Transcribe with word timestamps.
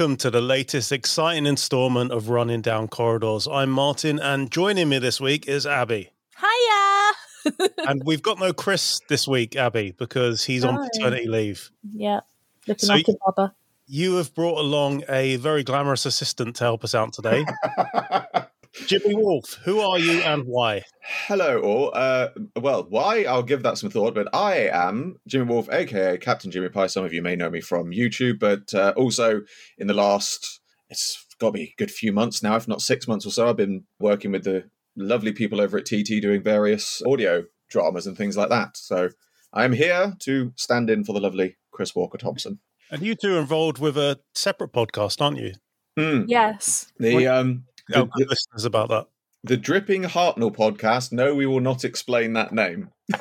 and 0.00 0.08
welcome 0.08 0.16
to 0.16 0.30
the 0.30 0.40
latest 0.40 0.92
exciting 0.92 1.44
installment 1.44 2.10
of 2.10 2.30
Running 2.30 2.62
Down 2.62 2.88
Corridors. 2.88 3.46
I'm 3.46 3.68
Martyn, 3.68 4.18
and 4.18 4.50
joining 4.50 4.88
me 4.88 4.98
this 4.98 5.20
week 5.20 5.46
is 5.46 5.66
Abi. 5.66 6.08
Hiya! 6.38 7.68
and 7.86 8.02
we've 8.06 8.22
got 8.22 8.38
no 8.38 8.54
Chris 8.54 9.02
this 9.10 9.28
week, 9.28 9.58
Abi, 9.58 9.90
because 9.90 10.42
he's 10.42 10.64
on 10.64 10.88
paternity 10.88 11.28
leave. 11.28 11.70
yeah, 11.92 12.20
looking 12.66 12.86
So 12.86 12.94
like 12.94 13.08
a 13.08 13.12
bubba. 13.12 13.52
You 13.88 14.14
have 14.14 14.34
brought 14.34 14.58
along 14.58 15.04
a 15.06 15.36
very 15.36 15.64
glamorous 15.64 16.06
assistant 16.06 16.56
to 16.56 16.64
help 16.64 16.82
us 16.82 16.94
out 16.94 17.12
today. 17.12 17.44
Jimi 18.74 19.14
Wolfe, 19.14 19.58
who 19.64 19.80
are 19.80 19.98
you 19.98 20.20
and 20.20 20.44
why? 20.44 20.84
Hello, 21.02 21.60
all. 21.60 21.90
Uh, 21.92 22.28
well, 22.56 22.86
why? 22.88 23.24
I'll 23.24 23.42
give 23.42 23.62
that 23.64 23.78
some 23.78 23.90
thought, 23.90 24.14
but 24.14 24.28
I 24.34 24.68
am 24.72 25.16
Jimi 25.28 25.48
Wolfe, 25.48 25.68
aka 25.70 26.18
Captain 26.18 26.50
Jimmy 26.50 26.68
Pie. 26.68 26.86
Some 26.86 27.04
of 27.04 27.12
you 27.12 27.22
may 27.22 27.36
know 27.36 27.50
me 27.50 27.60
from 27.60 27.90
YouTube, 27.90 28.38
but 28.38 28.72
uh, 28.72 28.92
also 28.96 29.42
in 29.78 29.86
the 29.86 29.94
last, 29.94 30.60
it's 30.88 31.26
got 31.40 31.48
to 31.48 31.52
be 31.52 31.62
a 31.62 31.74
good 31.78 31.90
few 31.90 32.12
months 32.12 32.42
now, 32.42 32.56
if 32.56 32.68
not 32.68 32.80
six 32.80 33.08
months 33.08 33.26
or 33.26 33.30
so, 33.30 33.48
I've 33.48 33.56
been 33.56 33.84
working 33.98 34.30
with 34.30 34.44
the 34.44 34.70
lovely 34.96 35.32
people 35.32 35.60
over 35.60 35.78
at 35.78 35.86
TT 35.86 36.20
doing 36.20 36.42
various 36.42 37.02
audio 37.06 37.44
dramas 37.68 38.06
and 38.06 38.16
things 38.16 38.36
like 38.36 38.50
that. 38.50 38.76
So 38.76 39.10
I'm 39.52 39.72
here 39.72 40.14
to 40.20 40.52
stand 40.56 40.90
in 40.90 41.04
for 41.04 41.12
the 41.12 41.20
lovely 41.20 41.56
Chris 41.72 41.94
Walker 41.94 42.18
Thompson. 42.18 42.60
And 42.90 43.02
you 43.02 43.14
two 43.14 43.36
are 43.36 43.40
involved 43.40 43.78
with 43.78 43.96
a 43.96 44.20
separate 44.34 44.72
podcast, 44.72 45.20
aren't 45.20 45.38
you? 45.38 45.54
Hmm. 45.96 46.24
Yes. 46.26 46.92
The 46.98 47.26
um, 47.26 47.64
Tell 47.92 48.06
the, 48.06 48.10
good 48.10 48.28
listeners 48.28 48.64
about 48.64 48.88
that. 48.90 49.06
the 49.44 49.56
Dripping 49.56 50.02
Hartnell 50.04 50.54
podcast. 50.54 51.12
No, 51.12 51.34
we 51.34 51.46
will 51.46 51.60
not 51.60 51.84
explain 51.84 52.34
that 52.34 52.52
name. 52.52 52.90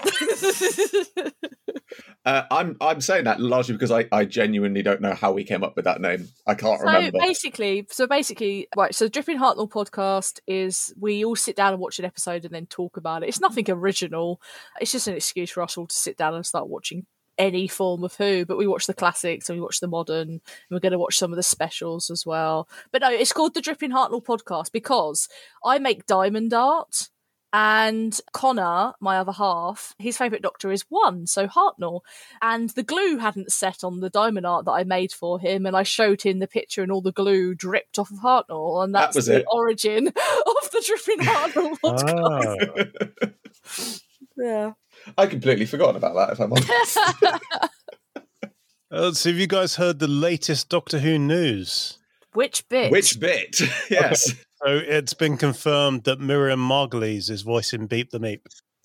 Uh, 2.26 2.44
I'm 2.52 2.76
I'm 2.82 3.02
saying 3.02 3.24
that 3.24 3.40
largely 3.40 3.74
because 3.74 3.92
I, 3.92 4.06
I 4.12 4.26
genuinely 4.26 4.84
don't 4.84 5.02
know 5.02 5.14
how 5.14 5.32
we 5.32 5.44
came 5.44 5.64
up 5.64 5.76
with 5.76 5.86
that 5.86 6.02
name. 6.02 6.28
I 6.46 6.54
can't 6.54 6.80
so 6.80 6.86
remember. 6.86 7.18
basically, 7.18 7.88
so 7.90 8.08
basically, 8.08 8.68
right. 8.76 8.94
So 8.94 9.08
Dripping 9.08 9.40
Hartnell 9.40 9.70
podcast 9.70 10.40
is 10.46 10.94
we 11.00 11.24
all 11.24 11.36
sit 11.36 11.56
down 11.56 11.74
and 11.74 11.82
watch 11.82 11.98
an 11.98 12.06
episode 12.06 12.44
and 12.46 12.54
then 12.54 12.66
talk 12.66 12.98
about 12.98 13.24
it. 13.24 13.30
It's 13.30 13.40
nothing 13.40 13.70
original. 13.70 14.42
It's 14.82 14.92
just 14.92 15.08
an 15.08 15.16
excuse 15.16 15.50
for 15.50 15.64
us 15.64 15.78
all 15.78 15.88
to 15.88 15.96
sit 15.96 16.18
down 16.18 16.36
and 16.36 16.46
start 16.46 16.68
watching 16.68 17.06
any 17.40 17.68
form 17.68 18.04
of 18.04 18.16
Who. 18.16 18.46
But 18.46 18.58
we 18.58 18.68
watch 18.68 18.86
the 18.86 18.94
classics 18.94 19.50
and 19.50 19.58
we 19.58 19.62
watch 19.64 19.80
the 19.80 19.88
modern. 19.88 20.30
And 20.30 20.42
we're 20.70 20.80
going 20.80 20.92
to 20.92 21.00
watch 21.00 21.18
some 21.18 21.32
of 21.34 21.38
the 21.38 21.44
specials 21.44 22.12
as 22.12 22.26
well. 22.26 22.68
But 22.92 23.02
no, 23.02 23.10
it's 23.10 23.34
called 23.34 23.56
the 23.56 23.62
Dripping 23.62 23.92
Hartnell 23.92 24.24
podcast 24.24 24.72
because 24.72 25.28
I 25.66 25.80
make 25.80 26.06
diamond 26.06 26.54
art. 26.54 27.10
And 27.52 28.16
Connor, 28.32 28.94
my 29.02 29.18
other 29.18 29.32
half, 29.32 29.96
his 29.98 30.16
favourite 30.20 30.44
doctor 30.44 30.72
is 30.72 30.86
one, 30.88 31.26
so 31.26 31.48
Hartnell. 31.48 32.02
And 32.44 32.70
the 32.70 32.84
glue 32.84 33.18
hadn't 33.18 33.52
set 33.52 33.84
on 33.84 34.02
the 34.02 34.10
diamond 34.12 34.46
art 34.46 34.66
that 34.66 34.72
I 34.74 34.84
made 34.84 35.12
for 35.12 35.40
him, 35.40 35.66
and 35.66 35.76
I 35.76 35.82
showed 35.82 36.22
him 36.22 36.38
the 36.38 36.48
picture, 36.48 36.84
and 36.84 36.92
all 36.92 37.02
the 37.02 37.12
glue 37.12 37.56
dripped 37.56 37.98
off 37.98 38.12
of 38.12 38.20
Hartnell, 38.20 38.84
and 38.84 38.94
That 38.94 39.00
that's 39.06 39.16
was 39.16 39.26
the 39.26 39.38
it. 39.40 39.46
origin 39.52 40.08
of 40.10 40.14
the 40.72 40.84
dripping 40.86 41.26
Hartnell 41.26 41.80
podcast. 41.80 43.24
Ah. 43.24 44.00
Yeah. 44.38 44.72
I 45.18 45.28
completely 45.28 45.66
forgotten 45.66 45.96
about 45.96 46.16
that. 46.16 46.32
If 46.32 46.40
I'm 46.40 46.54
honest. 46.54 46.98
Uh, 48.92 49.12
so, 49.12 49.30
have 49.30 49.38
you 49.38 49.46
guys 49.46 49.76
heard 49.76 50.00
the 50.00 50.08
latest 50.08 50.68
Doctor 50.68 50.98
Who 50.98 51.20
news? 51.20 52.00
Which 52.34 52.68
bit? 52.70 52.92
Which 52.92 53.20
bit? 53.20 53.60
yes. 53.92 54.32
So, 54.32 54.66
it's 54.66 55.14
been 55.14 55.38
confirmed 55.38 56.06
that 56.06 56.20
Miriam 56.20 56.60
Margolyes 56.60 57.30
is 57.30 57.44
voicing 57.44 57.86
Beep 57.86 58.10
the 58.10 58.20
Meep. 58.20 58.42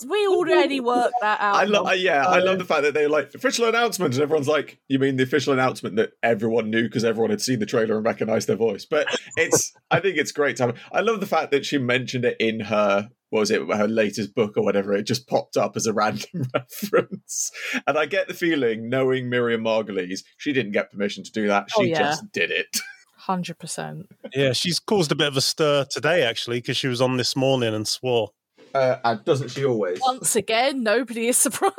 We 0.08 0.26
already 0.26 0.80
worked 0.80 1.14
that 1.20 1.40
out. 1.40 1.56
I 1.56 1.64
love. 1.64 1.84
long 1.84 1.94
Yeah, 1.98 2.26
I 2.26 2.38
love 2.40 2.58
the 2.58 2.64
fact 2.64 2.82
that 2.82 2.94
they 2.94 3.06
like 3.06 3.32
official 3.34 3.66
announcement, 3.68 4.14
and 4.14 4.22
everyone's 4.22 4.48
like, 4.48 4.78
"You 4.88 4.98
mean 4.98 5.16
the 5.16 5.22
official 5.22 5.52
announcement 5.52 5.96
that 5.96 6.12
everyone 6.22 6.70
knew 6.70 6.82
because 6.84 7.04
everyone 7.04 7.30
had 7.30 7.40
seen 7.40 7.58
the 7.60 7.66
trailer 7.66 7.96
and 7.96 8.04
recognized 8.04 8.48
their 8.48 8.56
voice?" 8.56 8.84
But 8.84 9.06
it's. 9.36 9.72
I 9.90 10.00
think 10.00 10.16
it's 10.16 10.32
great 10.32 10.56
to 10.56 10.66
have. 10.66 10.78
I 10.92 11.00
love 11.00 11.20
the 11.20 11.26
fact 11.26 11.50
that 11.52 11.64
she 11.64 11.78
mentioned 11.78 12.24
it 12.24 12.36
in 12.40 12.60
her. 12.60 13.10
What 13.30 13.40
was 13.40 13.50
it? 13.50 13.62
Her 13.62 13.88
latest 13.88 14.34
book 14.34 14.56
or 14.56 14.62
whatever. 14.64 14.94
It 14.94 15.04
just 15.04 15.26
popped 15.28 15.56
up 15.56 15.76
as 15.76 15.86
a 15.86 15.92
random 15.94 16.48
reference, 16.54 17.50
and 17.86 17.96
I 17.98 18.06
get 18.06 18.28
the 18.28 18.34
feeling, 18.34 18.88
knowing 18.88 19.28
Miriam 19.28 19.62
Margolyes, 19.64 20.20
she 20.38 20.52
didn't 20.52 20.72
get 20.72 20.90
permission 20.90 21.24
to 21.24 21.32
do 21.32 21.46
that. 21.48 21.68
She 21.70 21.80
Oh, 21.80 21.82
yeah. 21.84 21.98
just 22.00 22.30
did 22.32 22.50
it. 22.50 22.66
Hundred 23.16 23.58
percent. 23.58 24.06
Yeah, 24.34 24.52
she's 24.52 24.78
caused 24.78 25.10
a 25.10 25.14
bit 25.14 25.28
of 25.28 25.36
a 25.36 25.40
stir 25.40 25.86
today, 25.90 26.22
actually, 26.24 26.58
because 26.58 26.76
she 26.76 26.88
was 26.88 27.00
on 27.00 27.16
this 27.16 27.34
morning 27.34 27.74
and 27.74 27.88
swore. 27.88 28.30
Uh, 28.74 28.96
and 29.04 29.24
doesn't 29.24 29.48
she 29.48 29.64
always? 29.64 30.00
Once 30.00 30.34
again, 30.36 30.82
nobody 30.82 31.28
is 31.28 31.36
surprised. 31.36 31.74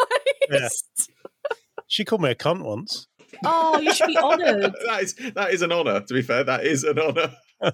Yeah. 0.50 0.70
She 1.88 2.04
called 2.04 2.24
me 2.24 2.32
a 2.32 2.36
cunt 2.36 2.64
once. 2.64 3.06
Oh, 3.46 3.80
you 3.80 3.94
should 3.94 4.08
be 4.08 4.18
honoured. 4.18 4.74
that 4.88 5.04
is 5.04 5.14
that 5.36 5.54
is 5.54 5.62
an 5.62 5.72
honor. 5.72 6.02
To 6.02 6.14
be 6.16 6.24
fair, 6.24 6.44
that 6.44 6.66
is 6.66 6.84
an 6.84 6.98
honor. 6.98 7.32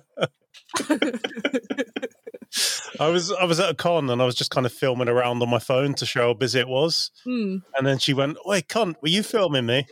I 2.99 3.07
was 3.07 3.31
I 3.31 3.45
was 3.45 3.61
at 3.61 3.69
a 3.69 3.73
con 3.73 4.09
and 4.09 4.21
I 4.21 4.25
was 4.25 4.35
just 4.35 4.51
kind 4.51 4.65
of 4.65 4.73
filming 4.73 5.07
around 5.07 5.41
on 5.41 5.49
my 5.49 5.59
phone 5.59 5.93
to 5.93 6.05
show 6.05 6.27
how 6.27 6.33
busy 6.33 6.59
it 6.59 6.67
was. 6.67 7.09
Hmm. 7.23 7.59
And 7.77 7.87
then 7.87 7.99
she 7.99 8.13
went, 8.13 8.37
"Wait, 8.45 8.67
cunt, 8.67 8.95
were 9.01 9.07
you 9.07 9.23
filming 9.23 9.65
me?" 9.65 9.87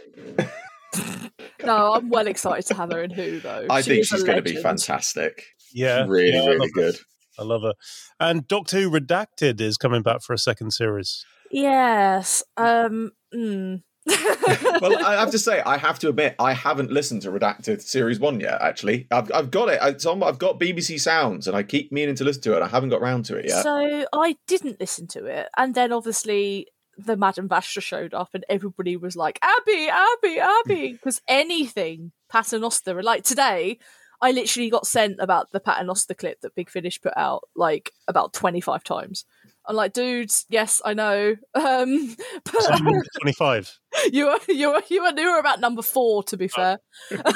No, 1.63 1.93
I'm 1.93 2.09
well 2.09 2.27
excited 2.27 2.65
to 2.67 2.73
have 2.73 2.91
her 2.91 3.03
in 3.03 3.11
Who 3.11 3.39
though. 3.39 3.67
I 3.69 3.81
She 3.81 3.89
think 3.91 4.05
she's 4.05 4.23
going 4.23 4.37
to 4.37 4.41
be 4.41 4.55
fantastic. 4.55 5.45
Yeah, 5.73 6.05
really, 6.07 6.33
yeah, 6.33 6.45
really 6.45 6.69
good. 6.71 6.97
I 7.39 7.43
love 7.43 7.61
her. 7.61 7.73
And 8.19 8.47
Doctor 8.47 8.79
Who 8.79 8.91
Redacted 8.91 9.61
is 9.61 9.77
coming 9.77 10.01
back 10.01 10.21
for 10.21 10.33
a 10.33 10.37
second 10.37 10.71
series. 10.71 11.25
Yes. 11.51 12.43
Um. 12.57 13.11
mm. 13.33 13.81
well, 14.81 15.05
I 15.05 15.19
have 15.19 15.31
to 15.31 15.39
say, 15.39 15.61
I 15.61 15.77
have 15.77 15.99
to 15.99 16.09
admit, 16.09 16.35
I 16.39 16.53
haven't 16.53 16.89
listened 16.89 17.21
to 17.23 17.31
Redacted 17.31 17.81
Series 17.81 18.19
One 18.19 18.39
yet. 18.39 18.61
Actually, 18.61 19.07
I've 19.11 19.31
I've 19.31 19.51
got 19.51 19.69
it. 19.69 19.79
It's 19.81 20.05
on, 20.05 20.23
I've 20.23 20.39
got 20.39 20.59
BBC 20.59 20.99
Sounds, 20.99 21.47
and 21.47 21.55
I 21.55 21.63
keep 21.63 21.91
meaning 21.91 22.15
to 22.15 22.23
listen 22.23 22.41
to 22.43 22.55
it. 22.55 22.63
I 22.63 22.67
haven't 22.67 22.89
got 22.89 23.01
round 23.01 23.25
to 23.25 23.35
it 23.35 23.45
yet. 23.47 23.61
So 23.61 24.05
I 24.13 24.35
didn't 24.47 24.79
listen 24.79 25.07
to 25.09 25.25
it, 25.25 25.49
and 25.57 25.75
then 25.75 25.91
obviously 25.91 26.67
the 26.97 27.17
Madame 27.17 27.49
Vastra 27.49 27.81
showed 27.81 28.13
up, 28.13 28.29
and 28.33 28.43
everybody 28.49 28.97
was 28.97 29.15
like, 29.15 29.37
"Abi, 29.43 29.89
Abi, 29.89 30.39
Abi," 30.39 30.91
because 30.93 31.21
anything 31.27 32.11
Paternoster, 32.29 33.03
like 33.03 33.23
today. 33.23 33.79
I 34.21 34.31
literally 34.31 34.69
got 34.69 34.85
sent 34.85 35.17
about 35.19 35.51
the 35.51 35.59
Paternoster 35.59 36.13
clip 36.13 36.41
that 36.41 36.55
Big 36.55 36.69
Finish 36.69 37.01
put 37.01 37.13
out 37.15 37.43
like 37.55 37.91
about 38.07 38.33
25 38.33 38.83
times. 38.83 39.25
I'm 39.65 39.75
like, 39.75 39.93
dudes, 39.93 40.45
yes, 40.49 40.81
I 40.83 40.93
know. 40.93 41.35
Um, 41.55 42.15
but 42.45 42.63
So 42.63 42.73
number 42.73 43.03
Twenty-five. 43.21 43.79
you 44.11 44.27
were 44.27 44.39
you 44.47 44.71
were 44.71 44.81
you 44.89 45.03
were 45.03 45.13
you 45.15 45.31
were 45.31 45.39
about 45.39 45.59
number 45.59 45.81
four 45.81 46.23
to 46.23 46.37
be 46.37 46.47
fair. 46.47 46.79
but 47.11 47.31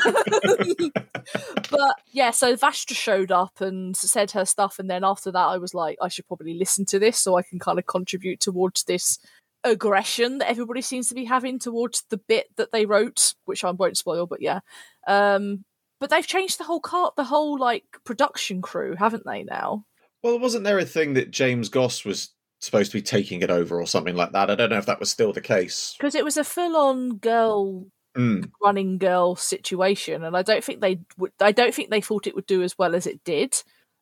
yeah, 2.12 2.32
so 2.32 2.56
Vastra 2.56 2.96
showed 2.96 3.32
up 3.32 3.60
and 3.60 3.96
said 3.96 4.32
her 4.32 4.46
stuff, 4.46 4.80
and 4.80 4.90
then 4.90 5.04
after 5.04 5.32
that, 5.32 5.38
I 5.38 5.58
was 5.58 5.74
like, 5.74 5.98
I 6.02 6.08
should 6.08 6.28
probably 6.28 6.54
listen 6.54 6.86
to 6.86 7.00
this 7.00 7.20
so 7.20 7.38
I 7.38 7.44
can 7.44 7.60
kind 7.60 7.80
of 7.80 7.86
contribute 7.86 8.40
towards 8.40 8.86
this 8.86 9.20
aggression 9.64 10.40
that 10.40 10.50
everybody 10.50 10.82
seems 10.82 11.10
to 11.10 11.16
be 11.16 11.26
having 11.26 11.60
towards 11.60 12.04
the 12.10 12.18
bit 12.18 12.48
that 12.56 12.72
they 12.72 12.86
wrote, 12.86 13.36
which 13.46 13.64
I 13.64 13.72
won't 13.72 13.98
spoil, 13.98 14.26
but 14.26 14.42
yeah. 14.42 14.60
Um, 15.08 15.66
but 16.03 16.09
they've 16.09 16.28
changed 16.28 16.59
the 16.59 16.66
whole 16.66 16.81
cart, 16.81 17.16
the 17.16 17.24
whole 17.24 17.58
like 17.58 17.86
production 18.03 18.62
crew, 18.62 18.94
haven't 18.94 19.25
they? 19.25 19.44
Now, 19.46 19.86
Well, 20.22 20.38
wasn't 20.38 20.66
there 20.66 20.78
a 20.78 20.84
thing 20.84 21.13
that 21.13 21.31
James 21.31 21.69
Goss 21.69 22.04
was 22.04 22.33
supposed 22.60 22.92
to 22.92 22.98
be 22.98 23.01
taking 23.01 23.42
it 23.42 23.50
over 23.50 23.80
or 23.80 23.88
something 23.88 24.13
like 24.18 24.33
that? 24.33 24.50
I 24.50 24.56
don't 24.56 24.69
know 24.69 24.78
if 24.78 24.86
that 24.88 25.00
was 25.00 25.10
still 25.10 25.31
the 25.31 25.39
case. 25.39 25.95
because 25.98 26.13
it 26.13 26.25
was 26.25 26.36
a 26.36 26.44
full-on 26.44 27.19
girl 27.19 27.86
Mm. 28.18 28.51
running 28.62 28.98
girl 28.98 29.38
situation, 29.38 30.25
and 30.25 30.36
I 30.36 30.42
don't 30.42 30.62
think 30.63 30.81
they 30.81 31.00
would. 31.18 31.31
I 31.39 31.54
don't 31.54 31.74
think 31.74 31.89
they 31.89 32.01
thought 32.01 32.28
it 32.28 32.36
would 32.36 32.45
do 32.45 32.62
as 32.63 32.78
well 32.78 32.94
as 32.95 33.07
it 33.07 33.24
did. 33.24 33.56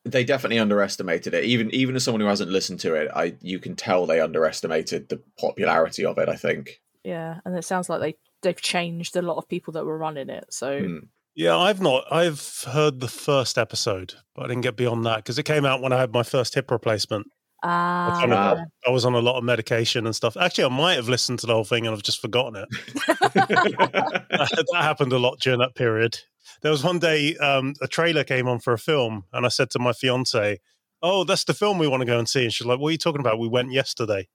They 0.04 0.24
definitely 0.24 0.58
underestimated 0.58 1.32
it. 1.34 1.44
Even 1.44 1.70
even 1.70 1.94
as 1.94 2.02
someone 2.04 2.20
who 2.20 2.26
hasn't 2.26 2.50
listened 2.50 2.80
to 2.80 2.94
it, 2.94 3.08
I 3.14 3.36
you 3.40 3.58
can 3.60 3.76
tell 3.76 4.04
they 4.06 4.20
underestimated 4.20 5.08
the 5.08 5.22
popularity 5.38 6.04
of 6.04 6.18
it. 6.18 6.28
I 6.28 6.34
think. 6.36 6.80
Yeah, 7.04 7.38
and 7.46 7.56
it 7.56 7.64
sounds 7.64 7.88
like 7.88 8.00
they 8.00 8.16
they've 8.42 8.60
changed 8.60 9.16
a 9.16 9.22
lot 9.22 9.36
of 9.38 9.48
people 9.48 9.72
that 9.74 9.86
were 9.86 9.96
running 9.96 10.28
it. 10.28 10.44
So 10.50 10.80
Mm. 10.82 11.08
Yeah, 11.34 11.56
I've 11.56 11.80
not. 11.80 12.04
I've 12.10 12.64
heard 12.68 13.00
the 13.00 13.08
first 13.08 13.56
episode, 13.56 14.14
but 14.34 14.44
I 14.44 14.48
didn't 14.48 14.62
get 14.62 14.76
beyond 14.76 15.06
that 15.06 15.16
because 15.16 15.38
it 15.38 15.44
came 15.44 15.64
out 15.64 15.80
when 15.80 15.92
I 15.92 15.98
had 15.98 16.12
my 16.12 16.22
first 16.22 16.54
hip 16.54 16.70
replacement. 16.70 17.26
I, 17.62 17.68
ah, 17.68 18.18
kind 18.20 18.32
of-. 18.32 18.58
I 18.86 18.90
was 18.90 19.04
on 19.04 19.14
a 19.14 19.20
lot 19.20 19.38
of 19.38 19.44
medication 19.44 20.04
and 20.04 20.14
stuff. 20.14 20.36
Actually, 20.36 20.64
I 20.64 20.68
might 20.68 20.94
have 20.94 21.08
listened 21.08 21.38
to 21.40 21.46
the 21.46 21.54
whole 21.54 21.64
thing 21.64 21.86
and 21.86 21.94
I've 21.94 22.02
just 22.02 22.20
forgotten 22.20 22.56
it. 22.56 22.68
that 23.06 24.68
happened 24.72 25.12
a 25.12 25.18
lot 25.18 25.40
during 25.40 25.60
that 25.60 25.74
period. 25.74 26.18
There 26.62 26.70
was 26.70 26.84
one 26.84 26.98
day 26.98 27.36
um, 27.36 27.74
a 27.80 27.88
trailer 27.88 28.24
came 28.24 28.48
on 28.48 28.58
for 28.58 28.72
a 28.72 28.78
film, 28.78 29.24
and 29.32 29.46
I 29.46 29.48
said 29.48 29.70
to 29.70 29.78
my 29.78 29.92
fiance, 29.92 30.60
"Oh, 31.02 31.24
that's 31.24 31.44
the 31.44 31.54
film 31.54 31.78
we 31.78 31.88
want 31.88 32.02
to 32.02 32.06
go 32.06 32.18
and 32.18 32.28
see." 32.28 32.44
And 32.44 32.52
she's 32.52 32.66
like, 32.66 32.78
"What 32.78 32.88
are 32.88 32.92
you 32.92 32.98
talking 32.98 33.20
about? 33.20 33.38
We 33.38 33.48
went 33.48 33.72
yesterday." 33.72 34.28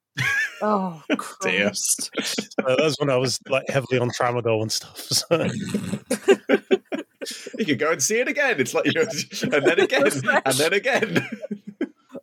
oh 0.61 1.01
Christ! 1.17 2.09
So 2.21 2.63
that 2.65 2.79
was 2.79 2.97
when 2.99 3.09
I 3.09 3.17
was 3.17 3.39
like 3.49 3.69
heavily 3.69 3.99
on 3.99 4.09
tramadol 4.09 4.61
and 4.61 4.71
stuff. 4.71 4.97
So, 4.99 5.47
you 7.57 7.65
can 7.65 7.77
go 7.77 7.91
and 7.91 8.01
see 8.01 8.19
it 8.19 8.27
again. 8.27 8.59
It's 8.59 8.73
like 8.73 8.85
you 8.85 8.93
know, 8.93 9.01
and 9.57 9.65
then 9.65 9.79
again, 9.79 10.11
and 10.45 10.55
then 10.55 10.73
again. 10.73 11.29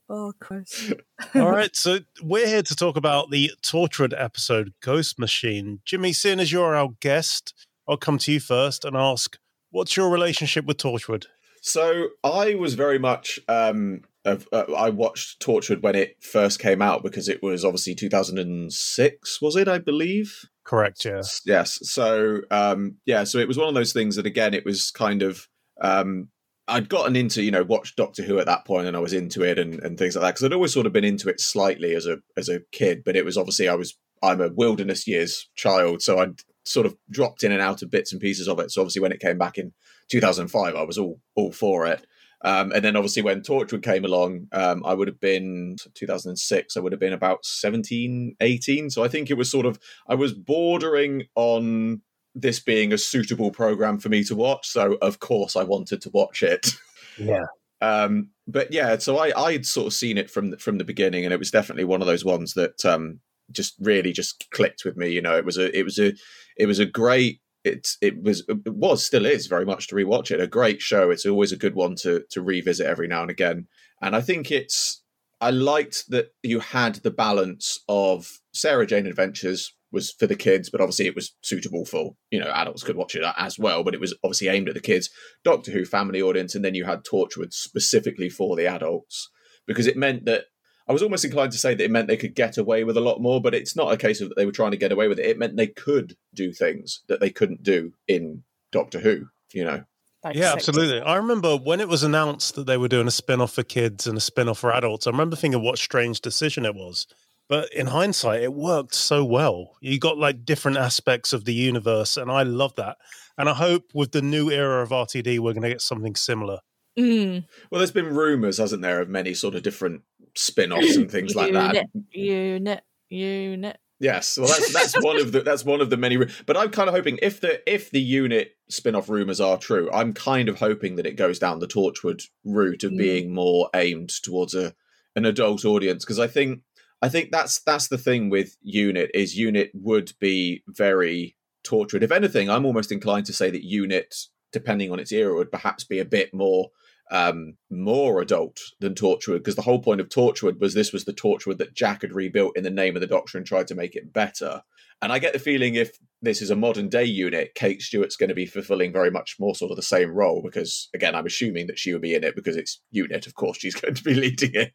oh 0.08 0.32
Christ! 0.40 0.94
all 1.34 1.50
right, 1.50 1.74
so 1.74 1.98
we're 2.22 2.46
here 2.46 2.62
to 2.62 2.76
talk 2.76 2.96
about 2.96 3.30
the 3.30 3.50
Torchwood 3.62 4.14
episode 4.16 4.72
Ghost 4.82 5.18
Machine. 5.18 5.80
Jimi, 5.86 6.14
seeing 6.14 6.40
as 6.40 6.52
you're 6.52 6.76
our 6.76 6.90
guest, 7.00 7.54
I'll 7.88 7.96
come 7.96 8.18
to 8.18 8.32
you 8.32 8.40
first 8.40 8.84
and 8.84 8.96
ask, 8.96 9.38
What's 9.70 9.96
your 9.96 10.08
relationship 10.08 10.66
with 10.66 10.76
Torchwood? 10.76 11.26
So 11.60 12.10
I 12.22 12.54
was 12.54 12.74
very 12.74 12.98
much. 12.98 13.40
Um, 13.48 14.02
uh, 14.24 14.36
I 14.52 14.90
watched 14.90 15.42
Torchwood 15.42 15.82
when 15.82 15.96
it 15.96 16.22
first 16.22 16.60
came 16.60 16.80
out 16.80 17.02
because 17.02 17.28
it 17.28 17.42
was 17.42 17.64
obviously 17.64 17.94
2006, 17.94 19.42
was 19.42 19.56
it? 19.56 19.66
I 19.66 19.78
believe. 19.78 20.44
Correct. 20.64 21.04
Yeah. 21.04 21.22
Yes. 21.44 21.78
So 21.82 22.40
um, 22.50 22.96
yeah. 23.06 23.24
So 23.24 23.38
it 23.38 23.48
was 23.48 23.58
one 23.58 23.68
of 23.68 23.74
those 23.74 23.92
things 23.92 24.16
that 24.16 24.26
again, 24.26 24.54
it 24.54 24.64
was 24.64 24.90
kind 24.90 25.22
of. 25.22 25.48
Um, 25.80 26.28
I'd 26.66 26.88
gotten 26.88 27.14
into 27.14 27.42
you 27.42 27.50
know 27.50 27.62
watched 27.62 27.96
Doctor 27.96 28.22
Who 28.22 28.38
at 28.38 28.46
that 28.46 28.64
point, 28.64 28.86
and 28.86 28.96
I 28.96 29.00
was 29.00 29.12
into 29.12 29.42
it 29.42 29.58
and, 29.58 29.74
and 29.82 29.98
things 29.98 30.16
like 30.16 30.22
that 30.22 30.34
because 30.34 30.44
I'd 30.44 30.54
always 30.54 30.72
sort 30.72 30.86
of 30.86 30.94
been 30.94 31.04
into 31.04 31.28
it 31.28 31.40
slightly 31.40 31.94
as 31.94 32.06
a 32.06 32.18
as 32.36 32.48
a 32.48 32.60
kid, 32.72 33.02
but 33.04 33.16
it 33.16 33.24
was 33.24 33.36
obviously 33.36 33.68
I 33.68 33.74
was 33.74 33.98
I'm 34.22 34.40
a 34.40 34.48
wilderness 34.48 35.06
years 35.06 35.50
child, 35.54 36.00
so 36.00 36.18
I'd 36.18 36.40
sort 36.64 36.86
of 36.86 36.96
dropped 37.10 37.44
in 37.44 37.52
and 37.52 37.60
out 37.60 37.82
of 37.82 37.90
bits 37.90 38.12
and 38.12 38.20
pieces 38.20 38.48
of 38.48 38.58
it. 38.60 38.70
So 38.70 38.80
obviously 38.80 39.02
when 39.02 39.12
it 39.12 39.20
came 39.20 39.36
back 39.36 39.58
in 39.58 39.74
2005, 40.10 40.74
I 40.74 40.82
was 40.82 40.96
all 40.96 41.20
all 41.34 41.52
for 41.52 41.86
it. 41.86 42.06
Um, 42.44 42.72
and 42.72 42.84
then 42.84 42.94
obviously 42.94 43.22
when 43.22 43.40
Torchwood 43.40 43.82
came 43.82 44.04
along, 44.04 44.48
um, 44.52 44.84
I 44.84 44.94
would 44.94 45.08
have 45.08 45.20
been 45.20 45.76
2006. 45.94 46.76
I 46.76 46.80
would 46.80 46.92
have 46.92 47.00
been 47.00 47.14
about 47.14 47.44
17, 47.44 48.36
18. 48.38 48.90
So 48.90 49.02
I 49.02 49.08
think 49.08 49.30
it 49.30 49.38
was 49.38 49.50
sort 49.50 49.66
of 49.66 49.78
I 50.06 50.14
was 50.14 50.34
bordering 50.34 51.24
on 51.34 52.02
this 52.34 52.60
being 52.60 52.92
a 52.92 52.98
suitable 52.98 53.50
program 53.50 53.98
for 53.98 54.10
me 54.10 54.22
to 54.24 54.36
watch. 54.36 54.68
So 54.68 54.98
of 55.00 55.20
course 55.20 55.56
I 55.56 55.64
wanted 55.64 56.02
to 56.02 56.10
watch 56.10 56.42
it. 56.42 56.68
Yeah. 57.16 57.44
Um, 57.80 58.30
but 58.46 58.72
yeah, 58.72 58.98
so 58.98 59.18
I 59.18 59.32
I'd 59.40 59.66
sort 59.66 59.86
of 59.86 59.92
seen 59.92 60.18
it 60.18 60.30
from 60.30 60.56
from 60.56 60.78
the 60.78 60.84
beginning, 60.84 61.24
and 61.24 61.32
it 61.32 61.38
was 61.38 61.50
definitely 61.50 61.84
one 61.84 62.00
of 62.00 62.06
those 62.06 62.24
ones 62.24 62.54
that 62.54 62.84
um, 62.84 63.20
just 63.52 63.74
really 63.80 64.12
just 64.12 64.50
clicked 64.50 64.84
with 64.84 64.96
me. 64.96 65.10
You 65.10 65.22
know, 65.22 65.36
it 65.36 65.44
was 65.44 65.58
a 65.58 65.76
it 65.76 65.84
was 65.84 65.98
a 65.98 66.12
it 66.56 66.66
was 66.66 66.78
a 66.78 66.86
great 66.86 67.40
it's 67.64 67.96
it 68.00 68.22
was 68.22 68.44
it 68.48 68.72
was 68.72 69.04
still 69.04 69.26
is 69.26 69.46
very 69.46 69.64
much 69.64 69.88
to 69.88 69.94
rewatch 69.94 70.30
it. 70.30 70.40
A 70.40 70.46
great 70.46 70.82
show. 70.82 71.10
It's 71.10 71.26
always 71.26 71.52
a 71.52 71.56
good 71.56 71.74
one 71.74 71.96
to 71.96 72.24
to 72.30 72.42
revisit 72.42 72.86
every 72.86 73.08
now 73.08 73.22
and 73.22 73.30
again. 73.30 73.66
And 74.02 74.14
I 74.14 74.20
think 74.20 74.50
it's 74.50 75.02
I 75.40 75.50
liked 75.50 76.10
that 76.10 76.28
you 76.42 76.60
had 76.60 76.96
the 76.96 77.10
balance 77.10 77.80
of 77.88 78.40
Sarah 78.52 78.86
Jane 78.86 79.06
Adventures 79.06 79.74
was 79.90 80.10
for 80.10 80.26
the 80.26 80.36
kids, 80.36 80.68
but 80.68 80.80
obviously 80.80 81.06
it 81.06 81.14
was 81.14 81.34
suitable 81.42 81.84
for 81.84 82.14
you 82.30 82.38
know 82.38 82.50
adults 82.50 82.82
could 82.82 82.96
watch 82.96 83.14
it 83.14 83.24
as 83.36 83.58
well. 83.58 83.82
But 83.82 83.94
it 83.94 84.00
was 84.00 84.14
obviously 84.22 84.48
aimed 84.48 84.68
at 84.68 84.74
the 84.74 84.80
kids. 84.80 85.08
Doctor 85.42 85.70
Who 85.70 85.84
family 85.84 86.20
audience, 86.20 86.54
and 86.54 86.64
then 86.64 86.74
you 86.74 86.84
had 86.84 87.04
Torchwood 87.04 87.52
specifically 87.52 88.28
for 88.28 88.56
the 88.56 88.66
adults 88.66 89.30
because 89.66 89.86
it 89.86 89.96
meant 89.96 90.26
that 90.26 90.44
I 90.86 90.92
was 90.92 91.02
almost 91.02 91.24
inclined 91.24 91.52
to 91.52 91.58
say 91.58 91.74
that 91.74 91.82
it 91.84 91.90
meant 91.90 92.08
they 92.08 92.16
could 92.16 92.34
get 92.34 92.58
away 92.58 92.84
with 92.84 92.96
a 92.96 93.00
lot 93.00 93.20
more, 93.20 93.40
but 93.40 93.54
it's 93.54 93.74
not 93.74 93.92
a 93.92 93.96
case 93.96 94.20
of 94.20 94.28
that 94.28 94.34
they 94.36 94.44
were 94.46 94.52
trying 94.52 94.72
to 94.72 94.76
get 94.76 94.92
away 94.92 95.08
with 95.08 95.18
it. 95.18 95.26
It 95.26 95.38
meant 95.38 95.56
they 95.56 95.66
could 95.66 96.16
do 96.34 96.52
things 96.52 97.02
that 97.08 97.20
they 97.20 97.30
couldn't 97.30 97.62
do 97.62 97.92
in 98.06 98.42
Doctor 98.70 99.00
Who, 99.00 99.26
you 99.52 99.64
know. 99.64 99.84
Like 100.22 100.36
Yeah, 100.36 100.52
sex. 100.52 100.68
absolutely. 100.68 101.00
I 101.00 101.16
remember 101.16 101.56
when 101.56 101.80
it 101.80 101.88
was 101.88 102.02
announced 102.02 102.54
that 102.56 102.66
they 102.66 102.76
were 102.76 102.88
doing 102.88 103.06
a 103.06 103.10
spin 103.10 103.40
off 103.40 103.52
for 103.52 103.62
kids 103.62 104.06
and 104.06 104.16
a 104.18 104.20
spin 104.20 104.48
off 104.48 104.58
for 104.58 104.72
adults. 104.72 105.06
I 105.06 105.10
remember 105.10 105.36
thinking 105.36 105.62
what 105.62 105.78
strange 105.78 106.20
decision 106.20 106.64
it 106.64 106.74
was. 106.74 107.06
But 107.46 107.72
in 107.74 107.86
hindsight, 107.86 108.42
it 108.42 108.54
worked 108.54 108.94
so 108.94 109.22
well. 109.22 109.76
You 109.82 109.98
got 109.98 110.16
like 110.16 110.46
different 110.46 110.78
aspects 110.78 111.34
of 111.34 111.44
the 111.44 111.52
universe, 111.52 112.16
and 112.16 112.30
I 112.30 112.42
love 112.42 112.74
that. 112.76 112.96
And 113.36 113.50
I 113.50 113.54
hope 113.54 113.90
with 113.92 114.12
the 114.12 114.22
new 114.22 114.50
era 114.50 114.82
of 114.82 114.88
RTD, 114.90 115.40
we're 115.40 115.52
going 115.52 115.62
to 115.62 115.68
get 115.68 115.82
something 115.82 116.14
similar. 116.14 116.60
Mm, 116.98 117.44
Well, 117.70 117.80
there's 117.80 117.90
been 117.90 118.14
rumours, 118.14 118.56
hasn't 118.58 118.80
there, 118.80 119.00
of 119.02 119.08
many 119.10 119.34
sort 119.34 119.54
of 119.56 119.62
different 119.62 120.02
spin 120.36 120.72
offs 120.72 120.96
and 120.96 121.10
things 121.10 121.34
like 121.34 121.52
that. 121.52 121.74
unit, 121.74 121.90
unit, 122.10 122.82
unit. 123.08 123.78
Yes, 124.00 124.36
well, 124.36 124.48
that's 124.48 124.72
that's 124.72 124.94
one 125.04 125.20
of 125.20 125.32
the 125.32 125.40
that's 125.40 125.64
one 125.64 125.80
of 125.80 125.88
the 125.90 125.96
many. 125.96 126.16
But 126.46 126.56
I'm 126.56 126.70
kind 126.70 126.88
of 126.88 126.94
hoping 126.94 127.18
if 127.22 127.40
the 127.40 127.62
if 127.72 127.90
the 127.90 128.00
unit 128.00 128.52
spin-off 128.68 129.08
rumors 129.08 129.40
are 129.40 129.56
true, 129.58 129.88
I'm 129.92 130.12
kind 130.12 130.48
of 130.48 130.58
hoping 130.58 130.96
that 130.96 131.06
it 131.06 131.16
goes 131.16 131.38
down 131.38 131.60
the 131.60 131.66
Torchwood 131.68 132.22
route 132.44 132.82
of 132.84 132.92
Mm. 132.92 132.98
being 132.98 133.34
more 133.34 133.70
aimed 133.74 134.10
towards 134.22 134.54
a 134.54 134.74
an 135.16 135.24
adult 135.24 135.64
audience 135.64 136.04
because 136.04 136.18
I 136.18 136.26
think 136.26 136.62
I 137.00 137.08
think 137.08 137.30
that's 137.30 137.60
that's 137.60 137.88
the 137.88 137.98
thing 137.98 138.30
with 138.30 138.56
unit 138.62 139.10
is 139.14 139.38
unit 139.38 139.70
would 139.74 140.12
be 140.18 140.64
very 140.66 141.36
Torchwood. 141.64 142.02
If 142.02 142.12
anything, 142.12 142.50
I'm 142.50 142.66
almost 142.66 142.90
inclined 142.90 143.26
to 143.26 143.32
say 143.32 143.48
that 143.50 143.64
unit, 143.64 144.16
depending 144.52 144.90
on 144.90 144.98
its 144.98 145.12
era, 145.12 145.34
would 145.36 145.52
perhaps 145.52 145.84
be 145.84 146.00
a 146.00 146.04
bit 146.04 146.34
more 146.34 146.70
um 147.14 147.56
more 147.70 148.20
adult 148.20 148.60
than 148.80 148.94
Torchwood 148.94 149.38
because 149.38 149.54
the 149.54 149.62
whole 149.62 149.80
point 149.80 150.00
of 150.00 150.08
Torchwood 150.08 150.60
was 150.60 150.74
this 150.74 150.92
was 150.92 151.04
the 151.04 151.12
Torchwood 151.12 151.58
that 151.58 151.74
Jack 151.74 152.02
had 152.02 152.12
rebuilt 152.12 152.56
in 152.56 152.64
the 152.64 152.70
name 152.70 152.96
of 152.96 153.00
the 153.00 153.06
Doctor 153.06 153.38
and 153.38 153.46
tried 153.46 153.68
to 153.68 153.74
make 153.74 153.94
it 153.94 154.12
better. 154.12 154.62
And 155.00 155.12
I 155.12 155.18
get 155.18 155.32
the 155.32 155.38
feeling 155.38 155.74
if 155.74 155.96
this 156.22 156.42
is 156.42 156.50
a 156.50 156.56
modern 156.56 156.88
day 156.88 157.04
unit, 157.04 157.54
Kate 157.54 157.80
Stewart's 157.80 158.16
going 158.16 158.28
to 158.28 158.34
be 158.34 158.46
fulfilling 158.46 158.92
very 158.92 159.10
much 159.10 159.36
more 159.38 159.54
sort 159.54 159.70
of 159.70 159.76
the 159.76 159.82
same 159.82 160.10
role 160.10 160.42
because 160.42 160.88
again, 160.92 161.14
I'm 161.14 161.26
assuming 161.26 161.68
that 161.68 161.78
she 161.78 161.92
would 161.92 162.02
be 162.02 162.14
in 162.14 162.24
it 162.24 162.34
because 162.34 162.56
it's 162.56 162.80
unit, 162.90 163.26
of 163.26 163.34
course, 163.34 163.58
she's 163.58 163.74
going 163.80 163.94
to 163.94 164.04
be 164.04 164.14
leading 164.14 164.50
it. 164.54 164.72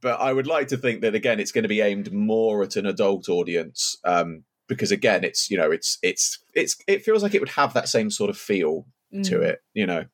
But 0.00 0.20
I 0.20 0.32
would 0.32 0.48
like 0.48 0.68
to 0.68 0.76
think 0.76 1.00
that 1.02 1.14
again, 1.14 1.38
it's 1.38 1.52
going 1.52 1.62
to 1.62 1.68
be 1.68 1.80
aimed 1.80 2.12
more 2.12 2.62
at 2.64 2.76
an 2.76 2.86
adult 2.86 3.28
audience. 3.28 3.96
Um, 4.04 4.44
because 4.68 4.90
again, 4.90 5.22
it's 5.22 5.50
you 5.50 5.56
know, 5.56 5.70
it's 5.70 5.98
it's 6.02 6.38
it's 6.54 6.76
it 6.88 7.04
feels 7.04 7.22
like 7.22 7.34
it 7.34 7.40
would 7.40 7.50
have 7.50 7.74
that 7.74 7.88
same 7.88 8.10
sort 8.10 8.30
of 8.30 8.38
feel 8.38 8.86
Mm, 9.12 9.28
to 9.28 9.42
it, 9.42 9.60
you 9.74 9.86
know. 9.86 10.04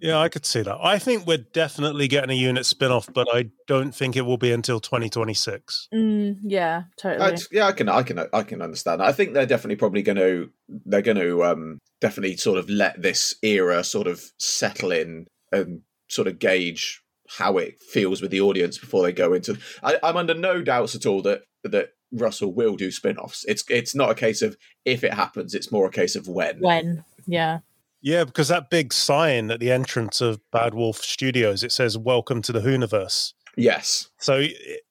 Yeah, 0.00 0.18
I 0.18 0.28
could 0.28 0.44
see 0.44 0.62
that. 0.62 0.78
I 0.82 0.98
think 0.98 1.26
we're 1.26 1.38
definitely 1.38 2.08
getting 2.08 2.30
a 2.30 2.34
unit 2.34 2.66
spin 2.66 2.90
off, 2.90 3.08
but 3.12 3.26
I 3.32 3.50
don't 3.66 3.94
think 3.94 4.16
it 4.16 4.22
will 4.22 4.36
be 4.36 4.52
until 4.52 4.80
2026. 4.80 5.88
Mm, 5.94 6.38
yeah, 6.42 6.84
totally. 7.00 7.32
I, 7.32 7.36
yeah, 7.50 7.66
I 7.66 7.72
can, 7.72 7.88
I 7.88 8.02
can, 8.02 8.20
I 8.32 8.42
can 8.42 8.62
understand. 8.62 9.02
I 9.02 9.12
think 9.12 9.32
they're 9.32 9.46
definitely 9.46 9.76
probably 9.76 10.02
going 10.02 10.16
to, 10.16 10.50
they're 10.68 11.02
going 11.02 11.16
to 11.16 11.44
um, 11.44 11.78
definitely 12.00 12.36
sort 12.36 12.58
of 12.58 12.68
let 12.68 13.00
this 13.00 13.36
era 13.42 13.82
sort 13.84 14.06
of 14.06 14.22
settle 14.38 14.92
in 14.92 15.26
and 15.50 15.80
sort 16.08 16.28
of 16.28 16.38
gauge 16.38 17.02
how 17.28 17.58
it 17.58 17.80
feels 17.80 18.22
with 18.22 18.30
the 18.30 18.40
audience 18.40 18.78
before 18.78 19.02
they 19.02 19.12
go 19.12 19.32
into. 19.32 19.58
I, 19.82 19.98
I'm 20.02 20.16
under 20.16 20.34
no 20.34 20.62
doubts 20.62 20.94
at 20.94 21.06
all 21.06 21.22
that 21.22 21.42
that 21.64 21.90
Russell 22.12 22.52
will 22.52 22.76
do 22.76 22.90
spin-offs. 22.90 23.44
It's 23.48 23.64
it's 23.68 23.94
not 23.94 24.10
a 24.10 24.14
case 24.14 24.42
of 24.42 24.56
if 24.84 25.02
it 25.02 25.14
happens; 25.14 25.54
it's 25.54 25.72
more 25.72 25.86
a 25.86 25.90
case 25.90 26.14
of 26.16 26.28
when. 26.28 26.60
when? 26.60 27.04
Yeah. 27.26 27.60
Yeah, 28.06 28.22
because 28.22 28.46
that 28.46 28.70
big 28.70 28.92
sign 28.92 29.50
at 29.50 29.58
the 29.58 29.72
entrance 29.72 30.20
of 30.20 30.38
Bad 30.52 30.74
Wolf 30.74 30.98
Studios, 30.98 31.64
it 31.64 31.72
says 31.72 31.98
"Welcome 31.98 32.40
to 32.42 32.52
the 32.52 32.60
Whoniverse." 32.60 33.32
Yes, 33.58 34.08
So 34.18 34.44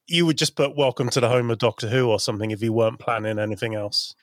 you 0.08 0.26
would 0.26 0.38
just 0.40 0.56
put 0.56 0.76
"Welcome 0.76 1.10
to 1.12 1.20
the 1.20 1.30
home 1.30 1.52
of 1.52 1.60
Doctor 1.60 1.88
Who" 1.88 2.10
or 2.10 2.20
something 2.20 2.50
if 2.50 2.64
you 2.64 2.74
weren't 2.74 2.98
planning 3.00 3.38
anything 3.38 3.76
else. 3.76 4.16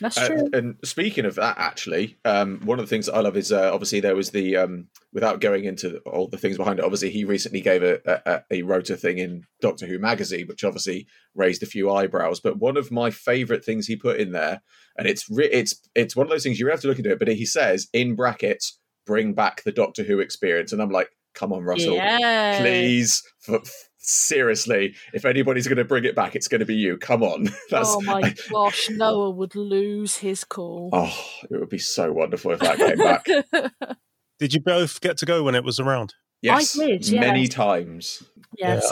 That's 0.00 0.18
Uh, 0.18 0.26
true. 0.26 0.48
and 0.52 0.76
speaking 0.84 1.24
of 1.24 1.36
that, 1.36 1.56
actually, 1.58 2.18
um, 2.24 2.60
one 2.64 2.78
of 2.78 2.84
the 2.84 2.88
things 2.90 3.06
that 3.06 3.14
I 3.14 3.20
love 3.20 3.36
is 3.36 3.50
uh, 3.50 3.72
obviously 3.72 4.00
there 4.00 4.14
was 4.16 4.30
the 4.30 4.56
um, 4.56 4.88
without 5.12 5.40
going 5.40 5.64
into 5.64 5.98
all 6.00 6.28
the 6.28 6.36
things 6.38 6.56
behind 6.58 6.80
it. 6.80 6.84
Obviously, 6.84 7.10
he 7.10 7.24
recently 7.24 7.60
gave 7.62 7.82
a, 7.82 7.98
a, 8.26 8.42
a 8.50 8.62
wrote 8.62 8.90
a 8.90 8.96
thing 8.96 9.16
in 9.18 9.44
Doctor 9.62 9.86
Who 9.86 9.98
magazine, 9.98 10.46
which 10.48 10.64
obviously 10.64 11.06
raised 11.34 11.62
a 11.62 11.66
few 11.66 11.90
eyebrows. 11.90 12.40
But 12.40 12.58
one 12.58 12.76
of 12.76 12.90
my 12.90 13.10
favourite 13.10 13.64
things 13.64 13.86
he 13.86 13.96
put 13.96 14.20
in 14.20 14.32
there, 14.32 14.60
and 14.98 15.06
it's 15.08 15.30
re- 15.30 15.50
it's 15.50 15.80
it's 15.94 16.14
one 16.14 16.26
of 16.26 16.30
those 16.30 16.42
things 16.42 16.60
you 16.60 16.68
have 16.68 16.80
to 16.82 16.88
look 16.88 16.98
into 16.98 17.12
it. 17.12 17.18
But 17.18 17.28
he 17.28 17.46
says 17.46 17.88
in 17.94 18.16
brackets, 18.16 18.78
"Bring 19.06 19.32
back 19.34 19.62
the 19.64 19.72
Doctor 19.72 20.02
Who 20.02 20.20
experience," 20.20 20.72
and 20.72 20.82
I'm 20.82 20.90
like, 20.90 21.08
come 21.34 21.52
on, 21.52 21.62
Russell, 21.62 21.94
yeah. 21.94 22.58
please. 22.60 23.22
For, 23.40 23.60
seriously, 23.98 24.94
if 25.12 25.24
anybody's 25.24 25.66
going 25.66 25.78
to 25.78 25.84
bring 25.84 26.04
it 26.04 26.14
back, 26.14 26.34
it's 26.34 26.48
going 26.48 26.60
to 26.60 26.66
be 26.66 26.74
you. 26.74 26.98
Come 26.98 27.22
on, 27.22 27.44
that's 27.70 27.88
oh 27.88 28.00
my 28.02 28.34
gosh, 28.50 28.90
Noah 28.90 29.30
would 29.30 29.54
lose 29.54 30.18
his 30.18 30.44
cool. 30.44 30.90
Oh, 30.92 31.16
it 31.50 31.58
would 31.58 31.68
be 31.68 31.78
so 31.78 32.12
wonderful 32.12 32.52
if 32.52 32.60
that 32.60 32.76
came 32.76 32.98
back. 32.98 33.96
Did 34.38 34.54
you 34.54 34.60
both 34.60 35.00
get 35.00 35.18
to 35.18 35.26
go 35.26 35.44
when 35.44 35.54
it 35.54 35.64
was 35.64 35.78
around? 35.78 36.14
Yes, 36.40 36.72
did, 36.72 37.12
many 37.12 37.42
yes. 37.42 37.48
times. 37.50 38.22
yes. 38.58 38.84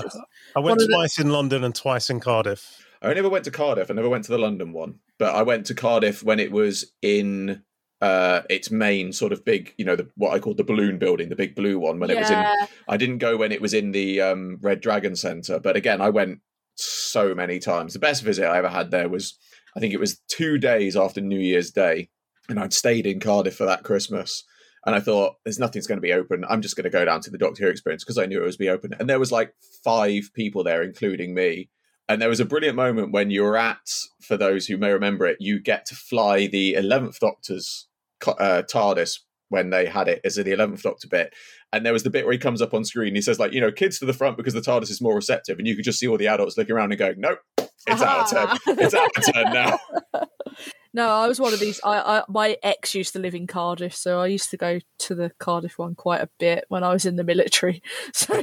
I 0.54 0.60
went 0.60 0.64
One 0.64 0.72
of 0.74 0.78
the- 0.78 0.94
twice 0.94 1.18
in 1.18 1.30
London 1.30 1.64
and 1.64 1.74
twice 1.74 2.08
in 2.08 2.20
Cardiff. 2.20 2.86
I 3.02 3.14
never 3.14 3.28
went 3.28 3.44
to 3.46 3.50
Cardiff. 3.50 3.90
I 3.90 3.94
never 3.94 4.08
went 4.08 4.24
to 4.26 4.32
the 4.32 4.38
London 4.38 4.72
one, 4.72 5.00
but 5.18 5.34
I 5.34 5.42
went 5.42 5.66
to 5.66 5.74
Cardiff 5.74 6.22
when 6.22 6.38
it 6.38 6.52
was 6.52 6.92
in 7.02 7.62
uh, 8.00 8.42
its 8.48 8.70
main 8.70 9.12
sort 9.12 9.32
of 9.32 9.44
big, 9.44 9.74
you 9.76 9.84
know, 9.84 9.96
the, 9.96 10.08
what 10.16 10.34
I 10.34 10.38
call 10.38 10.54
the 10.54 10.64
balloon 10.64 10.98
building, 10.98 11.28
the 11.28 11.36
big 11.36 11.54
blue 11.54 11.78
one. 11.78 11.98
When 12.00 12.10
it 12.10 12.18
was 12.18 12.30
in, 12.30 12.68
I 12.88 12.96
didn't 12.96 13.18
go 13.18 13.36
when 13.36 13.52
it 13.52 13.60
was 13.60 13.74
in 13.74 13.92
the 13.92 14.20
um, 14.20 14.58
Red 14.60 14.80
Dragon 14.80 15.14
Centre, 15.16 15.60
but 15.60 15.76
again, 15.76 16.00
I 16.00 16.10
went 16.10 16.40
so 16.76 17.34
many 17.34 17.58
times. 17.58 17.92
The 17.92 17.98
best 17.98 18.22
visit 18.22 18.46
I 18.46 18.58
ever 18.58 18.68
had 18.68 18.90
there 18.90 19.08
was, 19.08 19.38
I 19.76 19.80
think 19.80 19.92
it 19.92 20.00
was 20.00 20.20
two 20.28 20.58
days 20.58 20.96
after 20.96 21.20
New 21.20 21.38
Year's 21.38 21.70
Day, 21.70 22.08
and 22.48 22.58
I'd 22.58 22.72
stayed 22.72 23.06
in 23.06 23.20
Cardiff 23.20 23.56
for 23.56 23.66
that 23.66 23.84
Christmas. 23.84 24.44
And 24.86 24.94
I 24.94 25.00
thought, 25.00 25.34
there's 25.44 25.58
nothing's 25.58 25.86
going 25.86 25.98
to 25.98 26.02
be 26.02 26.14
open. 26.14 26.42
I'm 26.48 26.62
just 26.62 26.74
going 26.74 26.84
to 26.84 26.90
go 26.90 27.04
down 27.04 27.20
to 27.20 27.30
the 27.30 27.36
Doctor 27.36 27.64
Who 27.64 27.70
experience 27.70 28.02
because 28.02 28.16
I 28.16 28.24
knew 28.24 28.40
it 28.40 28.46
was 28.46 28.56
be 28.56 28.70
open. 28.70 28.94
And 28.98 29.10
there 29.10 29.18
was 29.18 29.30
like 29.30 29.52
five 29.84 30.30
people 30.32 30.64
there, 30.64 30.82
including 30.82 31.34
me. 31.34 31.68
And 32.08 32.20
there 32.20 32.30
was 32.30 32.40
a 32.40 32.46
brilliant 32.46 32.76
moment 32.76 33.12
when 33.12 33.30
you're 33.30 33.58
at, 33.58 33.90
for 34.22 34.38
those 34.38 34.66
who 34.66 34.78
may 34.78 34.90
remember 34.90 35.26
it, 35.26 35.36
you 35.38 35.60
get 35.60 35.84
to 35.86 35.94
fly 35.94 36.46
the 36.46 36.74
11th 36.78 37.18
Doctor's 37.18 37.88
uh, 38.26 38.62
TARDIS 38.62 39.20
when 39.48 39.70
they 39.70 39.86
had 39.86 40.08
it 40.08 40.20
as 40.24 40.36
the 40.36 40.44
11th 40.44 40.82
Doctor 40.82 41.08
bit. 41.08 41.34
And 41.72 41.84
there 41.84 41.92
was 41.92 42.04
the 42.04 42.10
bit 42.10 42.24
where 42.24 42.32
he 42.32 42.38
comes 42.38 42.62
up 42.62 42.72
on 42.72 42.84
screen. 42.84 43.14
He 43.14 43.20
says, 43.20 43.38
like, 43.38 43.52
you 43.52 43.60
know, 43.60 43.72
kids 43.72 43.98
to 43.98 44.06
the 44.06 44.12
front 44.12 44.36
because 44.36 44.54
the 44.54 44.60
TARDIS 44.60 44.90
is 44.90 45.00
more 45.00 45.14
receptive. 45.14 45.58
And 45.58 45.66
you 45.66 45.74
could 45.74 45.84
just 45.84 45.98
see 45.98 46.08
all 46.08 46.16
the 46.16 46.28
adults 46.28 46.56
looking 46.56 46.74
around 46.74 46.92
and 46.92 46.98
going, 46.98 47.16
nope, 47.18 47.40
it's 47.58 48.02
our 48.02 48.26
turn. 48.26 48.56
It's 48.78 48.94
our 48.94 49.08
turn 49.08 49.52
now. 49.52 49.78
No, 50.92 51.08
I 51.08 51.28
was 51.28 51.38
one 51.38 51.54
of 51.54 51.60
these. 51.60 51.80
I, 51.84 51.98
I 52.00 52.22
my 52.28 52.56
ex 52.64 52.96
used 52.96 53.12
to 53.12 53.20
live 53.20 53.32
in 53.32 53.46
Cardiff, 53.46 53.94
so 53.94 54.18
I 54.18 54.26
used 54.26 54.50
to 54.50 54.56
go 54.56 54.80
to 54.98 55.14
the 55.14 55.30
Cardiff 55.38 55.78
one 55.78 55.94
quite 55.94 56.20
a 56.20 56.28
bit 56.40 56.64
when 56.68 56.82
I 56.82 56.92
was 56.92 57.06
in 57.06 57.14
the 57.14 57.22
military. 57.22 57.80
So 58.12 58.42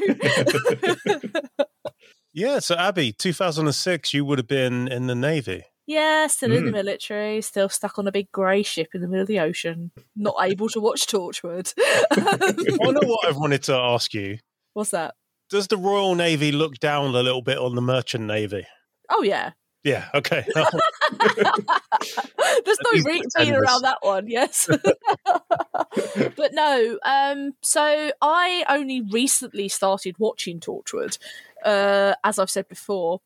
Yeah, 2.33 2.59
so 2.59 2.75
Abi, 2.75 3.11
2006, 3.11 4.13
you 4.13 4.23
would 4.23 4.37
have 4.37 4.47
been 4.47 4.87
in 4.87 5.07
the 5.07 5.15
Navy. 5.15 5.63
Yeah, 5.87 6.27
still 6.27 6.51
in 6.51 6.65
the 6.65 6.69
Mm. 6.71 6.73
military, 6.73 7.41
still 7.41 7.69
stuck 7.69 7.97
on 7.97 8.07
a 8.07 8.11
big 8.11 8.31
grey 8.31 8.61
ship 8.61 8.89
in 8.93 9.01
the 9.01 9.07
middle 9.07 9.21
of 9.23 9.27
the 9.27 9.39
ocean, 9.39 9.91
not 10.15 10.35
able 10.41 10.69
to 10.69 10.79
watch 10.79 11.07
Torchwood. 11.07 11.73
I 12.11 12.91
know 12.91 13.07
what 13.07 13.27
I've 13.27 13.37
wanted 13.37 13.63
to 13.63 13.73
ask 13.75 14.13
you. 14.13 14.37
What's 14.73 14.91
that? 14.91 15.15
Does 15.49 15.67
the 15.67 15.77
Royal 15.77 16.13
Navy 16.13 16.51
look 16.51 16.75
down 16.79 17.15
a 17.15 17.23
little 17.23 17.41
bit 17.41 17.57
on 17.57 17.73
the 17.73 17.81
Merchant 17.81 18.25
Navy? 18.25 18.67
Oh 19.09 19.23
yeah, 19.23 19.51
Yeah, 19.83 20.09
okay. 20.13 20.45
there's 20.53 20.67
no 22.83 22.89
least 22.91 23.07
re- 23.07 23.21
pretend 23.21 23.31
being 23.37 23.53
this. 23.53 23.61
around 23.61 23.81
that 23.83 23.99
one. 24.01 24.27
Yes, 24.27 24.67
but 26.35 26.53
no. 26.53 26.99
Um, 27.05 27.53
so 27.61 28.11
I 28.21 28.65
only 28.69 29.01
recently 29.01 29.67
started 29.69 30.15
watching 30.19 30.59
Torchwood, 30.59 31.17
uh, 31.63 32.15
as 32.23 32.39
I've 32.39 32.49
said 32.49 32.67
before, 32.67 33.21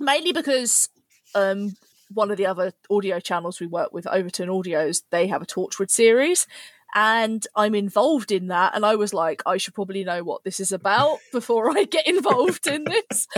mainly 0.00 0.32
because 0.32 0.88
um, 1.34 1.76
one 2.12 2.30
of 2.30 2.36
the 2.36 2.46
other 2.46 2.72
audio 2.90 3.20
channels 3.20 3.60
we 3.60 3.66
work 3.66 3.92
with, 3.92 4.04
Toverton 4.04 4.48
Audios, 4.48 5.02
they 5.10 5.26
have 5.28 5.42
a 5.42 5.46
Torchwood 5.46 5.90
series. 5.90 6.46
And 6.94 7.46
I'm 7.54 7.76
involved 7.76 8.32
in 8.32 8.48
that, 8.48 8.74
and 8.74 8.84
I 8.84 8.96
was 8.96 9.14
like, 9.14 9.42
I 9.46 9.58
should 9.58 9.74
probably 9.74 10.02
know 10.02 10.24
what 10.24 10.42
this 10.42 10.58
is 10.58 10.72
about 10.72 11.18
before 11.32 11.70
I 11.76 11.84
get 11.84 12.06
involved 12.08 12.66
in 12.66 12.82
this. 12.84 13.28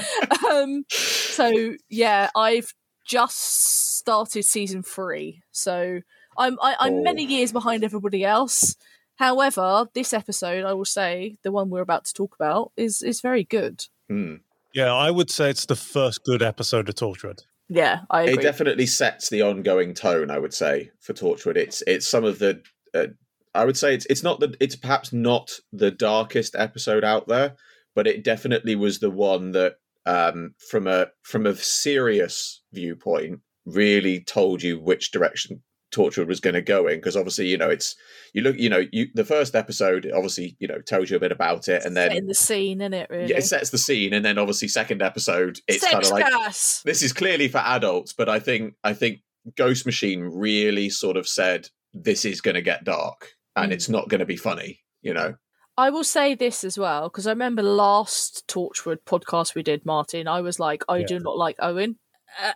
Um, 0.50 0.84
so 0.88 1.74
yeah, 1.90 2.30
I've 2.34 2.72
just 3.06 3.98
started 3.98 4.44
season 4.44 4.82
three, 4.82 5.42
so 5.52 6.00
I'm 6.38 6.58
I, 6.62 6.76
I'm 6.80 6.94
Oh. 6.94 7.02
many 7.02 7.24
years 7.24 7.52
behind 7.52 7.84
everybody 7.84 8.24
else. 8.24 8.74
However, 9.16 9.86
this 9.92 10.14
episode, 10.14 10.64
I 10.64 10.72
will 10.72 10.86
say, 10.86 11.36
the 11.42 11.52
one 11.52 11.68
we're 11.68 11.82
about 11.82 12.06
to 12.06 12.14
talk 12.14 12.34
about, 12.34 12.72
is 12.78 13.02
is 13.02 13.20
very 13.20 13.44
good. 13.44 13.84
Hmm. 14.08 14.36
yeah, 14.74 14.94
I 14.94 15.10
would 15.10 15.30
say 15.30 15.50
it's 15.50 15.66
the 15.66 15.76
first 15.76 16.24
good 16.24 16.42
episode 16.42 16.88
of 16.88 16.94
Torchwood. 16.94 17.40
Yeah, 17.68 18.00
I 18.10 18.24
It 18.24 18.42
definitely 18.42 18.86
sets 18.86 19.30
the 19.30 19.42
ongoing 19.42 19.94
tone. 19.94 20.30
I 20.30 20.38
would 20.38 20.54
say 20.54 20.90
for 21.00 21.12
Torchwood, 21.12 21.56
it's 21.56 21.82
it's 21.86 22.06
some 22.06 22.24
of 22.24 22.38
the. 22.38 22.62
Uh, 22.94 23.08
I 23.54 23.64
would 23.64 23.76
say 23.76 23.94
it's 23.94 24.06
it's 24.06 24.22
not 24.22 24.40
the 24.40 24.54
it's 24.60 24.76
perhaps 24.76 25.12
not 25.12 25.50
the 25.72 25.90
darkest 25.90 26.54
episode 26.56 27.04
out 27.04 27.28
there, 27.28 27.56
but 27.94 28.06
it 28.06 28.24
definitely 28.24 28.76
was 28.76 28.98
the 28.98 29.10
one 29.10 29.52
that, 29.52 29.76
um, 30.06 30.54
from 30.70 30.86
a 30.86 31.08
from 31.22 31.46
a 31.46 31.54
serious 31.54 32.62
viewpoint, 32.72 33.40
really 33.64 34.20
told 34.20 34.62
you 34.62 34.80
which 34.80 35.10
direction 35.10 35.62
Torchwood 35.92 36.26
was 36.26 36.40
going 36.40 36.54
to 36.54 36.62
go 36.62 36.86
in. 36.88 36.96
Because 36.96 37.16
obviously, 37.16 37.48
you 37.48 37.56
know, 37.58 37.68
it's 37.70 37.94
you 38.32 38.42
look, 38.42 38.56
you 38.58 38.68
know, 38.68 38.82
you 38.92 39.06
the 39.14 39.24
first 39.24 39.54
episode 39.54 40.10
obviously 40.14 40.56
you 40.58 40.66
know 40.68 40.80
tells 40.80 41.10
you 41.10 41.16
a 41.16 41.20
bit 41.20 41.32
about 41.32 41.68
it, 41.68 41.84
and 41.84 41.96
then 41.96 42.12
in 42.16 42.26
the 42.26 42.34
scene, 42.34 42.80
in 42.80 42.92
it 42.94 43.08
really. 43.10 43.30
yeah, 43.30 43.38
it 43.38 43.44
sets 43.44 43.70
the 43.70 43.78
scene, 43.78 44.12
and 44.12 44.24
then 44.24 44.38
obviously 44.38 44.68
second 44.68 45.02
episode, 45.02 45.58
it's 45.68 45.84
kind 45.88 46.02
of 46.04 46.10
like 46.10 46.26
gas. 46.28 46.82
this 46.84 47.02
is 47.02 47.12
clearly 47.12 47.48
for 47.48 47.58
adults, 47.58 48.12
but 48.12 48.28
I 48.28 48.38
think 48.40 48.74
I 48.82 48.94
think 48.94 49.20
Ghost 49.56 49.86
Machine 49.86 50.20
really 50.22 50.88
sort 50.90 51.16
of 51.16 51.28
said 51.28 51.68
this 51.92 52.24
is 52.24 52.40
going 52.40 52.54
to 52.54 52.62
get 52.62 52.84
dark 52.84 53.28
and 53.54 53.70
Mm. 53.70 53.74
it's 53.74 53.88
not 53.88 54.08
going 54.08 54.20
to 54.20 54.24
be 54.26 54.36
funny. 54.36 54.80
You 55.02 55.12
know, 55.14 55.34
I 55.76 55.90
will 55.90 56.04
say 56.04 56.34
this 56.34 56.64
as 56.64 56.78
well 56.78 57.08
because 57.08 57.26
I 57.26 57.30
remember 57.30 57.62
last 57.62 58.44
Torchwood 58.48 58.98
podcast 59.04 59.54
we 59.54 59.62
did, 59.62 59.84
Martyn. 59.84 60.26
I 60.28 60.40
was 60.40 60.58
like, 60.60 60.84
I 60.88 60.98
Yeah. 60.98 61.06
do 61.06 61.18
not 61.18 61.36
like 61.36 61.56
Owen, 61.58 61.98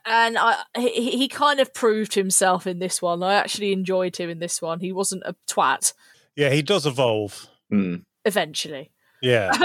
and 0.05 0.37
I 0.39 0.63
he, 0.77 1.19
he 1.19 1.29
kind 1.29 1.61
of 1.61 1.75
proved 1.75 2.15
himself 2.15 2.67
in 2.67 2.79
this 2.79 3.01
one. 3.01 3.23
I 3.23 3.35
actually 3.35 3.73
enjoyed 3.73 4.17
him 4.17 4.31
in 4.31 4.39
this 4.39 4.61
one. 4.63 4.81
He 4.81 4.93
wasn't 4.93 5.23
a 5.27 5.35
twat 5.49 5.93
Yeah, 6.35 6.51
he 6.51 6.63
does 6.63 6.87
evolve. 6.87 7.49
Mm. 7.73 8.05
eventually. 8.25 8.93
Yeah. 9.23 9.51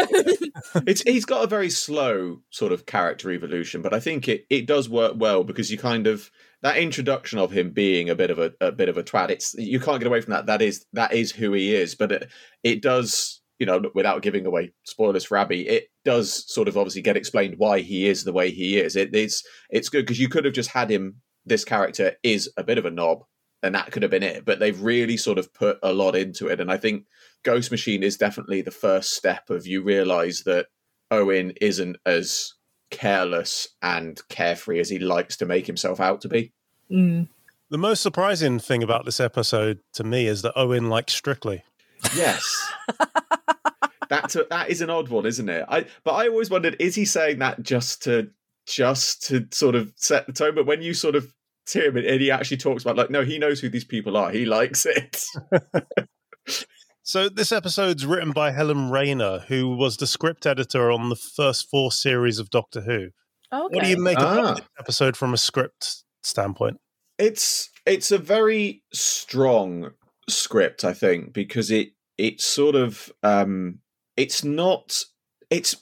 it's 0.87 1.01
he's 1.01 1.25
got 1.25 1.43
a 1.43 1.47
very 1.47 1.69
slow 1.69 2.41
sort 2.49 2.71
of 2.71 2.85
character 2.85 3.31
evolution, 3.31 3.81
but 3.81 3.93
I 3.93 3.99
think 3.99 4.27
it 4.27 4.45
it 4.49 4.65
does 4.65 4.89
work 4.89 5.13
well 5.17 5.43
because 5.43 5.71
you 5.71 5.77
kind 5.77 6.07
of 6.07 6.31
that 6.61 6.77
introduction 6.77 7.39
of 7.39 7.51
him 7.51 7.71
being 7.71 8.09
a 8.09 8.15
bit 8.15 8.31
of 8.31 8.39
a, 8.39 8.53
a 8.61 8.71
bit 8.71 8.89
of 8.89 8.97
a 8.97 9.03
twat. 9.03 9.29
It's 9.29 9.53
you 9.55 9.79
can't 9.79 9.99
get 9.99 10.07
away 10.07 10.21
from 10.21 10.31
that. 10.31 10.45
That 10.45 10.61
is 10.61 10.85
that 10.93 11.13
is 11.13 11.31
who 11.31 11.53
he 11.53 11.75
is, 11.75 11.95
but 11.95 12.11
it, 12.11 12.29
it 12.63 12.81
does. 12.81 13.39
You 13.59 13.67
know, 13.67 13.91
without 13.93 14.23
giving 14.23 14.47
away 14.47 14.73
spoilers 14.85 15.23
for 15.23 15.37
Abi, 15.37 15.67
it 15.67 15.90
does 16.03 16.51
sort 16.51 16.67
of 16.67 16.77
obviously 16.77 17.01
get 17.01 17.17
explained 17.17 17.55
why 17.57 17.79
he 17.79 18.07
is 18.07 18.23
the 18.23 18.33
way 18.33 18.51
he 18.51 18.77
is. 18.77 18.95
It, 18.95 19.13
it's 19.15 19.43
it's 19.69 19.89
good 19.89 20.05
because 20.05 20.19
you 20.19 20.29
could 20.29 20.45
have 20.45 20.53
just 20.53 20.71
had 20.71 20.89
him. 20.89 21.15
This 21.45 21.65
character 21.65 22.13
is 22.23 22.49
a 22.57 22.63
bit 22.63 22.77
of 22.77 22.85
a 22.85 22.91
knob, 22.91 23.23
and 23.63 23.73
that 23.75 23.91
could 23.91 24.03
have 24.03 24.11
been 24.11 24.23
it. 24.23 24.45
But 24.45 24.59
they've 24.59 24.81
really 24.81 25.17
sort 25.17 25.37
of 25.37 25.53
put 25.53 25.79
a 25.83 25.93
lot 25.93 26.15
into 26.15 26.47
it, 26.47 26.59
and 26.59 26.71
I 26.71 26.77
think 26.77 27.05
Ghost 27.43 27.71
Machine 27.71 28.03
is 28.03 28.17
definitely 28.17 28.61
the 28.61 28.71
first 28.71 29.11
step 29.11 29.49
of 29.49 29.67
you 29.67 29.81
realize 29.81 30.43
that 30.45 30.67
Owen 31.09 31.53
isn't 31.61 31.97
as 32.05 32.53
careless 32.91 33.69
and 33.81 34.21
carefree 34.29 34.79
as 34.79 34.89
he 34.89 34.99
likes 34.99 35.37
to 35.37 35.45
make 35.45 35.65
himself 35.65 35.99
out 35.99 36.21
to 36.21 36.27
be. 36.27 36.51
Mm. 36.91 37.29
the 37.69 37.77
most 37.77 38.01
surprising 38.01 38.59
thing 38.59 38.83
about 38.83 39.05
this 39.05 39.21
episode 39.21 39.79
to 39.93 40.03
me 40.03 40.27
is 40.27 40.41
that 40.41 40.51
Owen 40.57 40.89
likes 40.89 41.13
Strictly. 41.13 41.63
Yes. 42.13 42.73
That's 44.11 44.35
a, 44.35 44.45
that 44.51 44.69
is 44.69 44.81
an 44.81 44.89
odd 44.91 45.09
one, 45.09 45.25
isn't 45.25 45.49
it? 45.49 45.65
I 45.67 45.85
but 46.03 46.11
I 46.11 46.27
always 46.27 46.49
wondered 46.51 46.75
is 46.79 46.93
he 46.93 47.05
saying 47.05 47.39
that 47.39 47.63
just 47.63 48.03
to 48.03 48.29
just 48.67 49.23
to 49.27 49.47
sort 49.51 49.73
of 49.73 49.91
set 49.95 50.27
the 50.27 50.33
tone? 50.33 50.53
But 50.53 50.67
when 50.67 50.81
you 50.83 50.93
sort 50.93 51.15
of 51.15 51.33
hear 51.71 51.85
him 51.85 51.97
and 51.97 52.21
he 52.21 52.29
actually 52.29 52.57
talks 52.57 52.83
about 52.83 52.97
like 52.97 53.09
no, 53.09 53.23
he 53.23 53.39
knows 53.39 53.59
who 53.61 53.69
these 53.69 53.85
people 53.85 54.17
are. 54.17 54.29
He 54.29 54.45
likes 54.45 54.85
it. 54.85 55.23
So 57.03 57.29
this 57.29 57.51
episode's 57.51 58.05
written 58.05 58.31
by 58.31 58.51
Helen 58.51 58.91
Raynor, 58.91 59.39
who 59.47 59.75
was 59.75 59.97
the 59.97 60.05
script 60.07 60.45
editor 60.45 60.91
on 60.91 61.09
the 61.09 61.15
first 61.15 61.67
four 61.69 61.91
series 61.91 62.37
of 62.37 62.49
Doctor 62.51 62.81
Who. 62.81 63.09
Okay. 63.51 63.75
What 63.75 63.83
do 63.83 63.89
you 63.89 63.97
make 63.97 64.19
Ah. 64.19 64.51
of 64.51 64.57
this 64.57 64.65
episode 64.79 65.17
from 65.17 65.33
a 65.33 65.37
script 65.37 66.03
standpoint? 66.23 66.77
it's 67.17 67.69
it's 67.85 68.11
a 68.11 68.17
very 68.17 68.81
strong 68.93 69.91
script 70.29 70.83
i 70.85 70.93
think 70.93 71.33
because 71.33 71.69
it 71.69 71.89
it's 72.17 72.43
sort 72.45 72.75
of 72.75 73.11
um 73.21 73.79
it's 74.21 74.43
not 74.43 75.03
it's 75.49 75.75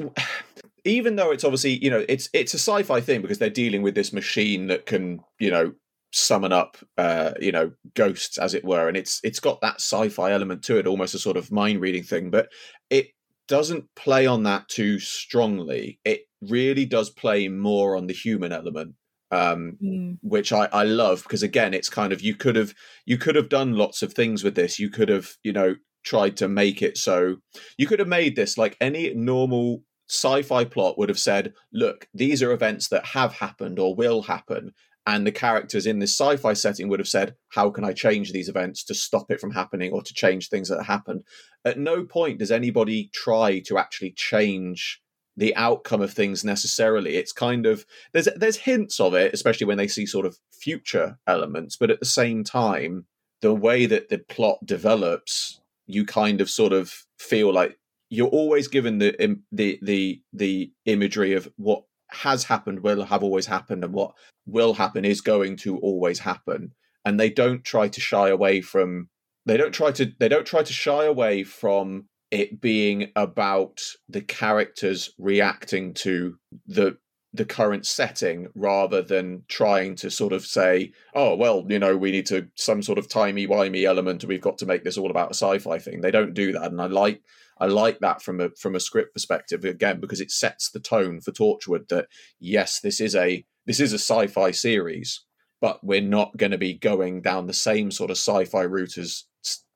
even 0.85 1.15
though 1.17 1.31
it's 1.31 1.43
obviously 1.43 1.83
you 1.83 1.89
know 1.89 2.05
it's 2.07 2.29
it's 2.33 2.53
a 2.53 2.57
sci-fi 2.67 3.01
thing 3.01 3.21
because 3.21 3.37
they're 3.37 3.49
dealing 3.63 3.81
with 3.81 3.95
this 3.95 4.13
machine 4.13 4.67
that 4.67 4.85
can 4.85 5.19
you 5.39 5.51
know 5.51 5.73
summon 6.11 6.53
up 6.53 6.77
uh 6.97 7.31
you 7.39 7.51
know 7.51 7.71
ghosts 7.95 8.37
as 8.37 8.53
it 8.53 8.63
were 8.63 8.87
and 8.87 8.97
it's 8.97 9.19
it's 9.23 9.41
got 9.41 9.59
that 9.61 9.75
sci-fi 9.75 10.31
element 10.31 10.63
to 10.63 10.77
it 10.79 10.87
almost 10.87 11.13
a 11.13 11.19
sort 11.19 11.37
of 11.37 11.51
mind 11.51 11.81
reading 11.81 12.01
thing 12.01 12.31
but 12.31 12.47
it 12.89 13.07
doesn't 13.47 13.83
play 13.95 14.25
on 14.25 14.43
that 14.43 14.67
too 14.69 14.99
strongly 14.99 15.99
it 16.05 16.21
really 16.41 16.85
does 16.85 17.09
play 17.09 17.47
more 17.47 17.95
on 17.97 18.07
the 18.07 18.13
human 18.13 18.51
element 18.51 18.95
um 19.31 19.77
Mm. 19.83 20.17
which 20.21 20.51
I, 20.51 20.65
I 20.81 20.83
love 20.85 21.21
because 21.23 21.43
again 21.43 21.73
it's 21.75 21.89
kind 21.89 22.11
of 22.13 22.21
you 22.21 22.33
could 22.35 22.55
have 22.55 22.73
you 23.05 23.17
could 23.17 23.35
have 23.35 23.49
done 23.49 23.73
lots 23.73 24.01
of 24.01 24.13
things 24.13 24.43
with 24.43 24.55
this 24.55 24.79
you 24.79 24.89
could 24.89 25.09
have 25.09 25.27
you 25.43 25.53
know 25.53 25.75
tried 26.03 26.37
to 26.37 26.47
make 26.47 26.81
it 26.81 26.97
so. 26.97 27.37
You 27.77 27.87
could 27.87 27.99
have 27.99 28.07
made 28.07 28.35
this 28.35 28.57
like 28.57 28.77
any 28.79 29.13
normal 29.13 29.83
sci-fi 30.09 30.65
plot 30.65 30.97
would 30.97 31.09
have 31.09 31.19
said 31.19 31.53
look 31.71 32.07
these 32.15 32.41
are 32.41 32.51
events 32.51 32.87
that 32.87 33.05
have 33.05 33.33
happened 33.33 33.79
or 33.79 33.95
will 33.95 34.23
happen. 34.23 34.73
And 35.05 35.25
the 35.25 35.31
characters 35.31 35.87
in 35.87 35.99
this 35.99 36.11
sci-fi 36.11 36.53
setting 36.53 36.87
would 36.89 36.99
have 36.99 37.07
said 37.07 37.35
how 37.49 37.69
can 37.69 37.83
i 37.83 37.93
change 37.93 38.31
these 38.31 38.49
events 38.49 38.83
to 38.85 38.93
stop 38.93 39.31
it 39.31 39.39
from 39.39 39.51
happening 39.51 39.91
or 39.91 40.01
to 40.03 40.13
change 40.13 40.49
things 40.49 40.69
that 40.69 40.83
happened? 40.83 41.23
At 41.65 41.79
no 41.79 42.03
point 42.03 42.39
does 42.39 42.51
anybody 42.51 43.09
try 43.13 43.59
to 43.67 43.77
actually 43.77 44.11
change 44.11 45.01
the 45.39 45.55
outcome 45.55 46.01
of 46.01 46.11
things 46.11 46.43
necessarily. 46.43 47.15
It's 47.15 47.31
kind 47.31 47.65
of 47.65 47.85
there's 48.11 48.27
there's 48.35 48.57
hints 48.57 48.99
of 48.99 49.13
it, 49.13 49.33
especially 49.33 49.67
when 49.67 49.77
they 49.77 49.87
see 49.87 50.05
sort 50.05 50.25
of 50.25 50.37
future 50.51 51.17
elements. 51.25 51.77
But 51.77 51.89
at 51.89 52.01
the 52.01 52.05
same 52.05 52.43
time, 52.43 53.05
the 53.41 53.53
way 53.53 53.85
that 53.85 54.09
the 54.09 54.17
plot 54.17 54.59
develops, 54.65 55.61
you 55.89 56.05
kind 56.05 56.39
of 56.39 56.49
sort 56.49 56.71
of 56.71 56.93
feel 57.17 57.51
like 57.51 57.75
you're 58.09 58.27
always 58.27 58.67
given 58.67 58.99
the 58.99 59.37
the 59.51 59.79
the 59.81 60.21
the 60.31 60.71
imagery 60.85 61.33
of 61.33 61.49
what 61.57 61.83
has 62.11 62.43
happened 62.43 62.81
will 62.81 63.03
have 63.03 63.23
always 63.23 63.47
happened 63.47 63.83
and 63.83 63.93
what 63.93 64.13
will 64.45 64.73
happen 64.73 65.03
is 65.03 65.21
going 65.21 65.57
to 65.57 65.77
always 65.79 66.19
happen. 66.19 66.71
And 67.05 67.19
they 67.19 67.29
don't 67.29 67.63
try 67.63 67.87
to 67.87 68.01
shy 68.01 68.29
away 68.29 68.61
from 68.61 69.09
they 69.45 69.57
don't 69.57 69.73
try 69.73 69.91
to 69.91 70.11
they 70.19 70.29
don't 70.29 70.45
try 70.45 70.61
to 70.61 70.73
shy 70.73 71.05
away 71.05 71.43
from 71.43 72.05
it 72.29 72.61
being 72.61 73.11
about 73.15 73.81
the 74.07 74.21
characters 74.21 75.11
reacting 75.17 75.95
to 75.95 76.35
the 76.67 76.97
the 77.33 77.45
current 77.45 77.85
setting 77.85 78.47
rather 78.55 79.01
than 79.01 79.43
trying 79.47 79.95
to 79.95 80.09
sort 80.09 80.33
of 80.33 80.45
say, 80.45 80.91
oh 81.13 81.35
well, 81.35 81.65
you 81.69 81.77
know, 81.77 81.95
we 81.95 82.11
need 82.11 82.25
to 82.27 82.47
some 82.55 82.81
sort 82.81 82.97
of 82.97 83.07
timey 83.07 83.47
wimey 83.47 83.83
element. 83.83 84.25
We've 84.25 84.41
got 84.41 84.57
to 84.59 84.65
make 84.65 84.83
this 84.83 84.97
all 84.97 85.11
about 85.11 85.31
a 85.31 85.35
sci-fi 85.35 85.79
thing. 85.79 86.01
They 86.01 86.11
don't 86.11 86.33
do 86.33 86.51
that, 86.53 86.71
and 86.71 86.81
I 86.81 86.87
like 86.87 87.21
I 87.59 87.65
like 87.65 87.99
that 87.99 88.21
from 88.21 88.39
a 88.39 88.49
from 88.51 88.75
a 88.75 88.79
script 88.79 89.13
perspective 89.13 89.63
again 89.63 89.99
because 89.99 90.21
it 90.21 90.31
sets 90.31 90.69
the 90.71 90.79
tone 90.79 91.21
for 91.21 91.31
Torchwood 91.31 91.89
that 91.89 92.07
yes, 92.39 92.79
this 92.79 92.99
is 92.99 93.15
a 93.15 93.45
this 93.65 93.79
is 93.79 93.93
a 93.93 93.99
sci-fi 93.99 94.51
series, 94.51 95.23
but 95.61 95.83
we're 95.83 96.01
not 96.01 96.37
going 96.37 96.51
to 96.51 96.57
be 96.57 96.73
going 96.73 97.21
down 97.21 97.47
the 97.47 97.53
same 97.53 97.91
sort 97.91 98.09
of 98.09 98.17
sci-fi 98.17 98.61
route 98.61 98.97
as 98.97 99.25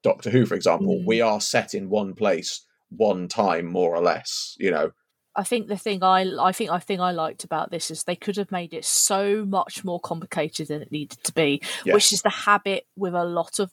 Doctor 0.02 0.30
Who, 0.30 0.46
for 0.46 0.56
example. 0.56 1.00
Mm. 1.00 1.06
We 1.06 1.22
are 1.22 1.42
set 1.42 1.74
in 1.74 1.90
one 1.90 2.14
place, 2.14 2.66
one 2.90 3.28
time, 3.28 3.66
more 3.66 3.96
or 3.96 4.02
less. 4.02 4.56
You 4.58 4.72
know, 4.72 4.92
I 5.36 5.44
think 5.44 5.68
the 5.68 5.78
thing 5.78 6.04
I 6.04 6.22
I 6.40 6.52
think 6.52 6.70
I 6.70 6.80
think 6.80 7.02
I 7.02 7.12
liked 7.12 7.44
about 7.44 7.72
this 7.72 7.90
is 7.90 8.04
they 8.04 8.16
could 8.16 8.38
have 8.38 8.52
made 8.52 8.74
it 8.74 8.86
so 8.86 9.44
much 9.46 9.84
more 9.84 10.00
complicated 10.00 10.68
than 10.68 10.82
it 10.82 10.92
needed 10.92 11.24
to 11.24 11.34
be, 11.34 11.62
Yes. 11.86 11.94
which 11.94 12.14
is 12.14 12.22
the 12.22 12.30
habit 12.30 12.86
with 12.96 13.16
a 13.16 13.24
lot 13.26 13.60
of 13.60 13.72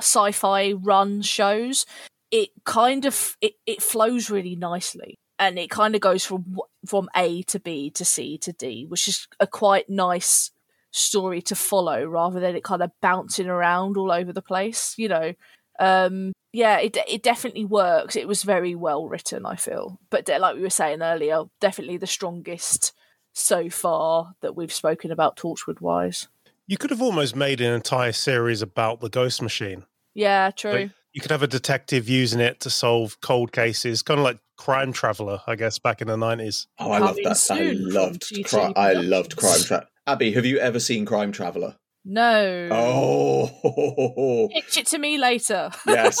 sci-fi 0.00 0.72
run 0.72 1.22
shows. 1.22 1.86
It 2.30 2.50
kind 2.64 3.04
of 3.04 3.36
it, 3.40 3.54
it 3.66 3.82
flows 3.82 4.30
really 4.30 4.56
nicely 4.56 5.18
and 5.38 5.58
it 5.58 5.68
kind 5.70 5.94
of 5.94 6.00
goes 6.00 6.24
from 6.24 6.56
from 6.86 7.08
A 7.14 7.42
to 7.42 7.60
B 7.60 7.90
to 7.90 8.04
C 8.04 8.38
to 8.38 8.52
D, 8.52 8.86
which 8.88 9.08
is 9.08 9.28
a 9.40 9.46
quite 9.46 9.90
nice 9.90 10.50
story 10.92 11.42
to 11.42 11.54
follow 11.54 12.04
rather 12.04 12.40
than 12.40 12.54
it 12.56 12.64
kind 12.64 12.82
of 12.82 12.90
bouncing 13.00 13.46
around 13.48 13.96
all 13.96 14.10
over 14.12 14.32
the 14.32 14.42
place, 14.42 14.94
you 14.96 15.08
know. 15.08 15.34
Um 15.82 16.32
yeah, 16.52 16.78
it 16.78 16.96
it 17.08 17.22
definitely 17.22 17.64
works. 17.64 18.14
It 18.14 18.28
was 18.28 18.42
very 18.42 18.74
well 18.74 19.08
written, 19.08 19.46
I 19.46 19.56
feel. 19.56 19.98
But 20.10 20.26
de- 20.26 20.38
like 20.38 20.54
we 20.54 20.62
were 20.62 20.70
saying 20.70 21.02
earlier, 21.02 21.44
definitely 21.60 21.96
the 21.96 22.06
strongest 22.06 22.92
so 23.32 23.70
far 23.70 24.34
that 24.42 24.54
we've 24.54 24.72
spoken 24.72 25.10
about 25.10 25.36
Torchwood 25.36 25.80
wise. 25.80 26.28
You 26.66 26.76
could 26.76 26.90
have 26.90 27.02
almost 27.02 27.34
made 27.34 27.60
an 27.60 27.72
entire 27.72 28.12
series 28.12 28.62
about 28.62 29.00
the 29.00 29.08
ghost 29.08 29.42
machine. 29.42 29.84
Yeah, 30.14 30.50
true. 30.50 30.72
Like, 30.72 30.90
you 31.14 31.20
could 31.20 31.30
have 31.30 31.42
a 31.42 31.48
detective 31.48 32.08
using 32.08 32.40
it 32.40 32.60
to 32.60 32.70
solve 32.70 33.20
cold 33.20 33.52
cases, 33.52 34.02
kind 34.02 34.20
of 34.20 34.24
like 34.24 34.38
Crime 34.56 34.92
Traveller, 34.92 35.40
I 35.46 35.56
guess, 35.56 35.78
back 35.78 36.00
in 36.00 36.08
the 36.08 36.16
90s. 36.16 36.66
oh, 36.78 36.90
I 36.90 36.98
love 36.98 37.16
that. 37.24 37.30
I 37.30 37.32
soon 37.32 37.76
from 37.76 37.94
loved, 37.94 38.22
GT 38.22 38.48
cri- 38.48 38.72
I 38.76 38.92
loved 38.92 39.36
Crime 39.36 39.52
Productions. 39.52 39.66
Tra- 39.66 39.88
Abi, 40.06 40.32
have 40.32 40.46
you 40.46 40.58
ever 40.58 40.78
seen 40.80 41.04
Crime 41.04 41.32
Traveller? 41.32 41.76
No. 42.04 42.68
Oh, 42.70 44.48
Pitch 44.52 44.78
it 44.78 44.86
to 44.88 44.98
me 44.98 45.18
later. 45.18 45.70
yes, 45.86 46.18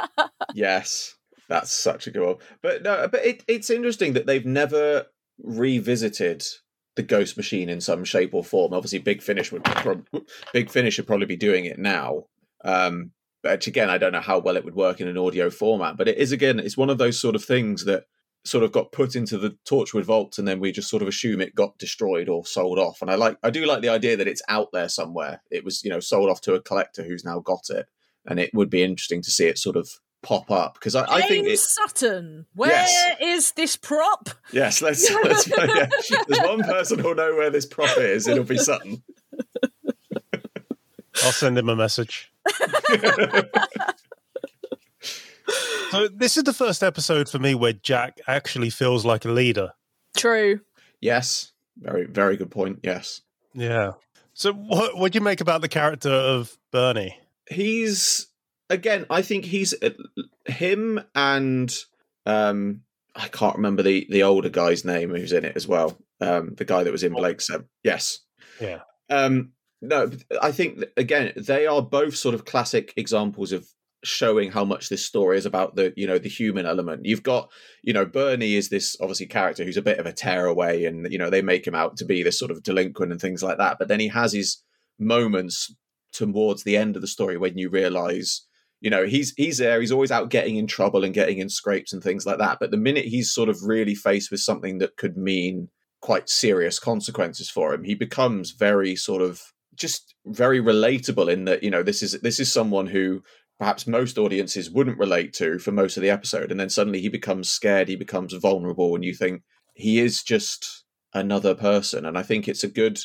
yes, 0.54 1.14
that's 1.48 1.72
such 1.72 2.06
a 2.06 2.10
good 2.10 2.26
one. 2.26 2.36
But 2.62 2.82
no, 2.82 3.08
but 3.08 3.24
it, 3.24 3.44
it's 3.48 3.70
interesting 3.70 4.12
that 4.14 4.26
they've 4.26 4.46
never 4.46 5.06
revisited 5.42 6.44
the 6.96 7.02
Ghost 7.02 7.36
Machine 7.36 7.68
in 7.68 7.80
some 7.80 8.04
shape 8.04 8.34
or 8.34 8.42
form. 8.44 8.72
Obviously, 8.72 8.98
Big 8.98 9.22
Finish 9.22 9.52
would 9.52 9.64
prob- 9.64 10.06
Big 10.52 10.70
Finish 10.70 10.96
would 10.98 11.06
probably 11.06 11.26
be 11.26 11.36
doing 11.36 11.66
it 11.66 11.78
now. 11.78 12.24
Um, 12.64 13.10
but 13.42 13.66
again, 13.66 13.90
I 13.90 13.98
don't 13.98 14.12
know 14.12 14.20
how 14.20 14.38
well 14.38 14.56
it 14.56 14.64
would 14.64 14.74
work 14.74 15.00
in 15.00 15.08
an 15.08 15.18
audio 15.18 15.50
format. 15.50 15.96
But 15.96 16.08
it 16.08 16.18
is 16.18 16.32
again, 16.32 16.58
it's 16.58 16.76
one 16.76 16.90
of 16.90 16.98
those 16.98 17.20
sort 17.20 17.34
of 17.36 17.44
things 17.44 17.84
that 17.84 18.04
sort 18.46 18.64
of 18.64 18.72
got 18.72 18.92
put 18.92 19.16
into 19.16 19.36
the 19.38 19.56
Torchwood 19.68 20.04
vault, 20.04 20.38
and 20.38 20.46
then 20.46 20.60
we 20.60 20.72
just 20.72 20.88
sort 20.88 21.02
of 21.02 21.08
assume 21.08 21.40
it 21.40 21.54
got 21.54 21.76
destroyed 21.78 22.28
or 22.28 22.46
sold 22.46 22.78
off. 22.78 23.02
And 23.02 23.10
I 23.10 23.14
like, 23.16 23.36
I 23.42 23.50
do 23.50 23.66
like 23.66 23.82
the 23.82 23.88
idea 23.88 24.16
that 24.16 24.28
it's 24.28 24.42
out 24.48 24.68
there 24.72 24.88
somewhere. 24.88 25.42
It 25.50 25.64
was, 25.64 25.82
you 25.84 25.90
know, 25.90 26.00
sold 26.00 26.30
off 26.30 26.40
to 26.42 26.54
a 26.54 26.60
collector 26.60 27.02
who's 27.02 27.24
now 27.24 27.40
got 27.40 27.68
it, 27.70 27.86
and 28.24 28.38
it 28.40 28.54
would 28.54 28.70
be 28.70 28.82
interesting 28.82 29.22
to 29.22 29.30
see 29.30 29.46
it 29.46 29.58
sort 29.58 29.76
of 29.76 29.88
pop 30.22 30.50
up 30.50 30.74
because 30.74 30.94
I, 30.96 31.04
I 31.04 31.20
think 31.22 31.46
James 31.46 31.60
it, 31.60 31.64
Sutton, 31.64 32.46
where 32.54 32.82
is 32.82 32.90
Yes. 33.20 33.50
this 33.52 33.76
prop? 33.76 34.30
Yes, 34.52 34.82
let's. 34.82 35.08
let's 35.22 35.46
yeah. 35.58 35.86
There's 36.26 36.40
one 36.48 36.62
person 36.62 36.98
who'll 36.98 37.14
know 37.14 37.34
where 37.36 37.50
this 37.50 37.66
prop 37.66 37.96
is. 37.98 38.26
It'll 38.26 38.42
be 38.44 38.58
Sutton. 38.58 39.02
I'll 41.24 41.32
send 41.32 41.56
him 41.58 41.68
a 41.68 41.76
message. 41.76 42.30
So 45.90 46.08
this 46.08 46.36
is 46.36 46.42
the 46.42 46.52
first 46.52 46.82
episode 46.82 47.28
for 47.28 47.38
me 47.38 47.54
where 47.54 47.72
Jack 47.72 48.20
actually 48.26 48.70
feels 48.70 49.04
like 49.04 49.24
a 49.24 49.28
leader. 49.28 49.70
True. 50.16 50.60
Yes, 51.00 51.52
very, 51.78 52.06
very 52.06 52.36
good 52.36 52.50
point. 52.50 52.80
Yes, 52.82 53.22
Yeah. 53.54 53.92
So 54.34 54.52
what 54.52 54.96
what 54.98 55.12
do 55.12 55.18
you 55.18 55.24
make 55.24 55.40
about 55.40 55.60
the 55.60 55.68
character 55.68 56.10
of 56.10 56.56
Bernie? 56.72 57.18
he's 57.48 58.26
again. 58.68 59.06
I 59.08 59.22
think 59.22 59.44
he's 59.44 59.74
uh, 59.82 59.90
him 60.46 61.00
and 61.14 61.74
um. 62.26 62.82
I 63.14 63.28
can't 63.28 63.56
remember 63.56 63.82
the 63.82 64.06
the 64.10 64.24
older 64.24 64.50
guy's 64.50 64.84
name 64.84 65.08
who's 65.10 65.32
in 65.32 65.44
it 65.46 65.56
as 65.56 65.66
well. 65.66 65.96
Um, 66.20 66.54
the 66.56 66.66
guy 66.66 66.82
that 66.82 66.92
was 66.92 67.02
in 67.02 67.14
Blake's. 67.14 67.48
Um, 67.48 67.66
yes. 67.82 68.18
Yeah. 68.60 68.80
Um, 69.08 69.52
no, 69.80 70.10
I 70.42 70.52
think 70.52 70.84
again 70.96 71.32
they 71.36 71.66
are 71.66 71.80
both 71.80 72.16
sort 72.16 72.34
of 72.34 72.44
classic 72.44 72.92
examples 72.96 73.52
of 73.52 73.66
showing 74.04 74.50
how 74.50 74.64
much 74.64 74.88
this 74.88 75.04
story 75.04 75.36
is 75.38 75.46
about 75.46 75.74
the 75.74 75.92
you 75.96 76.06
know 76.06 76.18
the 76.18 76.28
human 76.28 76.66
element. 76.66 77.04
You've 77.04 77.22
got 77.22 77.50
you 77.82 77.92
know 77.92 78.04
Bernie 78.04 78.54
is 78.54 78.68
this 78.68 78.96
obviously 79.00 79.26
character 79.26 79.64
who's 79.64 79.76
a 79.76 79.82
bit 79.82 79.98
of 79.98 80.06
a 80.06 80.12
tearaway, 80.12 80.84
and 80.84 81.10
you 81.10 81.18
know 81.18 81.30
they 81.30 81.42
make 81.42 81.66
him 81.66 81.74
out 81.74 81.96
to 81.98 82.04
be 82.04 82.22
this 82.22 82.38
sort 82.38 82.50
of 82.50 82.62
delinquent 82.62 83.12
and 83.12 83.20
things 83.20 83.42
like 83.42 83.58
that. 83.58 83.78
But 83.78 83.88
then 83.88 84.00
he 84.00 84.08
has 84.08 84.32
his 84.32 84.62
moments 84.98 85.74
towards 86.12 86.64
the 86.64 86.76
end 86.76 86.96
of 86.96 87.02
the 87.02 87.08
story 87.08 87.36
when 87.36 87.58
you 87.58 87.68
realize 87.68 88.46
you 88.80 88.90
know 88.90 89.04
he's 89.04 89.34
he's 89.36 89.58
there 89.58 89.80
he's 89.80 89.92
always 89.92 90.10
out 90.10 90.30
getting 90.30 90.56
in 90.56 90.66
trouble 90.66 91.04
and 91.04 91.12
getting 91.12 91.38
in 91.38 91.48
scrapes 91.48 91.92
and 91.92 92.02
things 92.02 92.24
like 92.24 92.38
that 92.38 92.58
but 92.58 92.70
the 92.70 92.76
minute 92.76 93.04
he's 93.04 93.30
sort 93.32 93.48
of 93.48 93.62
really 93.62 93.94
faced 93.94 94.30
with 94.30 94.40
something 94.40 94.78
that 94.78 94.96
could 94.96 95.16
mean 95.16 95.68
quite 96.00 96.28
serious 96.28 96.78
consequences 96.78 97.50
for 97.50 97.74
him 97.74 97.84
he 97.84 97.94
becomes 97.94 98.52
very 98.52 98.96
sort 98.96 99.20
of 99.20 99.42
just 99.74 100.14
very 100.26 100.60
relatable 100.60 101.30
in 101.30 101.44
that 101.44 101.62
you 101.62 101.70
know 101.70 101.82
this 101.82 102.02
is 102.02 102.12
this 102.20 102.40
is 102.40 102.50
someone 102.50 102.86
who 102.86 103.22
perhaps 103.58 103.86
most 103.86 104.18
audiences 104.18 104.70
wouldn't 104.70 104.98
relate 104.98 105.32
to 105.34 105.58
for 105.58 105.72
most 105.72 105.96
of 105.96 106.02
the 106.02 106.10
episode 106.10 106.50
and 106.50 106.60
then 106.60 106.70
suddenly 106.70 107.00
he 107.00 107.08
becomes 107.08 107.48
scared 107.48 107.88
he 107.88 107.96
becomes 107.96 108.32
vulnerable 108.34 108.94
and 108.94 109.04
you 109.04 109.14
think 109.14 109.42
he 109.74 109.98
is 109.98 110.22
just 110.22 110.84
another 111.14 111.54
person. 111.54 112.04
And 112.04 112.18
i 112.18 112.22
think 112.22 112.48
it's 112.48 112.64
a 112.64 112.68
good 112.68 112.98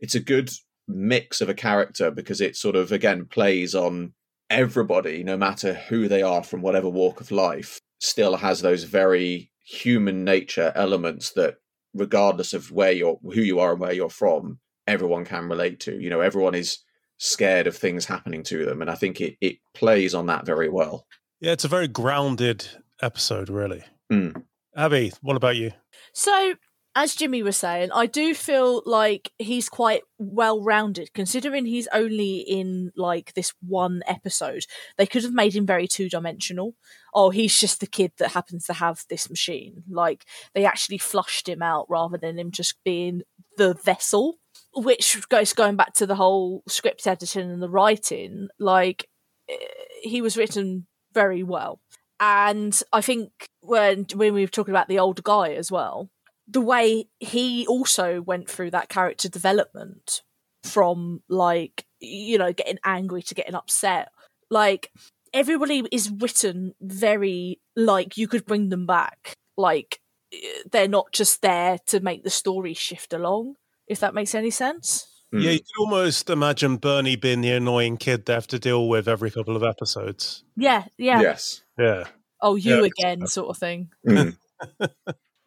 it's 0.00 0.14
a 0.14 0.20
good 0.20 0.50
mix 0.86 1.40
of 1.40 1.48
a 1.48 1.54
character 1.54 2.10
because 2.10 2.40
it 2.40 2.56
sort 2.56 2.76
of 2.76 2.92
again 2.92 3.26
plays 3.26 3.74
on 3.74 4.14
everybody 4.48 5.22
no 5.22 5.36
matter 5.36 5.74
who 5.74 6.08
they 6.08 6.22
are 6.22 6.42
from 6.42 6.62
whatever 6.62 6.88
walk 6.88 7.20
of 7.20 7.30
life 7.30 7.78
still 7.98 8.36
has 8.36 8.62
those 8.62 8.84
very 8.84 9.50
human 9.62 10.24
nature 10.24 10.72
elements 10.74 11.32
that 11.32 11.56
regardless 11.92 12.54
of 12.54 12.70
where 12.72 12.92
you're 12.92 13.18
who 13.22 13.42
you 13.42 13.58
are 13.60 13.72
and 13.72 13.80
where 13.80 13.92
you're 13.92 14.08
from 14.08 14.58
everyone 14.88 15.24
can 15.24 15.48
relate 15.48 15.78
to. 15.80 16.00
You 16.00 16.10
know 16.10 16.20
everyone 16.20 16.54
is 16.54 16.78
scared 17.18 17.66
of 17.66 17.76
things 17.76 18.06
happening 18.06 18.42
to 18.42 18.64
them 18.64 18.80
and 18.80 18.90
i 18.90 18.94
think 18.94 19.20
it, 19.20 19.36
it 19.40 19.58
plays 19.74 20.14
on 20.14 20.26
that 20.26 20.46
very 20.46 20.68
well 20.68 21.06
Yeah, 21.40 21.52
it's 21.52 21.64
a 21.64 21.68
very 21.68 21.88
grounded 21.88 22.66
episode, 23.00 23.48
really. 23.48 23.84
Mm. 24.12 24.42
Abi, 24.76 25.12
what 25.22 25.36
about 25.36 25.56
you? 25.56 25.70
So, 26.12 26.54
as 26.96 27.14
Jimi 27.14 27.44
was 27.44 27.56
saying, 27.56 27.90
I 27.92 28.06
do 28.06 28.34
feel 28.34 28.82
like 28.86 29.30
he's 29.38 29.68
quite 29.68 30.02
well 30.18 30.62
rounded, 30.62 31.12
considering 31.14 31.64
he's 31.64 31.86
only 31.92 32.38
in 32.38 32.90
like 32.96 33.34
this 33.34 33.52
one 33.60 34.02
episode. 34.06 34.64
They 34.96 35.06
could 35.06 35.22
have 35.22 35.32
made 35.32 35.54
him 35.54 35.66
very 35.66 35.86
two 35.86 36.08
dimensional. 36.08 36.74
Oh, 37.14 37.30
he's 37.30 37.58
just 37.58 37.78
the 37.80 37.86
kid 37.86 38.12
that 38.18 38.32
happens 38.32 38.66
to 38.66 38.72
have 38.72 39.04
this 39.08 39.30
machine. 39.30 39.84
Like, 39.88 40.24
they 40.54 40.64
actually 40.64 40.98
flushed 40.98 41.48
him 41.48 41.62
out 41.62 41.86
rather 41.88 42.18
than 42.18 42.38
him 42.38 42.50
just 42.50 42.74
being 42.84 43.22
the 43.56 43.74
vessel, 43.74 44.38
which 44.74 45.28
goes 45.28 45.52
going 45.52 45.76
back 45.76 45.94
to 45.94 46.06
the 46.06 46.14
whole 46.14 46.62
script 46.68 47.06
editing 47.06 47.50
and 47.50 47.62
the 47.62 47.68
writing. 47.70 48.48
Like, 48.58 49.08
eh, 49.48 49.54
he 50.02 50.22
was 50.22 50.36
written 50.36 50.86
very 51.12 51.42
well. 51.42 51.80
And 52.20 52.80
I 52.92 53.00
think 53.00 53.30
when 53.60 54.06
when 54.14 54.34
we 54.34 54.42
were 54.42 54.48
talking 54.48 54.74
about 54.74 54.88
the 54.88 54.98
older 54.98 55.22
guy 55.22 55.52
as 55.52 55.70
well, 55.70 56.10
the 56.48 56.60
way 56.60 57.08
he 57.20 57.66
also 57.66 58.20
went 58.20 58.50
through 58.50 58.72
that 58.72 58.88
character 58.88 59.28
development 59.28 60.22
from 60.64 61.22
like 61.28 61.84
you 62.00 62.38
know 62.38 62.52
getting 62.52 62.78
angry 62.84 63.22
to 63.22 63.34
getting 63.34 63.54
upset, 63.54 64.08
like 64.50 64.90
everybody 65.32 65.84
is 65.92 66.10
written 66.10 66.74
very 66.80 67.60
like 67.76 68.16
you 68.16 68.26
could 68.26 68.46
bring 68.46 68.68
them 68.68 68.86
back, 68.86 69.36
like 69.56 70.00
eh, 70.32 70.62
they're 70.72 70.88
not 70.88 71.12
just 71.12 71.40
there 71.40 71.78
to 71.86 72.00
make 72.00 72.24
the 72.24 72.30
story 72.30 72.74
shift 72.74 73.12
along. 73.12 73.54
If 73.88 74.00
that 74.00 74.14
makes 74.14 74.34
any 74.34 74.50
sense. 74.50 75.06
Mm. 75.34 75.42
Yeah, 75.42 75.50
you 75.50 75.58
could 75.58 75.80
almost 75.80 76.30
imagine 76.30 76.76
Bernie 76.76 77.16
being 77.16 77.42
the 77.42 77.52
annoying 77.52 77.96
kid 77.98 78.24
they 78.26 78.32
have 78.32 78.46
to 78.48 78.58
deal 78.58 78.88
with 78.88 79.08
every 79.08 79.30
couple 79.30 79.56
of 79.56 79.62
episodes. 79.62 80.42
Yeah, 80.56 80.84
yeah. 80.96 81.20
yes 81.20 81.62
Yeah. 81.78 82.04
Oh, 82.40 82.54
you 82.56 82.78
Yeah. 82.80 82.84
again, 82.86 83.26
sort 83.26 83.48
of 83.50 83.58
thing. 83.58 83.90
Mm. 84.06 84.36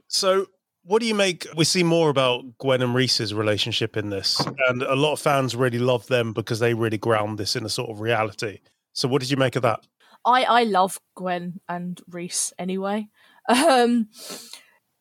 So, 0.08 0.48
what 0.84 1.00
do 1.00 1.06
you 1.08 1.16
make? 1.16 1.48
We 1.56 1.64
see 1.64 1.84
more 1.84 2.10
about 2.10 2.44
Gwen 2.58 2.82
and 2.82 2.94
Rhys's 2.94 3.34
relationship 3.34 3.96
in 3.96 4.10
this, 4.10 4.46
and 4.68 4.84
a 4.84 4.96
lot 4.96 5.14
of 5.14 5.22
fans 5.22 5.56
really 5.56 5.80
love 5.80 6.06
them 6.08 6.34
because 6.34 6.60
they 6.60 6.74
really 6.74 6.98
ground 6.98 7.38
this 7.38 7.56
in 7.56 7.64
a 7.66 7.70
sort 7.70 7.90
of 7.90 8.02
reality. 8.02 8.60
So, 8.92 9.08
what 9.08 9.22
did 9.22 9.32
you 9.32 9.38
make 9.38 9.56
of 9.56 9.62
that? 9.62 9.80
I 10.26 10.44
I 10.44 10.64
love 10.64 11.00
Gwen 11.16 11.62
and 11.70 12.00
Rhys 12.10 12.54
anyway. 12.60 13.08
Um, 13.50 14.10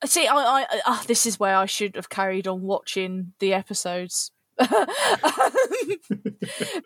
see, 0.05 0.27
I 0.27 0.35
I 0.35 0.67
uh, 0.87 1.03
this 1.05 1.27
is 1.27 1.39
where 1.41 1.57
I 1.57 1.67
should 1.67 1.97
have 1.97 2.09
carried 2.09 2.47
on 2.49 2.63
watching 2.63 3.33
the 3.39 3.53
episodes. 3.55 4.33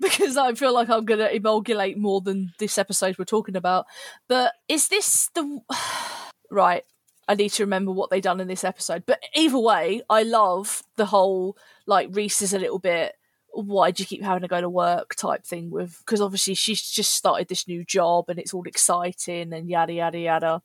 because 0.01 0.37
I 0.37 0.55
feel 0.55 0.73
like 0.73 0.89
I'm 0.89 1.05
gonna 1.05 1.29
emulgulate 1.29 1.97
more 1.97 2.21
than 2.21 2.53
this 2.59 2.79
episode 2.79 3.19
we're 3.19 3.25
talking 3.25 3.57
about. 3.57 3.87
But 4.29 4.53
is 4.69 4.89
this 4.89 5.31
the 5.35 5.61
right? 6.51 6.85
I 7.27 7.35
need 7.35 7.51
to 7.51 7.63
remember 7.63 7.91
what 7.91 8.11
they 8.11 8.21
done 8.21 8.41
in 8.41 8.49
this 8.49 8.65
episode. 8.65 9.05
But 9.07 9.23
either 9.35 9.59
way, 9.59 10.03
I 10.11 10.23
love 10.25 10.83
the 10.97 11.07
whole 11.07 11.57
like 11.87 12.09
Rhys 12.13 12.43
is 12.43 12.53
a 12.53 12.59
little 12.59 12.79
bit 12.79 13.15
why 13.55 13.91
do 13.91 14.03
you 14.03 14.07
keep 14.07 14.23
having 14.23 14.43
to 14.43 14.49
go 14.49 14.61
to 14.61 14.69
work 14.69 15.15
type 15.15 15.45
thing 15.45 15.71
with 15.71 15.99
because 15.99 16.21
obviously 16.21 16.55
she's 16.55 16.83
just 16.83 17.13
started 17.13 17.49
this 17.49 17.69
new 17.69 17.85
job 17.85 18.25
and 18.29 18.39
it's 18.39 18.53
all 18.53 18.67
exciting 18.67 19.53
and 19.53 19.69
yada 19.69 19.93
yada 19.93 20.19
yada 20.19 20.63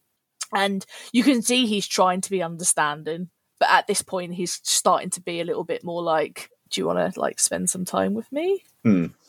and 0.53 0.85
you 1.11 1.23
can 1.23 1.41
see 1.41 1.65
he's 1.65 1.87
trying 1.87 2.21
to 2.21 2.29
be 2.29 2.43
understanding 2.43 3.29
but 3.59 3.69
at 3.69 3.87
this 3.87 4.01
point 4.01 4.33
he's 4.33 4.59
starting 4.63 5.09
to 5.09 5.21
be 5.21 5.39
a 5.41 5.45
little 5.45 5.63
bit 5.63 5.83
more 5.83 6.01
like 6.01 6.49
do 6.69 6.81
you 6.81 6.87
want 6.87 7.13
to 7.13 7.19
like 7.19 7.39
spend 7.39 7.69
some 7.69 7.85
time 7.85 8.13
with 8.13 8.31
me 8.31 8.63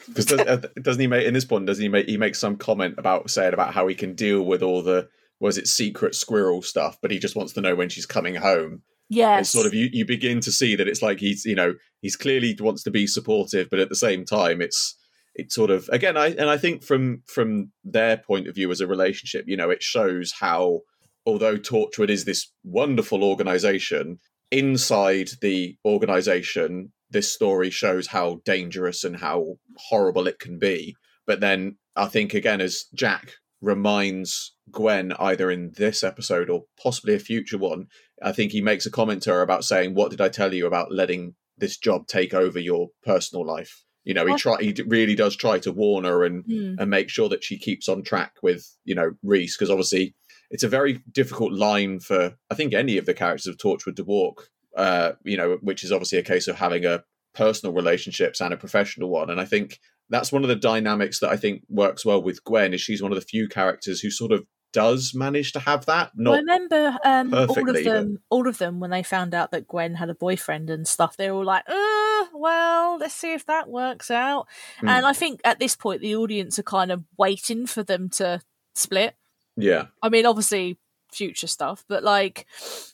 Because 0.06 0.26
does, 0.26 0.40
uh, 0.40 0.68
doesn't 0.80 1.00
he 1.00 1.06
make 1.06 1.26
in 1.26 1.35
this 1.35 1.48
one? 1.48 1.64
Doesn't 1.64 1.83
he 1.83 1.88
make 1.88 2.09
he 2.09 2.16
makes 2.16 2.38
some 2.38 2.56
comment 2.56 2.94
about 2.98 3.30
saying 3.30 3.54
about 3.54 3.74
how 3.74 3.87
he 3.87 3.94
can 3.94 4.14
deal 4.14 4.42
with 4.42 4.62
all 4.62 4.83
the 4.83 5.09
was 5.40 5.59
it 5.59 5.66
secret 5.66 6.14
squirrel 6.14 6.62
stuff, 6.62 6.98
but 7.00 7.11
he 7.11 7.18
just 7.18 7.37
wants 7.37 7.52
to 7.54 7.61
know 7.61 7.74
when 7.74 7.88
she's 7.88 8.06
coming 8.06 8.37
home. 8.37 8.83
yes 9.09 9.40
It's 9.40 9.50
sort 9.50 9.66
of 9.66 9.74
you 9.74 9.88
you 9.92 10.04
begin 10.04 10.40
to 10.40 10.52
see 10.52 10.76
that 10.76 10.88
it's 10.88 11.02
like 11.02 11.18
he's 11.18 11.44
you 11.44 11.54
know 11.54 11.74
he's 12.00 12.16
clearly 12.16 12.56
wants 12.61 12.83
to 12.85 12.90
be 12.90 13.06
supportive, 13.06 13.68
but 13.70 13.80
at 13.80 13.88
the 13.88 13.96
same 13.96 14.24
time 14.24 14.61
it's 14.61 14.96
it's 15.35 15.54
sort 15.54 15.70
of 15.70 15.88
again 15.92 16.16
I 16.16 16.28
and 16.28 16.48
I 16.48 16.56
think 16.56 16.85
from 16.85 17.22
from 17.26 17.72
their 17.85 18.16
point 18.16 18.46
of 18.46 18.54
view 18.54 18.70
as 18.70 18.80
a 18.80 18.87
relationship, 18.87 19.44
you 19.48 19.56
know, 19.56 19.70
it 19.70 19.83
shows 19.83 20.33
how 20.38 20.80
although 21.26 21.56
Torchwood 21.59 22.11
is 22.11 22.24
this 22.24 22.52
wonderful 22.64 23.22
organization, 23.24 24.18
inside 24.50 25.30
the 25.40 25.76
organization, 25.85 26.92
this 27.11 27.33
story 27.33 27.70
shows 27.70 28.09
how 28.09 28.40
dangerous 28.44 29.04
and 29.04 29.16
how 29.16 29.56
horrible 29.76 30.26
it 30.26 30.38
can 30.38 30.59
be. 30.59 30.94
But 31.26 31.40
then 31.40 31.76
I 31.96 32.06
think 32.06 32.35
again, 32.35 32.61
as 32.61 32.85
Jack 32.94 33.35
reminds 33.61 34.54
Gwen 34.70 35.12
either 35.18 35.50
in 35.50 35.72
this 35.76 36.02
episode 36.02 36.48
or 36.48 36.64
possibly 36.83 37.14
a 37.14 37.18
future 37.18 37.59
one, 37.59 37.87
I 38.22 38.33
think 38.33 38.52
he 38.52 38.61
makes 38.61 38.87
a 38.87 38.90
comment 38.90 39.22
to 39.24 39.30
her 39.33 39.42
about 39.42 39.64
saying, 39.64 39.94
"What 39.94 40.11
did 40.11 40.20
I 40.20 40.28
tell 40.28 40.54
you 40.54 40.66
about 40.66 40.92
letting 40.92 41.35
this 41.59 41.76
job 41.76 42.06
take 42.06 42.33
over 42.35 42.59
your 42.59 42.88
personal 43.04 43.44
life?" 43.46 43.85
You 44.04 44.14
know, 44.14 44.24
he 44.26 44.35
try 44.37 44.56
he 44.61 44.74
really 44.87 45.14
does 45.14 45.37
try 45.37 45.59
to 45.61 45.72
warn 45.72 46.04
her 46.04 46.24
and 46.24 46.44
Hmm. 46.46 46.74
and 46.78 46.90
make 46.90 47.11
sure 47.11 47.28
that 47.28 47.44
she 47.44 47.59
keeps 47.59 47.88
on 47.88 48.02
track 48.02 48.33
with 48.42 48.64
you 48.85 48.94
know 48.94 49.12
Rhys 49.22 49.56
because 49.56 49.70
obviously 49.70 50.14
it's 50.50 50.62
a 50.62 50.68
very 50.68 51.02
difficult 51.12 51.52
line 51.52 52.00
for 52.00 52.34
I 52.50 52.54
think 52.54 52.74
any 52.74 52.98
of 52.98 53.06
the 53.06 53.14
characters 53.14 53.46
of 53.46 53.56
Torchwood 53.56 53.96
to 53.96 54.04
walk. 54.04 54.48
Uh, 54.76 55.12
you 55.24 55.36
know, 55.36 55.58
which 55.62 55.82
is 55.82 55.90
obviously 55.90 56.18
a 56.18 56.22
case 56.22 56.46
of 56.46 56.56
having 56.56 56.84
a 56.84 57.02
personal 57.34 57.74
relationships 57.74 58.40
and 58.40 58.54
a 58.54 58.56
professional 58.56 59.10
one, 59.10 59.28
and 59.28 59.40
I 59.40 59.44
think 59.44 59.80
that's 60.10 60.30
one 60.30 60.42
of 60.42 60.48
the 60.48 60.56
dynamics 60.56 61.18
that 61.20 61.30
I 61.30 61.36
think 61.36 61.62
works 61.68 62.04
well 62.04 62.22
with 62.22 62.44
Gwen. 62.44 62.72
Is 62.72 62.80
she's 62.80 63.02
one 63.02 63.10
of 63.10 63.16
the 63.18 63.24
few 63.26 63.48
characters 63.48 64.00
who 64.00 64.10
sort 64.10 64.30
of 64.30 64.44
does 64.72 65.12
manage 65.14 65.50
to 65.52 65.58
have 65.60 65.86
that. 65.86 66.12
Well, 66.16 66.34
I 66.34 66.40
Not 66.40 66.52
remember 66.52 66.98
um, 67.04 67.34
all 67.34 67.50
of 67.50 67.64
but- 67.66 67.84
them. 67.84 68.18
All 68.30 68.46
of 68.46 68.58
them, 68.58 68.78
when 68.78 68.90
they 68.90 69.02
found 69.02 69.34
out 69.34 69.50
that 69.50 69.66
Gwen 69.66 69.94
had 69.96 70.10
a 70.10 70.14
boyfriend 70.14 70.70
and 70.70 70.86
stuff, 70.86 71.16
they 71.16 71.30
were 71.30 71.38
all 71.38 71.44
like, 71.44 71.64
uh, 71.68 72.26
"Well, 72.32 72.98
let's 72.98 73.14
see 73.14 73.32
if 73.34 73.46
that 73.46 73.68
works 73.68 74.10
out." 74.10 74.46
Hmm. 74.78 74.88
And 74.88 75.06
I 75.06 75.12
think 75.12 75.40
at 75.44 75.58
this 75.58 75.74
point, 75.74 76.00
the 76.00 76.14
audience 76.14 76.58
are 76.60 76.64
kind 76.64 76.92
of 76.92 77.02
waiting 77.18 77.66
for 77.66 77.82
them 77.82 78.08
to 78.10 78.40
split. 78.74 79.14
Yeah, 79.62 79.86
I 80.02 80.08
mean, 80.08 80.26
obviously, 80.26 80.78
future 81.12 81.46
stuff, 81.46 81.84
but 81.88 82.02
like, 82.02 82.46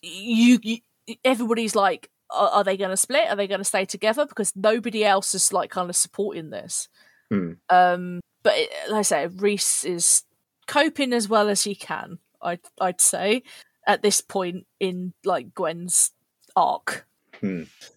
you, 0.02 0.58
you 0.62 0.78
everybody's 1.24 1.74
like, 1.74 2.10
are, 2.30 2.48
are 2.48 2.64
they 2.64 2.76
going 2.76 2.90
to 2.90 2.96
split? 2.96 3.28
Are 3.28 3.36
they 3.36 3.46
going 3.46 3.60
to 3.60 3.64
stay 3.64 3.84
together? 3.84 4.26
Because 4.26 4.54
nobody 4.56 5.04
else 5.04 5.34
is 5.34 5.52
like 5.52 5.70
kind 5.70 5.90
of 5.90 5.96
supporting 5.96 6.50
this. 6.50 6.88
Hmm. 7.30 7.52
Um, 7.68 8.20
but 8.42 8.54
it, 8.56 8.70
like 8.88 9.00
I 9.00 9.02
say, 9.02 9.26
Rhys 9.26 9.84
is 9.84 10.24
coping 10.66 11.12
as 11.12 11.28
well 11.28 11.48
as 11.48 11.64
he 11.64 11.74
can. 11.74 12.18
I'd 12.42 12.60
I'd 12.80 13.00
say 13.00 13.42
at 13.86 14.02
this 14.02 14.20
point 14.20 14.66
in 14.80 15.12
like 15.24 15.54
Gwen's 15.54 16.12
arc. 16.54 17.06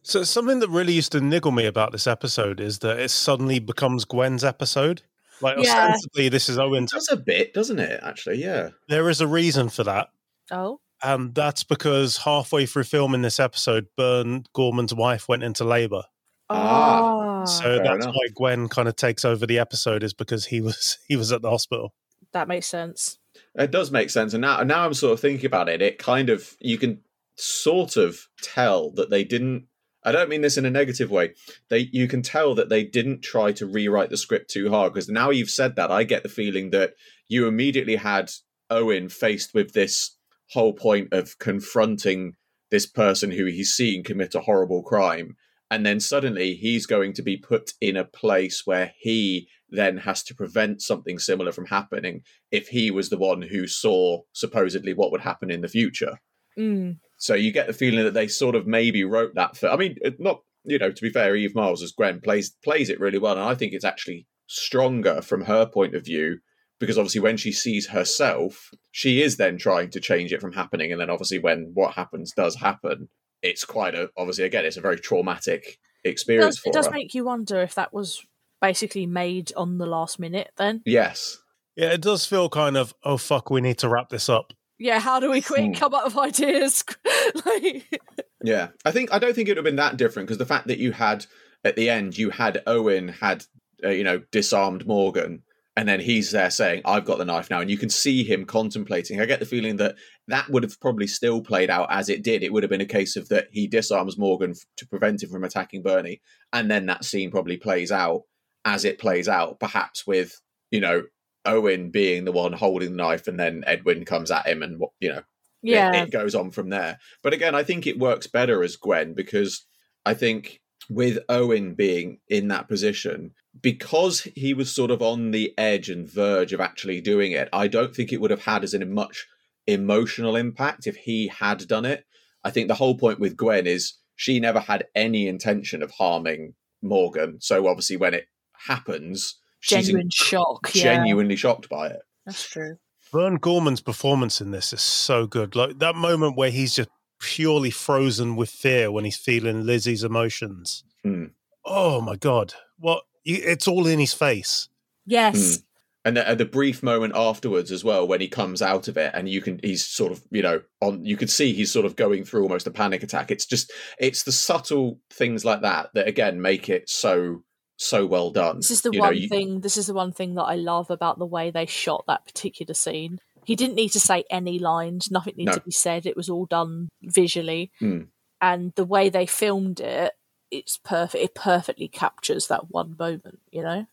So 0.04 0.24
something 0.24 0.60
that 0.60 0.70
really 0.70 0.94
used 0.94 1.12
to 1.14 1.22
niggle 1.22 1.52
me 1.52 1.66
about 1.66 1.92
this 1.92 2.08
episode 2.08 2.60
is 2.60 2.80
that 2.80 3.00
it 3.00 3.10
suddenly 3.10 3.60
becomes 3.60 4.06
Gwen's 4.06 4.44
episode. 4.44 5.04
Like 5.42 5.58
Yeah. 5.58 5.88
ostensibly, 5.90 6.30
this 6.30 6.50
is 6.50 6.58
Owen. 6.58 6.84
it 6.86 6.90
does 6.92 7.10
a 7.12 7.18
bit, 7.18 7.54
doesn't 7.54 7.80
it? 7.80 8.00
Actually, 8.04 8.42
yeah. 8.42 8.70
There 8.88 9.10
is 9.10 9.22
a 9.22 9.28
reason 9.28 9.70
for 9.70 9.84
that, 9.86 10.10
Oh, 10.52 10.80
and 11.04 11.34
that's 11.34 11.64
because 11.64 12.18
halfway 12.18 12.66
through 12.66 12.84
filming 12.84 13.22
this 13.22 13.40
episode, 13.40 13.88
Burn 13.96 14.44
Gorman's 14.54 14.94
wife 14.94 15.28
went 15.30 15.44
into 15.44 15.64
labour. 15.64 16.04
Ah, 16.50 17.46
So 17.46 17.64
fair 17.64 17.84
that's 17.84 18.06
enough. 18.06 18.16
why 18.16 18.28
Gwen 18.36 18.68
kind 18.68 18.88
of 18.88 18.96
takes 18.96 19.24
over 19.24 19.46
the 19.46 19.60
episode, 19.60 20.04
is 20.04 20.14
because 20.14 20.46
he 20.46 20.62
was 20.62 20.98
he 21.08 21.16
was 21.16 21.32
at 21.32 21.42
the 21.42 21.50
hospital. 21.50 21.94
that 22.34 22.48
makes 22.48 22.68
sense. 22.68 23.18
It 23.56 23.72
does 23.72 23.92
make 23.92 24.10
sense, 24.10 24.34
and 24.34 24.42
now 24.42 24.62
now 24.64 24.86
I'm 24.86 24.94
sort 24.94 25.14
of 25.14 25.20
thinking 25.20 25.46
about 25.46 25.70
it. 25.70 25.82
It 25.82 26.00
kind 26.00 26.30
of 26.30 26.56
you 26.60 26.78
can 26.78 27.02
sort 27.38 27.96
of 27.96 28.28
tell 28.42 28.92
that 28.92 29.10
they 29.10 29.24
didn't. 29.24 29.68
I 30.04 30.12
don't 30.12 30.30
mean 30.30 30.42
this 30.42 30.58
in 30.58 30.66
a 30.66 30.72
negative 30.72 31.12
way. 31.12 31.34
They 31.70 31.90
you 31.92 32.08
can 32.08 32.22
tell 32.22 32.56
that 32.56 32.70
they 32.70 32.84
didn't 32.84 33.22
try 33.22 33.52
to 33.54 33.66
rewrite 33.66 34.10
the 34.10 34.18
script 34.18 34.50
too 34.50 34.70
hard 34.70 34.94
because 34.94 35.10
now 35.10 35.30
you've 35.30 35.50
said 35.50 35.76
that, 35.76 35.92
I 35.92 36.04
get 36.04 36.24
the 36.24 36.30
feeling 36.30 36.70
that 36.72 36.94
you 37.28 37.48
immediately 37.48 37.98
had 37.98 38.32
Owen 38.70 39.10
faced 39.10 39.54
with 39.54 39.74
this 39.74 40.18
whole 40.52 40.74
point 40.74 41.14
of 41.14 41.38
confronting 41.40 42.36
this 42.72 42.86
person 42.86 43.32
who 43.32 43.46
he's 43.46 43.74
seen 43.74 44.04
commit 44.04 44.36
a 44.36 44.42
horrible 44.42 44.84
crime, 44.84 45.36
and 45.72 45.86
then 45.86 46.00
suddenly 46.00 46.56
he's 46.56 46.86
going 46.86 47.14
to 47.14 47.22
be 47.22 47.38
put 47.38 47.74
in 47.82 47.98
a 47.98 48.06
place 48.06 48.64
where 48.66 48.94
he 49.00 49.48
then 49.70 49.98
has 49.98 50.24
to 50.24 50.36
prevent 50.36 50.82
something 50.82 51.20
similar 51.20 51.52
from 51.52 51.66
happening 51.68 52.22
if 52.52 52.70
he 52.70 52.90
was 52.90 53.10
the 53.10 53.18
one 53.18 53.42
who 53.42 53.68
saw 53.68 54.22
supposedly 54.34 54.94
what 54.94 55.12
would 55.12 55.22
happen 55.22 55.52
in 55.52 55.62
the 55.62 55.68
future. 55.68 56.20
Mm. 56.58 56.98
So 57.20 57.36
you 57.36 57.52
get 57.52 57.68
the 57.68 57.74
feeling 57.74 58.04
that 58.06 58.14
they 58.14 58.28
sort 58.28 58.56
of 58.56 58.66
maybe 58.66 59.04
wrote 59.04 59.36
that 59.36 59.56
for. 59.56 59.70
I 59.70 59.76
mean, 59.76 59.98
not 60.18 60.42
you 60.64 60.80
know 60.80 60.92
to 60.92 61.02
be 61.02 61.10
fair, 61.10 61.36
Eve 61.36 61.54
Myles 61.54 61.84
as 61.84 61.92
Gwen 61.92 62.22
plays 62.22 62.50
plays 62.64 62.90
it 62.90 63.00
really 63.00 63.20
well, 63.20 63.34
and 63.34 63.44
I 63.44 63.54
think 63.56 63.74
it's 63.74 63.86
actually 63.86 64.26
stronger 64.48 65.22
from 65.22 65.44
her 65.46 65.66
point 65.68 65.94
of 65.94 66.04
view 66.04 66.40
because 66.80 66.98
obviously 66.98 67.22
when 67.22 67.38
she 67.38 67.52
sees 67.52 67.88
herself, 67.88 68.72
she 68.92 69.22
is 69.22 69.38
then 69.38 69.58
trying 69.58 69.92
to 69.92 70.00
change 70.00 70.32
it 70.34 70.42
from 70.42 70.54
happening, 70.54 70.92
and 70.92 71.00
then 71.00 71.10
obviously 71.10 71.38
when 71.40 71.72
what 71.74 71.94
happens 71.94 72.32
does 72.32 72.56
happen, 72.56 73.10
it's 73.42 73.66
quite 73.66 73.96
a 73.96 74.10
obviously 74.18 74.46
again 74.46 74.66
it's 74.66 74.78
a 74.78 74.82
very 74.82 74.98
traumatic 74.98 75.78
It 76.04 76.10
experience 76.10 76.56
does, 76.56 76.60
for 76.60 76.70
it 76.70 76.74
does 76.74 76.86
her. 76.88 76.92
make 76.94 77.14
you 77.14 77.26
wonder 77.26 77.62
if 77.62 77.76
that 77.76 77.94
was 77.94 78.26
basically 78.62 79.06
made 79.06 79.52
on 79.58 79.78
the 79.78 79.86
last 79.86 80.20
minute. 80.20 80.52
Then, 80.58 80.82
yes, 80.86 81.38
Yeah, 81.76 81.92
it 81.92 82.02
does 82.02 82.26
feel 82.26 82.50
kind 82.50 82.78
of 82.78 82.94
oh 83.04 83.18
fuck, 83.18 83.50
we 83.50 83.60
need 83.60 83.78
to 83.80 83.90
wrap 83.90 84.10
this 84.10 84.30
up. 84.30 84.54
Yeah. 84.80 85.00
How 85.00 85.20
do 85.20 85.30
we 85.30 85.42
quick 85.42 85.66
Hmm. 85.66 85.74
come 85.74 85.94
up 85.94 86.06
with 86.06 86.18
ideas? 86.18 86.84
like, 87.46 88.02
Yeah, 88.44 88.70
I 88.86 88.92
think 88.92 89.14
I 89.14 89.20
don't 89.20 89.34
think 89.36 89.48
it 89.48 89.52
would 89.52 89.58
have 89.58 89.66
been 89.66 89.76
that 89.76 89.98
different 89.98 90.28
because 90.28 90.38
the 90.40 90.46
fact 90.46 90.68
that 90.68 90.80
you 90.80 90.92
had 90.94 91.26
at 91.64 91.76
the 91.76 91.90
end 91.90 92.18
you 92.18 92.30
had 92.30 92.64
Owen 92.66 93.10
had 93.10 93.44
uh, 93.84 93.90
you 93.90 94.04
know 94.04 94.22
disarmed 94.32 94.88
Morgan 94.88 95.44
and 95.76 95.88
then 95.88 96.00
he's 96.00 96.32
there 96.32 96.50
saying 96.50 96.82
I've 96.86 97.06
got 97.06 97.18
the 97.20 97.26
knife 97.26 97.50
now 97.50 97.60
and 97.62 97.70
you 97.70 97.78
can 97.78 97.90
see 97.90 98.24
him 98.24 98.46
contemplating. 98.46 99.20
I 99.22 99.26
get 99.26 99.40
the 99.40 99.46
feeling 99.46 99.76
that 99.78 99.96
that 100.28 100.50
would 100.50 100.64
have 100.64 100.80
probably 100.80 101.08
still 101.08 101.42
played 101.42 101.70
out 101.70 101.88
as 101.92 102.10
it 102.10 102.24
did. 102.24 102.44
It 102.44 102.52
would 102.54 102.64
have 102.64 102.70
been 102.70 102.82
a 102.82 102.86
case 102.86 103.16
of 103.16 103.30
that 103.30 103.48
he 103.52 103.68
disarms 103.68 104.18
Morgan 104.18 104.54
to 104.78 104.88
prevent 104.88 105.22
him 105.24 105.30
from 105.30 105.44
attacking 105.44 105.84
Bernie 105.84 106.22
and 106.54 106.70
then 106.72 106.86
that 106.88 107.04
scene 107.06 107.32
probably 107.32 107.58
plays 107.58 107.92
out 107.92 108.24
as 108.66 108.84
it 108.86 109.00
plays 109.00 109.28
out 109.30 109.60
perhaps 109.60 110.06
with 110.08 110.34
you 110.72 110.80
know 110.82 111.04
Owen 111.46 111.90
being 111.90 112.26
the 112.26 112.32
one 112.32 112.54
holding 112.54 112.92
the 112.92 112.98
knife 112.98 113.28
and 113.28 113.40
then 113.40 113.64
Edwin 113.66 114.06
comes 114.06 114.32
at 114.32 114.48
him 114.48 114.62
and 114.62 114.80
what 114.80 114.92
you 115.00 115.10
know 115.10 115.24
yeah, 115.62 116.04
it, 116.04 116.12
goes 116.12 116.36
on 116.36 116.52
from 116.52 116.70
there. 116.70 117.00
But 117.22 117.34
again, 117.34 117.56
I 117.56 117.64
think 117.64 117.86
it 117.86 118.00
works 118.00 118.28
better 118.28 118.64
as 118.64 118.78
Gwen 118.78 119.14
because 119.14 119.66
I 120.06 120.14
think 120.14 120.62
with 120.90 121.20
Owen 121.28 121.74
being 121.74 122.20
in 122.28 122.48
that 122.48 122.68
position, 122.68 123.32
because 123.62 124.22
he 124.36 124.54
was 124.54 124.74
sort 124.74 124.92
of 124.92 125.02
on 125.02 125.32
the 125.32 125.54
edge 125.58 125.90
and 125.90 126.10
verge 126.10 126.54
of 126.54 126.62
actually 126.62 127.02
doing 127.02 127.32
it, 127.32 127.50
I 127.52 127.68
don't 127.68 127.96
think 127.96 128.12
it 128.12 128.22
would 128.22 128.32
have 128.32 128.44
had 128.44 128.64
as 128.64 128.74
a 128.74 128.86
much 128.86 129.28
emotional 129.68 130.36
impact 130.36 130.88
if 130.88 130.96
he 130.96 131.28
had 131.28 131.68
done 131.68 131.86
it. 131.86 132.06
I 132.44 132.52
think 132.52 132.68
the 132.68 132.76
whole 132.76 132.98
point 132.98 133.20
with 133.20 133.36
Gwen 133.36 133.68
is 133.68 133.94
she 134.16 134.40
never 134.40 134.60
had 134.60 134.88
any 134.96 135.28
intention 135.28 135.84
of 135.84 135.92
harming 135.92 136.56
Morgan. 136.82 137.40
So 137.42 137.68
obviously 137.68 137.98
when 137.98 138.14
it 138.14 138.28
happens, 138.68 139.36
she's 139.60 139.88
genuine 139.88 140.10
shock. 140.10 140.72
Yeah, 140.74 140.96
genuinely 140.96 141.36
shocked 141.36 141.70
by 141.70 141.88
it. 141.88 142.02
that's 142.26 142.48
true. 142.48 142.78
Burn 143.12 143.38
Gorman's 143.38 143.82
performance 143.82 144.40
in 144.40 144.52
this 144.52 144.72
is 144.72 144.82
so 144.82 145.26
good. 145.26 145.56
Like 145.56 145.80
that 145.80 145.96
moment 145.96 146.38
where 146.38 146.52
he's 146.52 146.76
just 146.76 146.90
purely 147.20 147.72
frozen 147.72 148.36
with 148.36 148.50
fear 148.50 148.92
when 148.92 149.04
he's 149.04 149.18
feeling 149.18 149.66
Lizzie's 149.66 150.04
emotions. 150.04 150.84
Hmm. 151.04 151.26
Oh 151.66 152.02
my 152.02 152.16
god, 152.16 152.54
what? 152.78 153.04
It's 153.26 153.68
all 153.68 153.88
in 153.88 154.00
his 154.00 154.14
face. 154.14 154.70
Yes, 155.06 155.60
and 156.06 156.18
the, 156.18 156.36
the 156.36 156.46
brief 156.46 156.82
moment 156.82 157.14
afterwards 157.16 157.72
as 157.72 157.84
well 157.84 158.08
when 158.08 158.22
he 158.22 158.28
comes 158.28 158.62
out 158.62 158.88
of 158.88 158.98
it 158.98 159.12
and 159.14 159.28
you 159.28 159.42
can 159.42 159.60
he's 159.64 159.86
sort 159.86 160.12
of 160.12 160.22
you 160.32 160.42
know 160.42 160.62
on 160.82 161.04
you 161.04 161.18
can 161.18 161.28
see 161.28 161.54
he's 161.54 161.72
sort 161.72 161.86
of 161.86 161.96
going 161.96 162.24
through 162.24 162.44
almost 162.44 162.68
a 162.68 162.72
panic 162.72 163.04
attack 163.04 163.32
it's 163.32 163.46
just 163.46 163.72
it's 164.00 164.24
the 164.24 164.32
subtle 164.32 165.00
things 165.12 165.44
like 165.44 165.62
that 165.62 165.90
that 165.94 166.08
again 166.08 166.42
make 166.42 166.70
it 166.70 166.90
so 166.90 167.44
so 167.82 168.06
well 168.06 168.30
done 168.30 168.58
This 168.58 168.72
is 168.72 168.82
the 168.82 168.92
You 168.92 169.00
know, 169.00 169.06
one 169.08 169.18
you- 169.18 169.30
thing. 169.30 169.62
This 169.62 169.78
is 169.78 169.88
the 169.88 169.94
one 169.94 170.12
thing 170.12 170.36
that 170.36 170.44
I 170.44 170.56
love 170.56 170.92
about 170.92 171.18
the 171.18 171.26
way 171.26 171.50
they 171.50 171.66
shot 171.66 172.04
that 172.08 172.26
particular 172.26 172.74
scene. 172.74 173.20
He 173.46 173.56
didn't 173.56 173.76
need 173.76 173.94
to 173.94 174.00
say 174.02 174.26
any 174.30 174.60
lines. 174.60 175.10
Nothing 175.10 175.36
needed 175.38 175.52
No. 175.52 175.58
to 175.58 175.62
be 175.62 175.72
said. 175.72 176.06
It 176.06 176.18
was 176.18 176.30
all 176.30 176.46
done 176.46 176.90
visually, 177.02 177.72
Hmm. 177.80 178.02
and 178.42 178.74
the 178.76 178.86
way 178.86 179.10
they 179.10 179.26
filmed 179.26 179.80
it 179.80 180.14
it's 180.52 180.78
perfect. 180.80 181.24
It 181.24 181.36
perfectly 181.36 181.88
captures 181.88 182.48
that 182.48 182.72
one 182.72 182.96
moment. 182.98 183.40
You 183.52 183.62
know. 183.62 183.86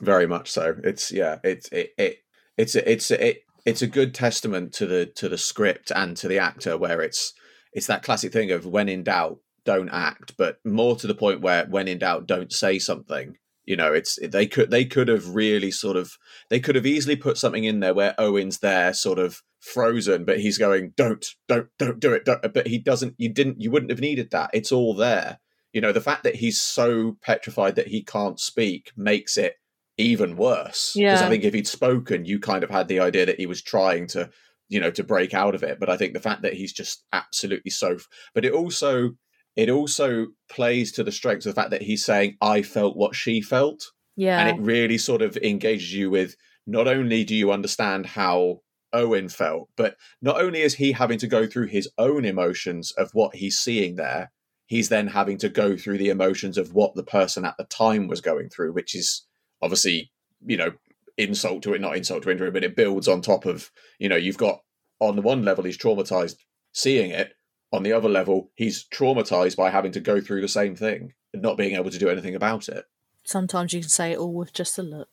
Very 0.00 0.26
much 0.28 0.48
so. 0.50 0.76
It's 0.84 1.10
yeah. 1.12 1.38
It's 1.44 1.68
it, 1.72 1.92
it 1.98 2.18
it's 2.56 2.74
a, 2.76 2.90
it's 2.90 3.10
a, 3.10 3.26
it 3.28 3.42
it's 3.66 3.82
a 3.82 3.86
good 3.88 4.14
testament 4.14 4.72
to 4.74 4.86
the 4.86 5.06
to 5.06 5.28
the 5.28 5.36
script 5.38 5.90
and 5.94 6.16
to 6.18 6.28
the 6.28 6.38
actor 6.38 6.78
where 6.78 7.02
it's 7.02 7.34
it's 7.72 7.88
that 7.88 8.02
classic 8.04 8.32
thing 8.32 8.52
of 8.52 8.64
when 8.64 8.88
in 8.88 9.02
doubt 9.02 9.38
don't 9.64 9.88
act 9.90 10.36
but 10.36 10.58
more 10.64 10.96
to 10.96 11.06
the 11.06 11.14
point 11.14 11.40
where 11.40 11.66
when 11.66 11.88
in 11.88 11.98
doubt 11.98 12.26
don't 12.26 12.52
say 12.52 12.78
something. 12.78 13.36
You 13.66 13.76
know 13.76 13.94
it's 13.94 14.18
they 14.22 14.46
could 14.46 14.70
they 14.70 14.84
could 14.84 15.08
have 15.08 15.34
really 15.34 15.70
sort 15.70 15.96
of 15.96 16.18
they 16.50 16.60
could 16.60 16.74
have 16.74 16.84
easily 16.84 17.16
put 17.16 17.38
something 17.38 17.64
in 17.64 17.80
there 17.80 17.94
where 17.94 18.14
owen's 18.18 18.58
there 18.58 18.92
sort 18.92 19.18
of 19.18 19.42
frozen 19.60 20.26
but 20.26 20.38
he's 20.38 20.58
going 20.58 20.92
don't 20.96 21.24
don't 21.48 21.68
don't 21.78 21.98
do 21.98 22.12
it 22.12 22.26
don't, 22.26 22.52
but 22.52 22.66
he 22.66 22.78
doesn't 22.78 23.14
you 23.16 23.32
didn't 23.32 23.62
you 23.62 23.70
wouldn't 23.70 23.90
have 23.90 24.00
needed 24.00 24.30
that. 24.32 24.50
It's 24.52 24.70
all 24.70 24.94
there. 24.94 25.38
You 25.72 25.80
know 25.80 25.92
the 25.92 26.02
fact 26.02 26.24
that 26.24 26.34
he's 26.36 26.60
so 26.60 27.16
petrified 27.22 27.76
that 27.76 27.88
he 27.88 28.02
can't 28.02 28.38
speak 28.38 28.92
makes 28.98 29.38
it 29.38 29.54
even 29.96 30.36
worse. 30.36 30.92
Because 30.94 31.20
Yeah. 31.20 31.26
i 31.26 31.30
think 31.30 31.44
if 31.44 31.54
he'd 31.54 31.66
spoken 31.66 32.26
you 32.26 32.38
kind 32.40 32.64
of 32.64 32.70
had 32.70 32.88
the 32.88 33.00
idea 33.00 33.24
that 33.24 33.38
he 33.40 33.46
was 33.46 33.62
trying 33.62 34.06
to 34.08 34.28
you 34.68 34.78
know 34.78 34.90
to 34.90 35.02
break 35.02 35.32
out 35.32 35.54
of 35.54 35.62
it. 35.62 35.80
But 35.80 35.88
i 35.88 35.96
think 35.96 36.12
the 36.12 36.20
fact 36.20 36.42
that 36.42 36.52
he's 36.52 36.74
just 36.74 37.02
absolutely 37.14 37.70
so 37.70 37.96
but 38.34 38.44
it 38.44 38.52
also 38.52 39.12
it 39.56 39.68
also 39.70 40.26
plays 40.50 40.92
to 40.92 41.04
the 41.04 41.12
strengths 41.12 41.46
of 41.46 41.54
the 41.54 41.60
fact 41.60 41.70
that 41.70 41.82
he's 41.82 42.04
saying 42.04 42.36
i 42.40 42.62
felt 42.62 42.96
what 42.96 43.14
she 43.14 43.40
felt 43.40 43.92
Yeah. 44.16 44.38
and 44.40 44.48
it 44.58 44.62
really 44.62 44.98
sort 44.98 45.22
of 45.22 45.36
engages 45.38 45.92
you 45.92 46.10
with 46.10 46.36
not 46.66 46.88
only 46.88 47.24
do 47.24 47.34
you 47.34 47.52
understand 47.52 48.06
how 48.06 48.60
owen 48.92 49.28
felt 49.28 49.68
but 49.76 49.96
not 50.22 50.40
only 50.40 50.60
is 50.60 50.74
he 50.74 50.92
having 50.92 51.18
to 51.18 51.26
go 51.26 51.46
through 51.46 51.66
his 51.66 51.88
own 51.98 52.24
emotions 52.24 52.92
of 52.92 53.10
what 53.12 53.34
he's 53.36 53.58
seeing 53.58 53.96
there 53.96 54.30
he's 54.66 54.88
then 54.88 55.08
having 55.08 55.36
to 55.38 55.48
go 55.48 55.76
through 55.76 55.98
the 55.98 56.08
emotions 56.10 56.56
of 56.56 56.72
what 56.72 56.94
the 56.94 57.02
person 57.02 57.44
at 57.44 57.54
the 57.58 57.64
time 57.64 58.06
was 58.08 58.20
going 58.20 58.48
through 58.48 58.72
which 58.72 58.94
is 58.94 59.26
obviously 59.62 60.10
you 60.46 60.56
know 60.56 60.70
insult 61.16 61.62
to 61.62 61.74
it 61.74 61.80
not 61.80 61.96
insult 61.96 62.22
to 62.22 62.30
injury 62.30 62.50
but 62.50 62.64
it 62.64 62.74
builds 62.76 63.06
on 63.08 63.20
top 63.20 63.46
of 63.46 63.70
you 63.98 64.08
know 64.08 64.16
you've 64.16 64.36
got 64.38 64.60
on 65.00 65.16
the 65.16 65.22
one 65.22 65.44
level 65.44 65.64
he's 65.64 65.78
traumatized 65.78 66.36
seeing 66.72 67.10
it 67.10 67.34
on 67.74 67.82
the 67.82 67.92
other 67.92 68.08
level 68.08 68.50
he's 68.54 68.84
traumatized 68.84 69.56
by 69.56 69.70
having 69.70 69.92
to 69.92 70.00
go 70.00 70.20
through 70.20 70.40
the 70.40 70.48
same 70.48 70.74
thing 70.76 71.12
and 71.32 71.42
not 71.42 71.56
being 71.56 71.74
able 71.74 71.90
to 71.90 71.98
do 71.98 72.08
anything 72.08 72.34
about 72.34 72.68
it 72.68 72.84
Sometimes 73.26 73.72
you 73.72 73.80
can 73.80 73.88
say 73.88 74.12
it 74.12 74.18
all 74.18 74.34
with 74.34 74.52
just 74.52 74.78
a 74.78 74.82
look. 74.82 75.08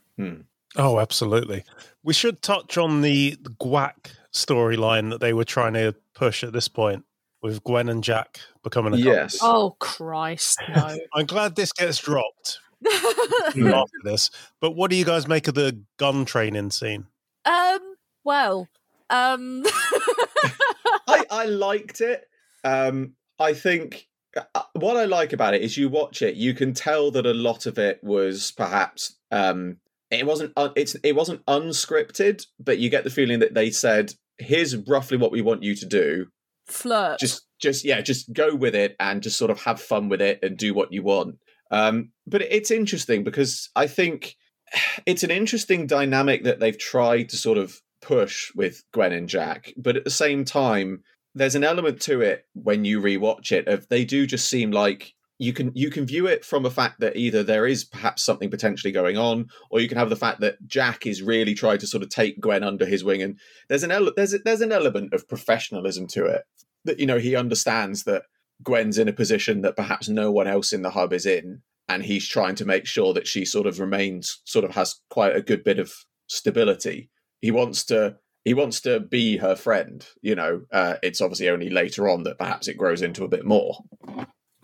Oh, 0.76 1.00
absolutely. 1.00 1.64
We 2.04 2.14
should 2.14 2.42
touch 2.42 2.78
on 2.78 3.00
the 3.02 3.38
Gwack 3.58 4.12
storyline 4.34 5.12
that 5.12 5.22
they 5.22 5.32
were 5.32 5.46
trying 5.46 5.74
to 5.76 5.96
push 6.14 6.44
at 6.44 6.52
this 6.52 6.68
point 6.68 7.06
with 7.42 7.64
Gwen 7.64 7.88
and 7.88 8.04
Jack 8.04 8.40
becoming 8.64 8.94
a 8.94 8.98
couple. 8.98 9.14
Yes. 9.14 9.38
Oh 9.42 9.78
Christ, 9.80 10.60
no. 10.76 10.98
I'm 11.14 11.26
glad 11.26 11.56
this 11.56 11.72
gets 11.72 12.00
dropped 12.00 12.60
Hmm. 12.86 13.68
after 13.68 13.98
this. 14.04 14.30
But 14.60 14.72
what 14.76 14.90
do 14.92 14.98
you 14.98 15.06
guys 15.06 15.26
make 15.28 15.48
of 15.48 15.54
the 15.54 15.82
gun 15.98 16.26
training 16.26 16.72
scene? 16.72 17.06
um. 17.46 17.80
Well. 18.26 18.68
Um. 19.10 19.64
I, 21.08 21.26
I 21.32 21.46
liked 21.46 22.02
it. 22.02 22.28
Um, 22.64 23.16
I 23.40 23.54
think 23.54 24.08
uh, 24.38 24.62
what 24.74 24.98
I 24.98 25.06
like 25.06 25.34
about 25.34 25.54
it 25.54 25.62
is 25.62 25.78
you 25.78 25.90
watch 25.90 26.22
it, 26.22 26.36
you 26.36 26.54
can 26.54 26.74
tell 26.74 27.12
that 27.12 27.26
a 27.26 27.34
lot 27.34 27.66
of 27.66 27.78
it 27.78 28.00
was 28.04 28.52
perhaps 28.52 29.18
um, 29.32 29.78
it 30.10 30.26
wasn't 30.26 30.54
un- 30.58 30.74
it's 30.76 30.96
it 31.04 31.16
wasn't 31.16 31.46
unscripted, 31.46 32.46
but 32.60 32.78
you 32.78 32.90
get 32.90 33.04
the 33.04 33.10
feeling 33.10 33.40
that 33.40 33.54
they 33.54 33.72
said, 33.72 34.14
"Here's 34.38 34.76
roughly 34.76 35.18
what 35.18 35.32
we 35.32 35.42
want 35.42 35.64
you 35.64 35.76
to 35.76 35.86
do. 35.86 36.28
flirt. 36.68 37.20
Just 37.20 37.46
just 37.60 37.84
yeah, 37.86 38.02
just 38.02 38.32
go 38.34 38.56
with 38.56 38.76
it 38.76 38.96
and 39.00 39.24
just 39.24 39.38
sort 39.38 39.52
of 39.52 39.62
have 39.62 39.82
fun 39.82 40.10
with 40.10 40.22
it 40.22 40.40
and 40.44 40.58
do 40.58 40.74
what 40.74 40.92
you 40.92 41.02
want." 41.02 41.38
Um, 41.72 42.12
but 42.28 42.42
it's 42.42 42.72
interesting 42.72 43.24
because 43.24 43.70
I 43.76 43.88
think 43.88 44.36
it's 45.06 45.24
an 45.24 45.32
interesting 45.32 45.88
dynamic 45.88 46.44
that 46.44 46.60
they've 46.60 46.78
tried 46.78 47.30
to 47.30 47.38
sort 47.38 47.58
of 47.58 47.82
push 48.02 48.52
with 48.56 48.84
Gwen 48.94 49.14
and 49.14 49.30
Jack, 49.30 49.74
but 49.78 49.96
at 49.96 50.04
the 50.04 50.10
same 50.10 50.44
time, 50.44 51.04
there's 51.34 51.56
an 51.56 51.64
element 51.64 52.02
to 52.02 52.22
it 52.22 52.46
when 52.54 52.86
you 52.86 53.02
rewatch 53.02 53.52
it 53.52 53.68
of 53.68 53.88
they 53.88 54.04
do 54.04 54.28
just 54.28 54.50
seem 54.50 54.72
like 54.72 55.14
you 55.42 55.54
can 55.54 55.72
you 55.74 55.90
can 55.90 56.06
view 56.06 56.28
it 56.28 56.46
from 56.46 56.68
a 56.68 56.70
fact 56.70 57.00
that 57.00 57.16
either 57.16 57.42
there 57.42 57.66
is 57.66 57.84
perhaps 57.84 58.24
something 58.24 58.52
potentially 58.52 58.92
going 58.92 59.18
on, 59.18 59.48
or 59.72 59.80
you 59.80 59.88
can 59.88 59.98
have 59.98 60.12
the 60.12 60.16
fact 60.16 60.40
that 60.42 60.68
Jack 60.68 61.08
is 61.08 61.24
really 61.24 61.56
trying 61.56 61.80
to 61.80 61.88
sort 61.88 62.04
of 62.04 62.10
take 62.10 62.40
Gwen 62.40 62.64
under 62.64 62.86
his 62.86 63.04
wing, 63.04 63.24
and 63.24 63.40
there's 63.68 63.82
an 63.82 63.90
ele- 63.90 64.14
there's 64.16 64.36
a, 64.36 64.38
there's 64.38 64.62
an 64.62 64.72
element 64.72 65.16
of 65.16 65.28
professionalism 65.28 66.06
to 66.10 66.26
it 66.26 66.44
that 66.86 67.00
you 67.00 67.08
know 67.08 67.18
he 67.18 67.36
understands 67.36 68.04
that 68.04 68.22
Gwen's 68.62 69.00
in 69.00 69.08
a 69.08 69.14
position 69.14 69.62
that 69.62 69.76
perhaps 69.76 70.08
no 70.08 70.32
one 70.32 70.46
else 70.46 70.72
in 70.72 70.84
the 70.84 70.92
hub 70.92 71.12
is 71.12 71.26
in, 71.26 71.64
and 71.90 72.04
he's 72.04 72.28
trying 72.28 72.54
to 72.54 72.66
make 72.66 72.86
sure 72.86 73.12
that 73.16 73.26
she 73.26 73.44
sort 73.44 73.66
of 73.66 73.80
remains 73.80 74.42
sort 74.46 74.64
of 74.64 74.76
has 74.76 75.02
quite 75.10 75.36
a 75.36 75.42
good 75.42 75.64
bit 75.64 75.80
of 75.80 75.92
stability. 76.28 77.10
He 77.40 77.50
wants 77.50 77.84
to 77.86 78.18
he 78.46 78.54
wants 78.54 78.82
to 78.82 79.00
be 79.00 79.38
her 79.38 79.56
friend. 79.56 80.06
You 80.22 80.36
know, 80.36 80.62
uh, 80.72 80.96
it's 81.04 81.22
obviously 81.22 81.50
only 81.50 81.70
later 81.70 82.10
on 82.10 82.24
that 82.24 82.38
perhaps 82.38 82.68
it 82.68 82.78
grows 82.78 83.02
into 83.02 83.24
a 83.24 83.30
bit 83.30 83.46
more. 83.46 83.78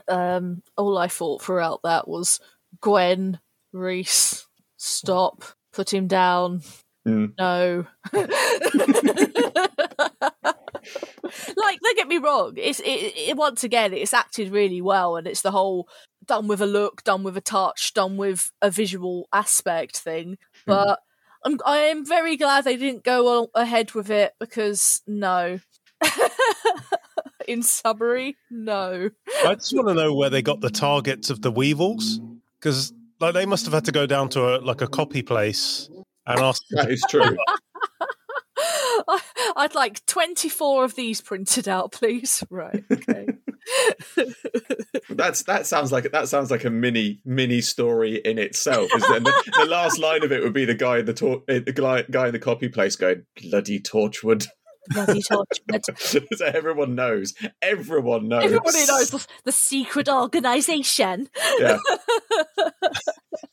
um. 0.08 0.62
All 0.78 0.98
I 0.98 1.08
thought 1.08 1.42
throughout 1.42 1.82
that 1.84 2.08
was 2.08 2.40
Gwen, 2.82 3.40
Rhys, 3.74 4.46
stop, 4.78 5.44
put 5.74 5.94
him 5.94 6.08
down. 6.08 6.62
Mm. 7.08 7.34
No. 7.38 7.86
like, 11.56 11.80
don't 11.80 11.98
get 11.98 12.08
me 12.08 12.18
wrong. 12.18 12.54
It's 12.58 12.80
it, 12.82 13.14
it 13.16 13.38
once 13.38 13.64
again. 13.64 13.94
It's 13.94 14.14
acted 14.14 14.52
really 14.52 14.82
well, 14.82 15.16
and 15.16 15.28
it's 15.28 15.42
the 15.42 15.52
whole 15.52 15.88
done 16.26 16.48
with 16.48 16.62
a 16.62 16.66
look, 16.66 17.04
done 17.04 17.24
with 17.24 17.38
a 17.38 17.42
touch, 17.42 17.94
done 17.94 18.18
with 18.18 18.52
a 18.62 18.70
visual 18.70 19.30
aspect 19.32 19.98
thing. 19.98 20.38
But 20.66 21.00
I'm 21.44 21.60
I 21.66 21.78
am 21.78 22.06
very 22.06 22.36
glad 22.38 22.64
they 22.64 22.78
didn't 22.78 23.04
go 23.04 23.40
on 23.42 23.48
ahead 23.56 23.94
with 23.94 24.10
it 24.10 24.34
because 24.40 25.02
no. 25.08 25.60
In 27.48 27.64
summary, 27.64 28.36
no. 28.52 29.10
I 29.46 29.56
just 29.56 29.74
want 29.74 29.88
to 29.88 29.94
know 29.94 30.14
where 30.14 30.30
they 30.30 30.42
got 30.42 30.60
the 30.60 30.70
targets 30.70 31.30
of 31.30 31.42
the 31.42 31.52
Weevils 31.52 32.20
because 32.60 32.92
like 33.22 33.34
they 33.34 33.46
must 33.46 33.66
have 33.66 33.74
had 33.74 33.86
to 33.86 33.92
go 33.92 34.06
down 34.06 34.30
to 34.30 34.58
a 34.58 34.60
like 34.60 34.82
a 34.82 34.88
copy 34.88 35.22
place 35.22 35.90
and 36.26 36.40
ask. 36.40 36.62
That 36.72 36.92
is 36.92 37.04
true. 37.10 37.22
I- 39.08 39.22
I'd 39.56 39.76
like 39.76 40.06
24 40.08 40.84
of 40.84 40.96
these 40.96 41.22
printed 41.22 41.68
out, 41.68 41.92
please. 41.94 42.44
Right. 42.50 42.84
Okay. 42.92 43.28
That's 45.10 45.44
that 45.44 45.66
sounds 45.66 45.92
like 45.92 46.12
that 46.12 46.28
sounds 46.28 46.52
like 46.52 46.66
a 46.66 46.70
mini 46.70 47.20
mini 47.26 47.62
story 47.62 48.16
in 48.18 48.38
itself. 48.38 48.90
Is 48.96 49.08
then 49.08 49.24
the, 49.24 49.52
the 49.60 49.66
last 49.66 50.00
line 50.00 50.24
of 50.24 50.32
it 50.32 50.44
would 50.44 50.54
be 50.54 50.66
the 50.66 50.76
guy 50.76 51.00
in 51.00 51.06
the 51.06 51.14
tor- 51.14 51.44
eh, 51.48 51.60
the 51.60 51.72
guy, 51.72 52.04
guy 52.04 52.28
in 52.28 52.34
the 52.34 52.40
copy 52.40 52.70
place 52.70 52.96
going 52.96 53.26
bloody 53.42 53.80
Torchwood. 53.80 54.48
Bloody 54.90 55.22
Torchwood. 55.22 55.84
so 56.38 56.46
everyone 56.46 56.96
knows. 56.96 57.34
Everyone 57.62 58.28
knows. 58.28 58.46
Everybody 58.46 58.86
knows 58.86 59.10
the, 59.10 59.26
the 59.46 59.52
secret 59.52 60.10
organisation. 60.10 61.30
Yeah. 61.60 61.80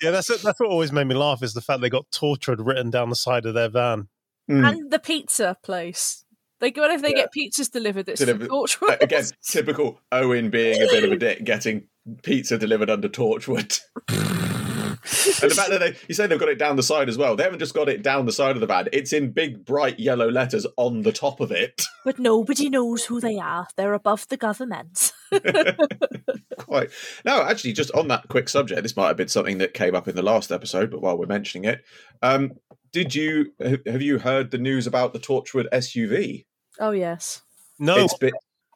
Yeah, 0.02 0.10
that's 0.12 0.30
it. 0.30 0.42
That's 0.42 0.58
what 0.60 0.70
always 0.70 0.92
made 0.92 1.06
me 1.06 1.14
laugh 1.14 1.42
is 1.42 1.54
the 1.54 1.60
fact 1.60 1.80
they 1.80 1.90
got 1.90 2.10
Torchwood 2.10 2.64
written 2.64 2.90
down 2.90 3.10
the 3.10 3.16
side 3.16 3.46
of 3.46 3.54
their 3.54 3.68
van. 3.68 4.08
Mm. 4.50 4.68
And 4.68 4.90
the 4.90 4.98
pizza 4.98 5.56
place. 5.62 6.23
They 6.64 6.70
go 6.70 6.90
if 6.90 7.02
they 7.02 7.10
Yeah. 7.10 7.26
get 7.26 7.30
pizzas 7.36 7.70
delivered, 7.70 8.08
it's 8.08 8.20
Delivered- 8.20 8.48
for 8.48 8.66
Torchwood. 8.66 9.02
Again, 9.02 9.24
typical 9.46 10.00
Owen 10.10 10.48
being 10.48 10.80
a 10.80 10.86
bit 10.86 11.04
of 11.04 11.12
a 11.12 11.16
dick, 11.16 11.44
getting 11.44 11.88
pizza 12.22 12.56
delivered 12.56 12.88
under 12.88 13.06
Torchwood. 13.06 13.80
and 14.08 15.50
the 15.50 15.54
fact 15.54 15.68
that 15.68 15.80
they, 15.80 15.94
you 16.08 16.14
say 16.14 16.26
they've 16.26 16.40
got 16.40 16.48
it 16.48 16.58
down 16.58 16.76
the 16.76 16.82
side 16.82 17.10
as 17.10 17.18
well. 17.18 17.36
They 17.36 17.42
haven't 17.42 17.58
just 17.58 17.74
got 17.74 17.90
it 17.90 18.02
down 18.02 18.24
the 18.24 18.32
side 18.32 18.56
of 18.56 18.60
the 18.62 18.66
van; 18.66 18.88
it's 18.94 19.12
in 19.12 19.32
big, 19.32 19.66
bright 19.66 20.00
yellow 20.00 20.30
letters 20.30 20.66
on 20.78 21.02
the 21.02 21.12
top 21.12 21.40
of 21.40 21.52
it. 21.52 21.82
But 22.06 22.18
nobody 22.18 22.70
knows 22.70 23.04
who 23.04 23.20
they 23.20 23.36
are. 23.38 23.66
They're 23.76 23.92
above 23.92 24.26
the 24.28 24.38
government. 24.38 25.12
Quite. 26.58 26.90
No, 27.26 27.42
actually, 27.42 27.74
just 27.74 27.90
on 27.92 28.08
that 28.08 28.28
quick 28.28 28.48
subject, 28.48 28.82
this 28.82 28.96
might 28.96 29.08
have 29.08 29.16
been 29.18 29.28
something 29.28 29.58
that 29.58 29.74
came 29.74 29.94
up 29.94 30.08
in 30.08 30.16
the 30.16 30.22
last 30.22 30.50
episode, 30.50 30.90
but 30.90 31.02
while 31.02 31.18
we're 31.18 31.26
mentioning 31.26 31.68
it, 31.68 31.82
um, 32.22 32.52
did 32.92 33.14
you 33.14 33.52
have 33.60 34.02
you 34.02 34.18
heard 34.18 34.50
the 34.50 34.58
news 34.58 34.86
about 34.86 35.12
the 35.12 35.18
Torchwood 35.18 35.68
SUV? 35.72 36.44
Oh, 36.80 36.90
yes. 36.90 37.42
No. 37.78 37.96
It's 37.96 38.16
been 38.18 38.32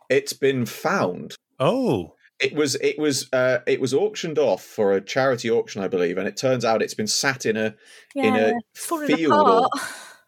it's 0.08 0.32
been 0.32 0.66
found. 0.66 1.36
oh. 1.58 2.14
It 2.40 2.54
was 2.54 2.76
it 2.76 2.96
was 3.00 3.28
uh, 3.32 3.58
it 3.66 3.80
was 3.80 3.92
auctioned 3.92 4.38
off 4.38 4.62
for 4.62 4.92
a 4.92 5.00
charity 5.00 5.50
auction, 5.50 5.82
I 5.82 5.88
believe, 5.88 6.18
and 6.18 6.28
it 6.28 6.36
turns 6.36 6.64
out 6.64 6.82
it's 6.82 6.94
been 6.94 7.08
sat 7.08 7.44
in 7.44 7.56
a 7.56 7.74
in 8.14 8.36
a 8.36 8.54
field 8.84 9.32
or 9.32 9.68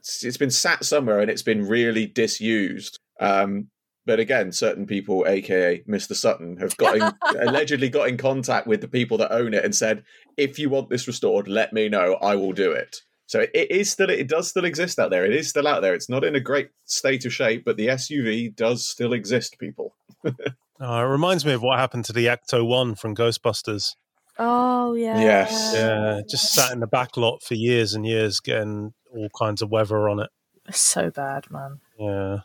it's 0.00 0.24
it's 0.24 0.36
been 0.36 0.50
sat 0.50 0.84
somewhere 0.84 1.20
and 1.20 1.30
it's 1.30 1.44
been 1.44 1.68
really 1.68 2.06
disused. 2.06 2.98
Um, 3.20 3.68
but 4.06 4.18
again, 4.18 4.50
certain 4.50 4.86
people, 4.86 5.24
aka 5.28 5.84
Mr. 5.88 6.16
Sutton, 6.16 6.56
have 6.56 6.76
got 6.78 6.96
in, 6.96 7.12
allegedly 7.48 7.88
got 7.88 8.08
in 8.08 8.16
contact 8.16 8.66
with 8.66 8.80
the 8.80 8.88
people 8.88 9.18
that 9.18 9.32
own 9.32 9.54
it 9.54 9.64
and 9.64 9.72
said, 9.72 10.02
"If 10.36 10.58
you 10.58 10.68
want 10.68 10.90
this 10.90 11.06
restored, 11.06 11.46
let 11.46 11.72
me 11.72 11.88
know. 11.88 12.14
I 12.14 12.34
will 12.34 12.52
do 12.52 12.72
it." 12.72 13.02
So 13.30 13.38
it, 13.38 13.50
it 13.54 13.70
is 13.70 13.88
still 13.88 14.10
it 14.10 14.26
does 14.26 14.48
still 14.48 14.64
exist 14.64 14.98
out 14.98 15.10
there. 15.10 15.24
It 15.24 15.32
is 15.32 15.48
still 15.48 15.68
out 15.68 15.82
there. 15.82 15.94
It's 15.94 16.08
not 16.08 16.24
in 16.24 16.34
a 16.34 16.40
great 16.40 16.70
state 16.86 17.24
of 17.24 17.32
shape, 17.32 17.64
but 17.64 17.76
the 17.76 17.86
SUV 17.86 18.56
does 18.56 18.84
still 18.84 19.12
exist. 19.12 19.56
People, 19.60 19.94
Oh, 20.24 20.32
it 20.80 21.04
reminds 21.04 21.46
me 21.46 21.52
of 21.52 21.62
what 21.62 21.78
happened 21.78 22.04
to 22.06 22.12
the 22.12 22.26
Ecto 22.26 22.66
One 22.66 22.96
from 22.96 23.14
Ghostbusters. 23.14 23.94
Oh 24.36 24.94
yeah. 24.94 25.20
Yes. 25.20 25.70
Yeah, 25.72 26.22
just 26.28 26.52
sat 26.52 26.72
in 26.72 26.80
the 26.80 26.88
back 26.88 27.16
lot 27.16 27.40
for 27.40 27.54
years 27.54 27.94
and 27.94 28.04
years, 28.04 28.40
getting 28.40 28.94
all 29.14 29.28
kinds 29.38 29.62
of 29.62 29.70
weather 29.70 30.08
on 30.08 30.18
it. 30.18 30.30
It's 30.66 30.80
so 30.80 31.10
bad, 31.12 31.48
man. 31.52 31.78
Yeah. 32.00 32.38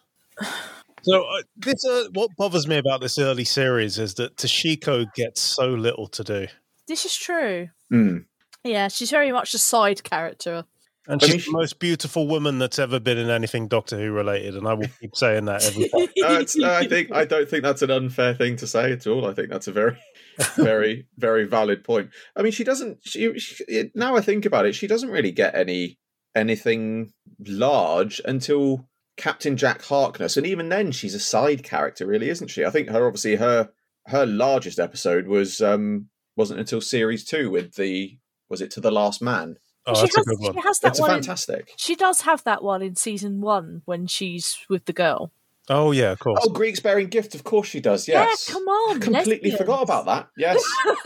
So 1.02 1.24
uh, 1.24 1.42
this, 1.58 1.84
uh, 1.84 2.10
what 2.14 2.30
bothers 2.38 2.68
me 2.68 2.78
about 2.78 3.02
this 3.02 3.18
early 3.18 3.44
series 3.44 3.98
is 3.98 4.14
that 4.16 4.36
Toshiko 4.36 5.12
gets 5.16 5.42
so 5.42 5.70
little 5.70 6.08
to 6.10 6.24
do, 6.24 6.48
This 6.88 7.06
is 7.06 7.16
true. 7.16 7.70
Mm. 7.92 8.26
Yeah, 8.64 8.88
she's 8.88 9.10
very 9.10 9.32
much 9.32 9.56
a 9.56 9.60
side 9.60 10.04
character. 10.04 10.66
And 11.08 11.22
I 11.22 11.26
she's 11.26 11.46
mean, 11.48 11.54
the 11.54 11.60
most 11.60 11.80
beautiful 11.80 12.28
woman 12.28 12.58
that's 12.58 12.80
ever 12.80 13.00
been 13.00 13.18
in 13.18 13.30
anything 13.30 13.68
Doctor 13.68 13.98
Who 13.98 14.12
related, 14.12 14.56
and 14.56 14.68
I 14.68 14.74
will 14.74 14.88
keep 15.00 15.16
saying 15.16 15.46
that 15.46 15.64
every 15.64 15.90
time. 15.90 16.08
I 16.66 16.88
think 16.88 17.12
I 17.12 17.26
don't 17.26 17.48
think 17.48 17.64
that's 17.64 17.82
an 17.82 17.92
unfair 17.92 18.34
thing 18.34 18.56
to 18.58 18.68
say 18.68 18.92
at 18.92 19.06
all. 19.06 19.28
I 19.28 19.34
think 19.34 19.50
that's 19.50 19.68
a 19.68 19.72
very, 19.72 19.98
very, 20.56 21.06
very 21.18 21.46
valid 21.46 21.84
point. 21.84 22.10
I 22.36 22.42
mean, 22.42 22.52
she 22.52 22.64
doesn't. 22.64 23.00
She, 23.04 23.38
she 23.40 23.92
now 23.94 24.16
I 24.16 24.22
think 24.22 24.46
about 24.46 24.66
it, 24.66 24.76
she 24.76 24.88
doesn't 24.88 25.12
really 25.12 25.32
get 25.32 25.56
any 25.56 25.98
anything 26.36 27.14
large 27.46 28.20
until 28.26 28.88
Captain 29.18 29.58
Jack 29.58 29.84
Harkness, 29.84 30.38
and 30.38 30.46
even 30.48 30.70
then, 30.70 30.92
she's 30.92 31.16
a 31.16 31.20
side 31.20 31.64
character, 31.64 32.06
really, 32.06 32.30
isn't 32.30 32.50
she? 32.50 32.66
I 32.66 32.70
think 32.70 32.90
her 32.90 33.06
obviously 33.06 33.36
her 33.36 33.70
her 34.08 34.26
largest 34.26 34.80
episode 34.80 35.28
was 35.28 35.62
um 35.62 36.10
wasn't 36.36 36.60
until 36.60 36.82
series 36.82 37.24
two 37.24 37.50
with 37.50 37.76
the 37.76 38.18
was 38.50 38.62
it 38.62 38.72
to 38.72 38.82
the 38.82 38.92
last 38.92 39.22
man? 39.22 39.58
Oh, 39.88 39.94
she, 39.94 40.02
that's 40.02 40.16
a 40.16 40.20
has, 40.20 40.26
good 40.26 40.40
one. 40.40 40.54
she 40.54 40.60
has 40.62 40.80
that 40.80 40.88
That's 40.90 41.00
a 41.00 41.02
one. 41.02 41.12
in- 41.12 41.16
fantastic. 41.18 41.74
she 41.78 41.96
does 41.96 42.22
have 42.22 42.44
that 42.46 42.64
one 42.64 42.82
in 42.82 42.96
season 42.96 43.42
one 43.42 43.82
when 43.86 44.08
she's 44.08 44.58
with 44.70 44.86
the 44.86 44.94
girl. 44.94 45.32
Oh 45.70 45.92
yeah, 45.92 46.12
of 46.12 46.20
course. 46.20 46.40
Oh, 46.44 46.50
Greeks 46.50 46.80
bearing 46.80 47.08
gift. 47.08 47.34
Of 47.36 47.44
course 47.44 47.68
she 47.68 47.80
does. 47.80 48.08
Yes. 48.08 48.46
Yeah, 48.48 48.54
come 48.54 48.64
on. 48.68 48.98
I 48.98 49.00
completely 49.00 49.34
lesbians. 49.52 49.58
forgot 49.58 49.82
about 49.84 50.06
that. 50.06 50.30
Yes. 50.38 50.64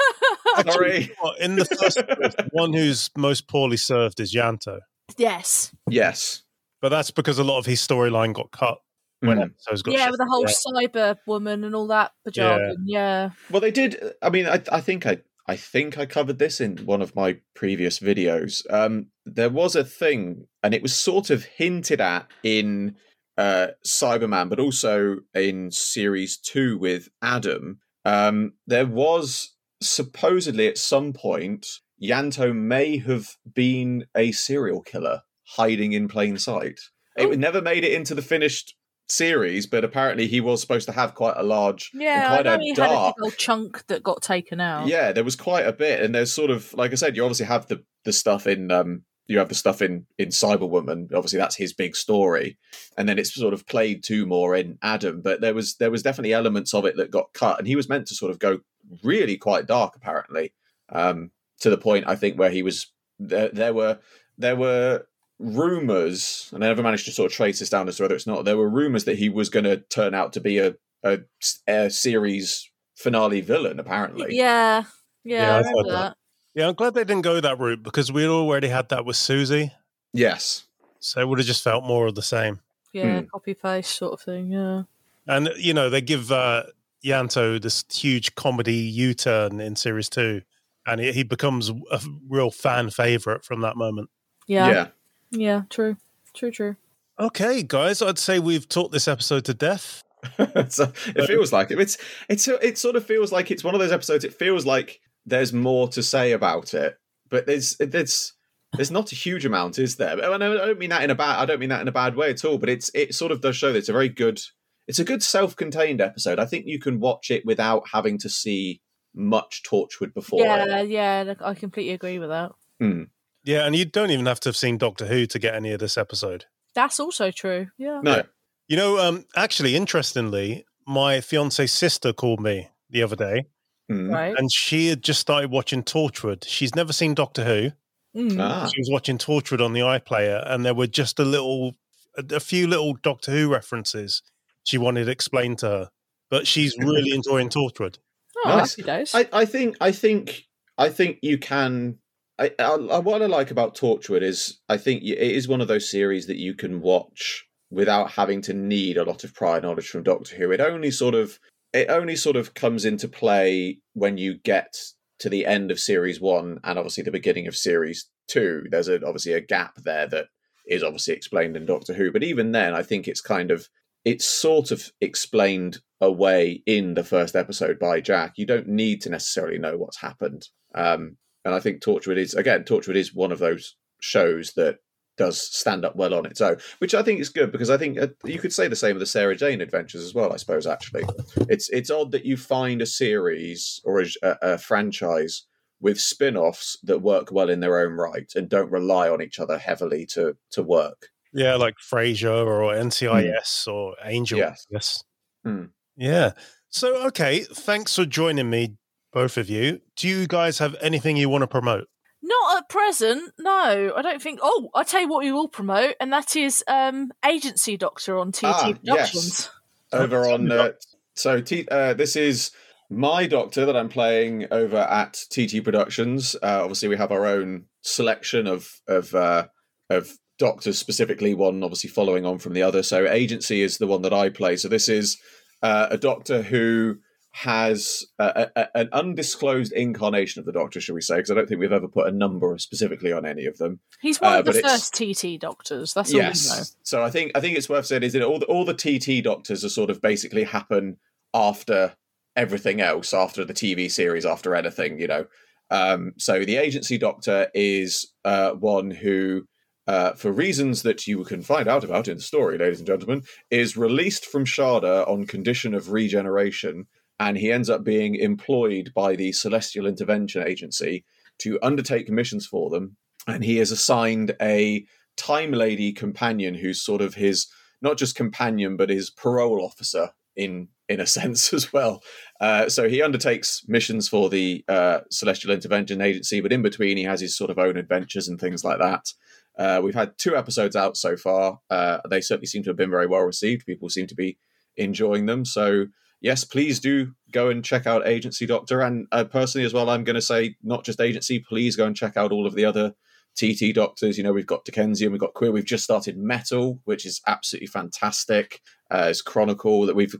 Sorry. 0.71 1.11
In 1.39 1.55
the 1.55 1.65
first, 1.65 1.93
series, 1.93 2.35
the 2.35 2.49
one 2.51 2.73
who's 2.73 3.09
most 3.17 3.47
poorly 3.47 3.77
served 3.77 4.19
is 4.19 4.33
Ianto, 4.33 4.79
yes. 5.17 5.73
Yes. 5.89 6.43
but 6.81 6.89
that's 6.89 7.11
because 7.11 7.39
a 7.39 7.43
lot 7.43 7.59
of 7.59 7.65
his 7.65 7.85
storyline 7.85 8.33
got 8.33 8.51
cut 8.51 8.79
when 9.21 9.37
Mm. 9.37 9.43
episodes 9.45 9.81
got. 9.81 9.91
Yeah, 9.93 9.97
shifted. 10.05 10.11
with 10.11 10.19
the 10.19 10.25
whole 10.29 10.45
Yeah. 10.45 10.87
cyber 10.87 11.17
woman 11.27 11.63
and 11.63 11.75
all 11.75 11.87
that 11.87 12.11
jargon. 12.31 12.83
Yeah. 12.85 13.29
Well, 13.49 13.61
they 13.61 13.71
did. 13.71 13.97
I 14.21 14.29
mean, 14.29 14.45
I, 14.45 14.61
I 14.71 14.81
think 14.81 15.05
I, 15.05 15.17
I 15.49 15.55
think 15.55 15.97
I 15.97 16.05
covered 16.05 16.37
this 16.37 16.61
in 16.61 16.77
one 16.85 17.01
of 17.01 17.15
my 17.15 17.37
previous 17.55 17.97
videos. 17.97 18.61
Um, 18.71 19.07
there 19.25 19.49
was 19.49 19.75
a 19.75 19.83
thing, 19.83 20.45
and 20.61 20.75
it 20.75 20.83
was 20.83 20.95
sort 20.95 21.31
of 21.31 21.43
hinted 21.43 21.99
at 21.99 22.27
in 22.43 22.97
uh, 23.35 23.69
Cyberman, 23.83 24.49
but 24.49 24.59
also 24.59 25.21
in 25.33 25.71
series 25.71 26.37
two 26.37 26.77
with 26.77 27.09
Adam. 27.23 27.79
Um, 28.05 28.53
there 28.67 28.85
was 28.85 29.55
supposedly 29.81 30.67
at 30.67 30.77
some 30.77 31.13
point 31.13 31.65
Ianto 31.99 32.55
may 32.55 32.97
have 32.99 33.29
been 33.51 34.05
a 34.15 34.31
serial 34.31 34.83
killer 34.83 35.23
hiding 35.55 35.93
in 35.93 36.07
plain 36.07 36.37
sight. 36.37 36.79
Oh. 37.17 37.31
It 37.31 37.39
never 37.39 37.59
made 37.59 37.83
it 37.83 37.93
into 37.93 38.13
the 38.13 38.21
finished 38.21 38.75
series, 39.09 39.65
but 39.65 39.83
apparently 39.83 40.27
he 40.27 40.41
was 40.41 40.61
supposed 40.61 40.87
to 40.87 40.93
have 40.93 41.15
quite 41.15 41.35
a 41.37 41.43
large 41.43 41.91
Yeah, 41.93 42.15
and 42.15 42.23
I 42.25 42.27
quite 42.35 42.45
know 42.45 42.55
a 42.55 42.59
he 42.59 42.69
had 42.69 42.77
a 42.77 42.93
dark. 42.93 43.15
chunk 43.37 43.85
that 43.87 44.03
got 44.03 44.21
taken 44.21 44.59
out. 44.59 44.87
Yeah, 44.87 45.11
there 45.11 45.23
was 45.23 45.35
quite 45.35 45.65
a 45.67 45.73
bit, 45.73 46.01
and 46.01 46.13
there's 46.13 46.31
sort 46.31 46.51
of 46.51 46.73
like 46.73 46.91
I 46.91 46.95
said, 46.95 47.15
you 47.15 47.23
obviously 47.23 47.45
have 47.47 47.67
the 47.67 47.83
the 48.05 48.13
stuff 48.13 48.47
in 48.47 48.71
um 48.71 49.03
you 49.27 49.37
have 49.37 49.49
the 49.49 49.55
stuff 49.55 49.81
in 49.81 50.05
in 50.17 50.29
Cyberwoman. 50.29 51.13
Obviously, 51.13 51.37
that's 51.37 51.55
his 51.55 51.73
big 51.73 51.95
story, 51.95 52.57
and 52.97 53.07
then 53.07 53.19
it's 53.19 53.33
sort 53.33 53.53
of 53.53 53.67
played 53.67 54.03
to 54.05 54.25
more 54.25 54.55
in 54.55 54.77
Adam. 54.81 55.21
But 55.21 55.41
there 55.41 55.53
was 55.53 55.75
there 55.75 55.91
was 55.91 56.01
definitely 56.03 56.33
elements 56.33 56.73
of 56.73 56.85
it 56.85 56.97
that 56.97 57.11
got 57.11 57.33
cut, 57.33 57.59
and 57.59 57.67
he 57.67 57.75
was 57.75 57.89
meant 57.89 58.07
to 58.07 58.15
sort 58.15 58.31
of 58.31 58.39
go 58.39 58.59
really 59.03 59.37
quite 59.37 59.67
dark, 59.67 59.95
apparently, 59.95 60.53
um, 60.91 61.31
to 61.59 61.69
the 61.69 61.77
point 61.77 62.05
I 62.07 62.15
think 62.15 62.39
where 62.39 62.49
he 62.49 62.63
was 62.63 62.87
there. 63.19 63.49
There 63.49 63.73
were 63.73 63.99
there 64.37 64.55
were 64.55 65.05
rumors, 65.39 66.49
and 66.53 66.63
I 66.63 66.67
never 66.67 66.83
managed 66.83 67.05
to 67.05 67.11
sort 67.11 67.31
of 67.31 67.35
trace 67.35 67.59
this 67.59 67.69
down 67.69 67.87
as 67.87 67.97
to 67.97 68.03
whether 68.03 68.15
it's 68.15 68.27
not. 68.27 68.45
There 68.45 68.57
were 68.57 68.69
rumors 68.69 69.05
that 69.05 69.17
he 69.17 69.29
was 69.29 69.49
going 69.49 69.65
to 69.65 69.77
turn 69.77 70.13
out 70.13 70.33
to 70.33 70.41
be 70.41 70.57
a, 70.59 70.75
a 71.03 71.19
a 71.67 71.89
series 71.89 72.69
finale 72.95 73.41
villain. 73.41 73.79
Apparently, 73.79 74.35
Yeah. 74.35 74.83
Yeah, 75.23 75.37
Yeah, 75.47 75.55
I 75.55 75.59
I've 75.59 75.65
heard 75.65 75.71
remember 75.71 75.91
that. 75.91 75.97
that. 76.09 76.17
Yeah, 76.55 76.67
I'm 76.67 76.73
glad 76.75 76.93
they 76.93 77.03
didn't 77.03 77.21
go 77.23 77.39
that 77.39 77.59
route 77.59 77.83
because 77.83 78.11
we'd 78.11 78.27
already 78.27 78.67
had 78.67 78.89
that 78.89 79.05
with 79.05 79.15
Suzie, 79.15 79.71
Yes. 80.13 80.65
so 80.99 81.21
it 81.21 81.27
would 81.27 81.37
have 81.39 81.47
just 81.47 81.63
felt 81.63 81.83
more 81.83 82.07
of 82.07 82.15
the 82.15 82.21
same. 82.21 82.59
Yeah, 82.93 83.19
Hmm. 83.21 83.25
copy 83.27 83.53
paste 83.53 83.95
sort 83.95 84.13
of 84.13 84.21
thing. 84.21 84.51
Yeah. 84.51 84.83
And 85.27 85.49
you 85.57 85.73
know, 85.73 85.89
they 85.89 86.01
give 86.01 86.31
uh, 86.31 86.63
Ianto 87.05 87.61
this 87.61 87.85
huge 87.93 88.33
comedy 88.35 88.73
U-turn 88.75 89.61
in 89.61 89.75
series 89.75 90.09
two, 90.09 90.41
and 90.87 90.99
he, 90.99 91.11
he 91.11 91.23
becomes 91.23 91.69
a 91.69 91.99
real 92.27 92.49
fan 92.49 92.89
favorite 92.89 93.45
from 93.45 93.61
that 93.61 93.77
moment. 93.77 94.09
Yeah. 94.47 94.67
Yeah. 94.69 94.87
Yeah. 95.31 95.63
True. 95.69 95.97
True. 96.33 96.51
True. 96.51 96.75
Okay, 97.19 97.63
guys, 97.63 98.01
I'd 98.01 98.17
say 98.17 98.39
we've 98.39 98.67
taught 98.69 98.91
this 98.91 99.07
episode 99.07 99.43
to 99.45 99.53
death. 99.53 100.03
so 100.69 100.91
it 101.07 101.27
feels 101.27 101.51
like 101.51 101.71
it. 101.71 101.79
It's 101.79 101.97
it's 102.29 102.47
it 102.47 102.77
sort 102.77 102.95
of 102.95 103.05
feels 103.05 103.31
like 103.31 103.51
it's 103.51 103.63
one 103.63 103.73
of 103.73 103.79
those 103.79 103.91
episodes. 103.91 104.23
It 104.23 104.33
feels 104.33 104.65
like 104.65 105.01
there's 105.25 105.53
more 105.53 105.87
to 105.89 106.03
say 106.03 106.31
about 106.31 106.73
it, 106.73 106.97
but 107.29 107.45
there's 107.45 107.75
there's 107.77 108.33
there's 108.73 108.91
not 108.91 109.11
a 109.11 109.15
huge 109.15 109.45
amount, 109.45 109.79
is 109.79 109.95
there? 109.95 110.17
And 110.19 110.43
I 110.43 110.47
don't 110.47 110.79
mean 110.79 110.91
that 110.91 111.03
in 111.03 111.09
a 111.09 111.15
bad. 111.15 111.39
I 111.39 111.45
don't 111.45 111.59
mean 111.59 111.69
that 111.69 111.81
in 111.81 111.87
a 111.87 111.93
bad 111.93 112.15
way 112.15 112.29
at 112.29 112.45
all. 112.45 112.57
But 112.57 112.69
it's 112.69 112.89
it 112.93 113.15
sort 113.15 113.31
of 113.31 113.41
does 113.41 113.55
show 113.55 113.71
that 113.71 113.79
it's 113.79 113.89
a 113.89 113.93
very 113.93 114.09
good. 114.09 114.41
It's 114.87 114.99
a 114.99 115.03
good 115.05 115.21
self-contained 115.21 116.01
episode. 116.01 116.39
I 116.39 116.45
think 116.45 116.65
you 116.65 116.79
can 116.79 116.99
watch 116.99 117.29
it 117.29 117.45
without 117.45 117.83
having 117.91 118.17
to 118.19 118.29
see 118.29 118.81
much 119.13 119.61
Torchwood 119.63 120.13
before. 120.15 120.41
Yeah. 120.41 120.79
it. 120.79 120.89
Yeah. 120.89 121.33
I 121.41 121.53
completely 121.53 121.93
agree 121.93 122.17
with 122.17 122.29
that. 122.29 122.53
Hmm. 122.79 123.03
Yeah, 123.49 123.65
and 123.65 123.75
you 123.75 123.85
don't 123.85 124.11
even 124.11 124.25
have 124.27 124.39
to 124.41 124.49
have 124.49 124.55
seen 124.57 124.77
Doctor 124.77 125.07
Who 125.07 125.25
to 125.25 125.39
get 125.39 125.55
any 125.55 125.71
of 125.71 125.79
this 125.79 125.97
episode. 125.97 126.45
That's 126.75 126.99
also 126.99 127.31
true. 127.31 127.67
Yeah. 127.77 127.99
No. 128.03 128.21
You 128.67 128.77
know, 128.77 128.99
um, 128.99 129.25
actually, 129.35 129.75
interestingly, 129.75 130.65
my 130.85 131.19
fiance's 131.21 131.71
sister 131.71 132.13
called 132.13 132.39
me 132.41 132.69
the 132.91 133.01
other 133.01 133.15
day, 133.15 133.47
Hmm. 133.89 134.11
Right. 134.11 134.35
and 134.37 134.51
she 134.51 134.89
had 134.89 135.01
just 135.01 135.19
started 135.19 135.49
watching 135.49 135.81
Torchwood. 135.81 136.43
She's 136.47 136.75
never 136.75 136.93
seen 136.93 137.15
Doctor 137.15 137.43
Who. 137.43 137.71
Mm. 138.15 138.39
Ah. 138.39 138.67
She 138.67 138.79
was 138.79 138.89
watching 138.91 139.17
Torchwood 139.17 139.65
on 139.65 139.73
the 139.73 139.79
iPlayer, 139.79 140.43
and 140.45 140.63
there 140.63 140.75
were 140.75 140.85
just 140.87 141.17
a 141.19 141.25
little, 141.25 141.73
a, 142.15 142.35
a 142.35 142.39
few 142.39 142.67
little 142.67 142.93
Doctor 143.01 143.31
Who 143.31 143.51
references 143.51 144.21
she 144.63 144.77
wanted 144.77 145.09
explained 145.09 145.57
to 145.59 145.65
her. 145.67 145.89
But 146.29 146.45
she's 146.45 146.77
really 146.77 147.11
enjoying 147.15 147.49
Torchwood. 147.49 147.97
Oh, 148.45 148.57
Nice. 148.57 148.75
happy. 148.75 149.27
I, 149.33 149.41
I 149.41 149.45
think 149.45 149.75
I 149.81 149.91
think 149.91 150.45
I 150.77 150.89
think 150.89 151.17
you 151.23 151.39
can. 151.39 151.97
I, 152.39 152.51
I, 152.57 152.99
what 152.99 153.21
I 153.21 153.25
like 153.25 153.51
about 153.51 153.75
Torchwood 153.75 154.21
is 154.21 154.59
I 154.69 154.77
think 154.77 155.03
it 155.03 155.17
is 155.17 155.47
one 155.47 155.59
of 155.61 155.67
those 155.67 155.91
series 155.91 156.27
that 156.27 156.37
you 156.37 156.53
can 156.53 156.81
watch 156.81 157.45
without 157.69 158.11
having 158.11 158.41
to 158.43 158.53
need 158.53 158.97
a 158.97 159.03
lot 159.03 159.23
of 159.23 159.35
prior 159.35 159.59
knowledge 159.59 159.89
from 159.89 160.03
Doctor 160.03 160.35
Who. 160.35 160.51
It 160.51 160.61
only 160.61 160.89
sort 160.89 161.15
of 161.15 161.39
it 161.73 161.89
only 161.89 162.15
sort 162.15 162.35
of 162.35 162.53
comes 162.53 162.85
into 162.85 163.07
play 163.07 163.79
when 163.93 164.17
you 164.17 164.39
get 164.39 164.75
to 165.19 165.29
the 165.29 165.45
end 165.45 165.69
of 165.69 165.79
series 165.79 166.19
one 166.19 166.59
and 166.63 166.79
obviously 166.79 167.03
the 167.03 167.11
beginning 167.11 167.47
of 167.47 167.55
series 167.55 168.09
two. 168.27 168.63
There's 168.71 168.87
a, 168.87 169.05
obviously 169.05 169.33
a 169.33 169.41
gap 169.41 169.75
there 169.83 170.07
that 170.07 170.27
is 170.65 170.81
obviously 170.81 171.15
explained 171.15 171.57
in 171.57 171.65
Doctor 171.65 171.93
Who, 171.93 172.11
but 172.11 172.23
even 172.23 172.53
then, 172.53 172.73
I 172.73 172.83
think 172.83 173.07
it's 173.07 173.21
kind 173.21 173.51
of 173.51 173.67
it's 174.05 174.25
sort 174.25 174.71
of 174.71 174.89
explained 175.01 175.79
away 175.99 176.63
in 176.65 176.93
the 176.93 177.03
first 177.03 177.35
episode 177.35 177.77
by 177.77 177.99
Jack. 177.99 178.33
You 178.37 178.45
don't 178.45 178.67
need 178.67 179.01
to 179.01 179.09
necessarily 179.09 179.59
know 179.59 179.77
what's 179.77 179.99
happened. 179.99 180.47
Um, 180.73 181.17
and 181.45 181.53
I 181.53 181.59
think 181.59 181.81
Torchwood 181.81 182.17
is 182.17 182.33
again, 182.33 182.63
Torchwood 182.63 182.95
is 182.95 183.13
one 183.13 183.31
of 183.31 183.39
those 183.39 183.75
shows 184.01 184.53
that 184.53 184.79
does 185.17 185.41
stand 185.41 185.83
up 185.83 185.97
well 185.97 186.13
on 186.13 186.25
its 186.25 186.39
own, 186.39 186.57
which 186.79 186.95
I 186.95 187.03
think 187.03 187.19
is 187.19 187.29
good 187.29 187.51
because 187.51 187.69
I 187.69 187.77
think 187.77 187.99
uh, 187.99 188.07
you 188.23 188.39
could 188.39 188.53
say 188.53 188.67
the 188.67 188.75
same 188.75 188.95
of 188.95 189.01
the 189.01 189.05
Sarah 189.05 189.35
Jane 189.35 189.61
adventures 189.61 190.03
as 190.03 190.13
well. 190.13 190.31
I 190.31 190.37
suppose 190.37 190.65
actually, 190.65 191.03
it's 191.49 191.69
it's 191.69 191.91
odd 191.91 192.11
that 192.11 192.25
you 192.25 192.37
find 192.37 192.81
a 192.81 192.85
series 192.85 193.81
or 193.83 194.01
a, 194.01 194.07
a, 194.41 194.57
franchise 194.57 195.43
with 195.81 195.99
spin-offs 195.99 196.77
that 196.83 197.01
work 197.01 197.31
well 197.31 197.49
in 197.49 197.59
their 197.59 197.79
own 197.79 197.93
right 197.93 198.31
and 198.35 198.49
don't 198.49 198.71
rely 198.71 199.09
on 199.09 199.21
each 199.21 199.39
other 199.39 199.57
heavily 199.57 200.05
to 200.07 200.37
to 200.51 200.63
work. 200.63 201.09
Yeah, 201.33 201.55
like 201.55 201.75
Frasier 201.77 202.45
or 202.45 202.73
NCIS 202.73 203.67
or 203.67 203.95
Angel. 204.03 204.39
Yes. 204.39 204.65
Yes. 204.69 205.03
Hmm. 205.43 205.65
Yeah. 205.95 206.31
So, 206.69 207.05
okay, 207.07 207.41
thanks 207.41 207.95
for 207.95 208.05
joining 208.05 208.49
me, 208.49 208.75
both 209.11 209.37
of 209.37 209.49
you. 209.49 209.81
Do 209.95 210.07
you 210.07 210.27
guys 210.27 210.59
have 210.59 210.75
anything 210.81 211.17
you 211.17 211.29
want 211.29 211.41
to 211.43 211.47
promote? 211.47 211.87
Not 212.21 212.57
at 212.57 212.69
present, 212.69 213.31
no. 213.39 213.93
I 213.95 214.01
don't 214.01 214.21
think. 214.21 214.39
Oh, 214.41 214.69
I'll 214.75 214.83
tell 214.85 215.01
you 215.01 215.07
what 215.07 215.23
we 215.23 215.31
will 215.31 215.47
promote, 215.47 215.95
and 216.01 216.11
that 216.11 216.35
is 216.35 216.63
um, 216.67 217.11
Agency 217.25 217.77
Doctor 217.77 218.17
on 218.17 218.31
TT 218.31 218.43
Ah, 218.43 218.73
Productions. 218.73 219.49
over 219.93 220.25
Oh, 220.25 220.33
on 220.33 220.51
uh, 220.51 220.71
so 221.15 221.39
T, 221.39 221.65
uh, 221.71 221.93
this 221.93 222.15
is 222.15 222.51
my 222.89 223.25
doctor 223.25 223.65
that 223.65 223.75
I'm 223.77 223.89
playing 223.89 224.47
over 224.51 224.77
at 224.77 225.13
TT 225.29 225.63
Productions. 225.63 226.35
Uh, 226.35 226.59
obviously, 226.61 226.89
we 226.89 226.97
have 226.97 227.11
our 227.11 227.25
own 227.25 227.65
selection 227.81 228.47
of 228.47 228.69
of 228.87 229.15
uh, 229.15 229.47
of 229.89 230.11
doctors, 230.39 230.77
specifically 230.77 231.33
one 231.33 231.63
obviously 231.63 231.89
following 231.89 232.25
on 232.25 232.39
from 232.39 232.53
the 232.53 232.63
other. 232.63 232.83
So 232.83 233.07
Agency 233.07 233.61
is 233.61 233.77
the 233.77 233.87
one 233.87 234.01
that 234.01 234.13
I 234.13 234.29
play. 234.29 234.55
So 234.57 234.67
this 234.67 234.89
is 234.89 235.17
uh, 235.61 235.87
a 235.89 235.97
doctor 235.97 236.41
who 236.41 236.97
has 237.31 238.05
a, 238.17 238.47
a, 238.55 238.77
an 238.77 238.89
undisclosed 238.91 239.71
incarnation 239.71 240.39
of 240.39 240.45
the 240.45 240.51
Doctor, 240.51 240.81
shall 240.81 240.95
we 240.95 241.01
say? 241.01 241.17
Because 241.17 241.31
I 241.31 241.35
don't 241.35 241.47
think 241.47 241.59
we've 241.59 241.71
ever 241.71 241.87
put 241.87 242.07
a 242.07 242.11
number 242.11 242.57
specifically 242.57 243.11
on 243.11 243.25
any 243.25 243.45
of 243.45 243.57
them. 243.57 243.79
He's 244.01 244.19
one 244.19 244.33
Uh, 244.33 244.39
of 244.39 244.45
the 244.45 244.53
first 244.53 244.93
TT 244.93 245.39
doctors. 245.39 245.93
That's 245.93 246.11
all 246.11 246.17
we 246.19 246.23
know. 246.23 246.27
yes. 246.29 246.75
So 246.83 247.03
I 247.03 247.11
think 247.11 247.31
I 247.35 247.39
think 247.39 247.57
it's 247.57 247.69
worth 247.69 247.85
saying 247.85 248.03
is 248.03 248.13
that 248.13 248.23
all 248.23 248.39
the, 248.39 248.45
all 248.47 248.65
the 248.65 248.73
TT 248.73 249.23
Doctors 249.23 249.63
are 249.63 249.69
sort 249.69 249.89
of 249.89 250.01
basically 250.01 250.43
happen 250.43 250.97
after 251.33 251.93
everything 252.35 252.81
else, 252.81 253.13
after 253.13 253.45
the 253.45 253.53
TV 253.53 253.91
series, 253.91 254.25
after 254.25 254.55
anything, 254.55 254.99
you 254.99 255.07
know. 255.07 255.25
Um, 255.69 256.13
so 256.17 256.43
the 256.43 256.57
agency 256.57 256.97
doctor 256.97 257.47
is 257.53 258.11
uh, 258.25 258.51
one 258.51 258.89
who, 258.89 259.43
uh, 259.87 260.13
for 260.13 260.31
reasons 260.31 260.81
that 260.81 261.05
you 261.05 261.23
can 261.25 261.43
find 261.43 261.67
out 261.67 261.83
about 261.83 262.07
in 262.07 262.17
the 262.17 262.23
story, 262.23 262.57
ladies 262.57 262.79
and 262.79 262.87
gentlemen, 262.87 263.21
is 263.51 263.77
released 263.77 264.25
from 264.25 264.45
Shada 264.45 265.07
on 265.07 265.27
condition 265.27 265.75
of 265.75 265.91
regeneration, 265.91 266.87
and 267.19 267.37
he 267.37 267.51
ends 267.51 267.69
up 267.69 267.83
being 267.83 268.15
employed 268.15 268.91
by 268.95 269.15
the 269.15 269.31
Celestial 269.31 269.85
Intervention 269.85 270.47
Agency 270.47 271.03
to 271.39 271.59
undertake 271.61 272.09
missions 272.09 272.45
for 272.45 272.69
them. 272.69 272.97
And 273.27 273.43
he 273.43 273.59
is 273.59 273.71
assigned 273.71 274.35
a 274.41 274.85
time 275.17 275.51
lady 275.51 275.91
companion 275.91 276.55
who's 276.55 276.81
sort 276.81 277.01
of 277.01 277.15
his 277.15 277.47
not 277.81 277.97
just 277.97 278.15
companion 278.15 278.77
but 278.77 278.89
his 278.89 279.09
parole 279.09 279.63
officer 279.63 280.11
in 280.35 280.69
in 280.87 280.99
a 280.99 281.07
sense 281.19 281.53
as 281.53 281.71
well. 281.73 282.01
Uh, 282.39 282.69
so 282.69 282.87
he 282.87 283.01
undertakes 283.01 283.63
missions 283.67 284.07
for 284.07 284.29
the 284.29 284.63
uh, 284.67 285.01
Celestial 285.11 285.51
Intervention 285.51 286.01
Agency, 286.01 286.41
but 286.41 286.53
in 286.53 286.61
between 286.61 286.97
he 286.97 287.03
has 287.03 287.21
his 287.21 287.37
sort 287.37 287.51
of 287.51 287.59
own 287.59 287.77
adventures 287.77 288.27
and 288.27 288.39
things 288.39 288.63
like 288.63 288.79
that. 288.79 289.13
Uh, 289.57 289.81
we've 289.83 289.93
had 289.93 290.17
two 290.17 290.37
episodes 290.37 290.75
out 290.75 290.95
so 290.95 291.17
far. 291.17 291.59
Uh, 291.69 291.97
they 292.09 292.21
certainly 292.21 292.47
seem 292.47 292.63
to 292.63 292.69
have 292.69 292.77
been 292.77 292.89
very 292.89 293.07
well 293.07 293.23
received. 293.23 293.65
People 293.65 293.89
seem 293.89 294.07
to 294.07 294.15
be 294.15 294.37
enjoying 294.77 295.25
them. 295.25 295.43
So 295.43 295.87
yes, 296.21 296.43
please 296.43 296.79
do 296.79 297.13
go 297.31 297.49
and 297.49 297.63
check 297.63 297.87
out 297.87 298.07
Agency 298.07 298.45
Doctor. 298.45 298.81
And 298.81 299.07
uh, 299.11 299.25
personally 299.25 299.65
as 299.65 299.73
well, 299.73 299.89
I'm 299.89 300.03
going 300.03 300.15
to 300.15 300.21
say 300.21 300.55
not 300.63 300.83
just 300.83 301.01
Agency. 301.01 301.39
Please 301.39 301.75
go 301.75 301.85
and 301.85 301.95
check 301.95 302.17
out 302.17 302.31
all 302.31 302.45
of 302.45 302.55
the 302.55 302.65
other 302.65 302.93
TT 303.37 303.73
Doctors. 303.73 304.17
You 304.17 304.23
know, 304.23 304.33
we've 304.33 304.45
got 304.45 304.65
Dickensian, 304.65 305.11
we've 305.11 305.21
got 305.21 305.33
Queer. 305.33 305.51
We've 305.51 305.65
just 305.65 305.83
started 305.83 306.17
Metal, 306.17 306.79
which 306.85 307.05
is 307.05 307.21
absolutely 307.27 307.67
fantastic. 307.67 308.61
Uh, 308.91 309.07
it's 309.09 309.21
Chronicle 309.21 309.85
that 309.85 309.95
we've 309.95 310.15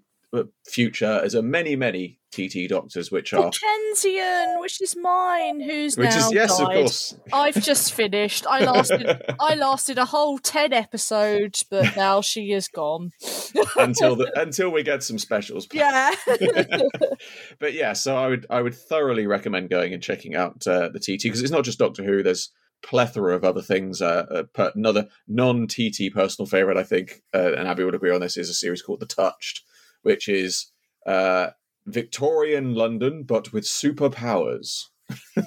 Future. 0.68 1.20
There's 1.20 1.34
a 1.34 1.42
many, 1.42 1.76
many 1.76 2.20
TT 2.32 2.70
Doctors 2.70 3.12
which 3.12 3.34
are. 3.34 3.50
Dickensian, 3.50 4.60
which 4.60 4.82
is 4.82 4.96
mine, 4.96 5.60
who's 5.60 5.98
Which 5.98 6.10
now 6.10 6.28
is 6.28 6.34
yes, 6.34 6.58
died. 6.58 6.78
of 6.78 6.82
course. 6.82 7.16
I've 7.34 7.62
just 7.64 7.94
finished. 7.94 8.46
I 8.48 8.64
lasted. 8.64 9.22
I 9.40 9.56
lasted 9.56 9.98
a 9.98 10.06
whole 10.06 10.38
ten 10.38 10.72
episodes, 10.72 11.64
but 11.64 11.96
now 11.96 12.22
she 12.22 12.52
is 12.52 12.68
gone. 12.68 13.12
until 13.78 14.16
the, 14.16 14.32
until 14.40 14.70
we 14.70 14.84
get 14.84 15.02
some 15.02 15.18
specials. 15.18 15.68
Yeah. 15.74 16.14
but 17.60 17.74
yeah, 17.74 17.94
so 17.94 18.16
I 18.16 18.28
would 18.28 18.46
I 18.50 18.62
would 18.62 18.76
thoroughly 18.76 19.26
recommend 19.26 19.70
going 19.70 19.94
and 19.94 20.04
checking 20.04 20.36
out 20.36 20.68
uh, 20.68 20.90
the 20.90 21.00
TT 21.00 21.24
because 21.24 21.42
it's 21.42 21.52
not 21.52 21.66
just 21.66 21.80
Doctor 21.80 22.04
Who. 22.04 22.22
There's 22.22 22.52
plethora 22.82 23.36
of 23.36 23.44
other 23.44 23.62
things. 23.62 24.02
Uh, 24.02 24.26
uh, 24.30 24.44
per, 24.44 24.72
another 24.76 25.08
non 25.28 25.68
TT 25.68 26.14
personal 26.14 26.48
favorite, 26.48 26.78
I 26.78 26.84
think, 26.84 27.24
uh, 27.34 27.54
and 27.54 27.68
Abi 27.68 27.84
would 27.84 27.96
agree 27.96 28.14
on 28.14 28.22
this, 28.22 28.38
is 28.38 28.50
a 28.50 28.54
series 28.54 28.82
called 28.82 29.00
The 29.00 29.06
Touched, 29.06 29.64
which 30.02 30.28
is 30.28 30.72
uh, 31.06 31.50
Victorian 31.86 32.74
London 32.76 33.24
but 33.24 33.52
with 33.54 33.66
superpowers. 33.66 34.86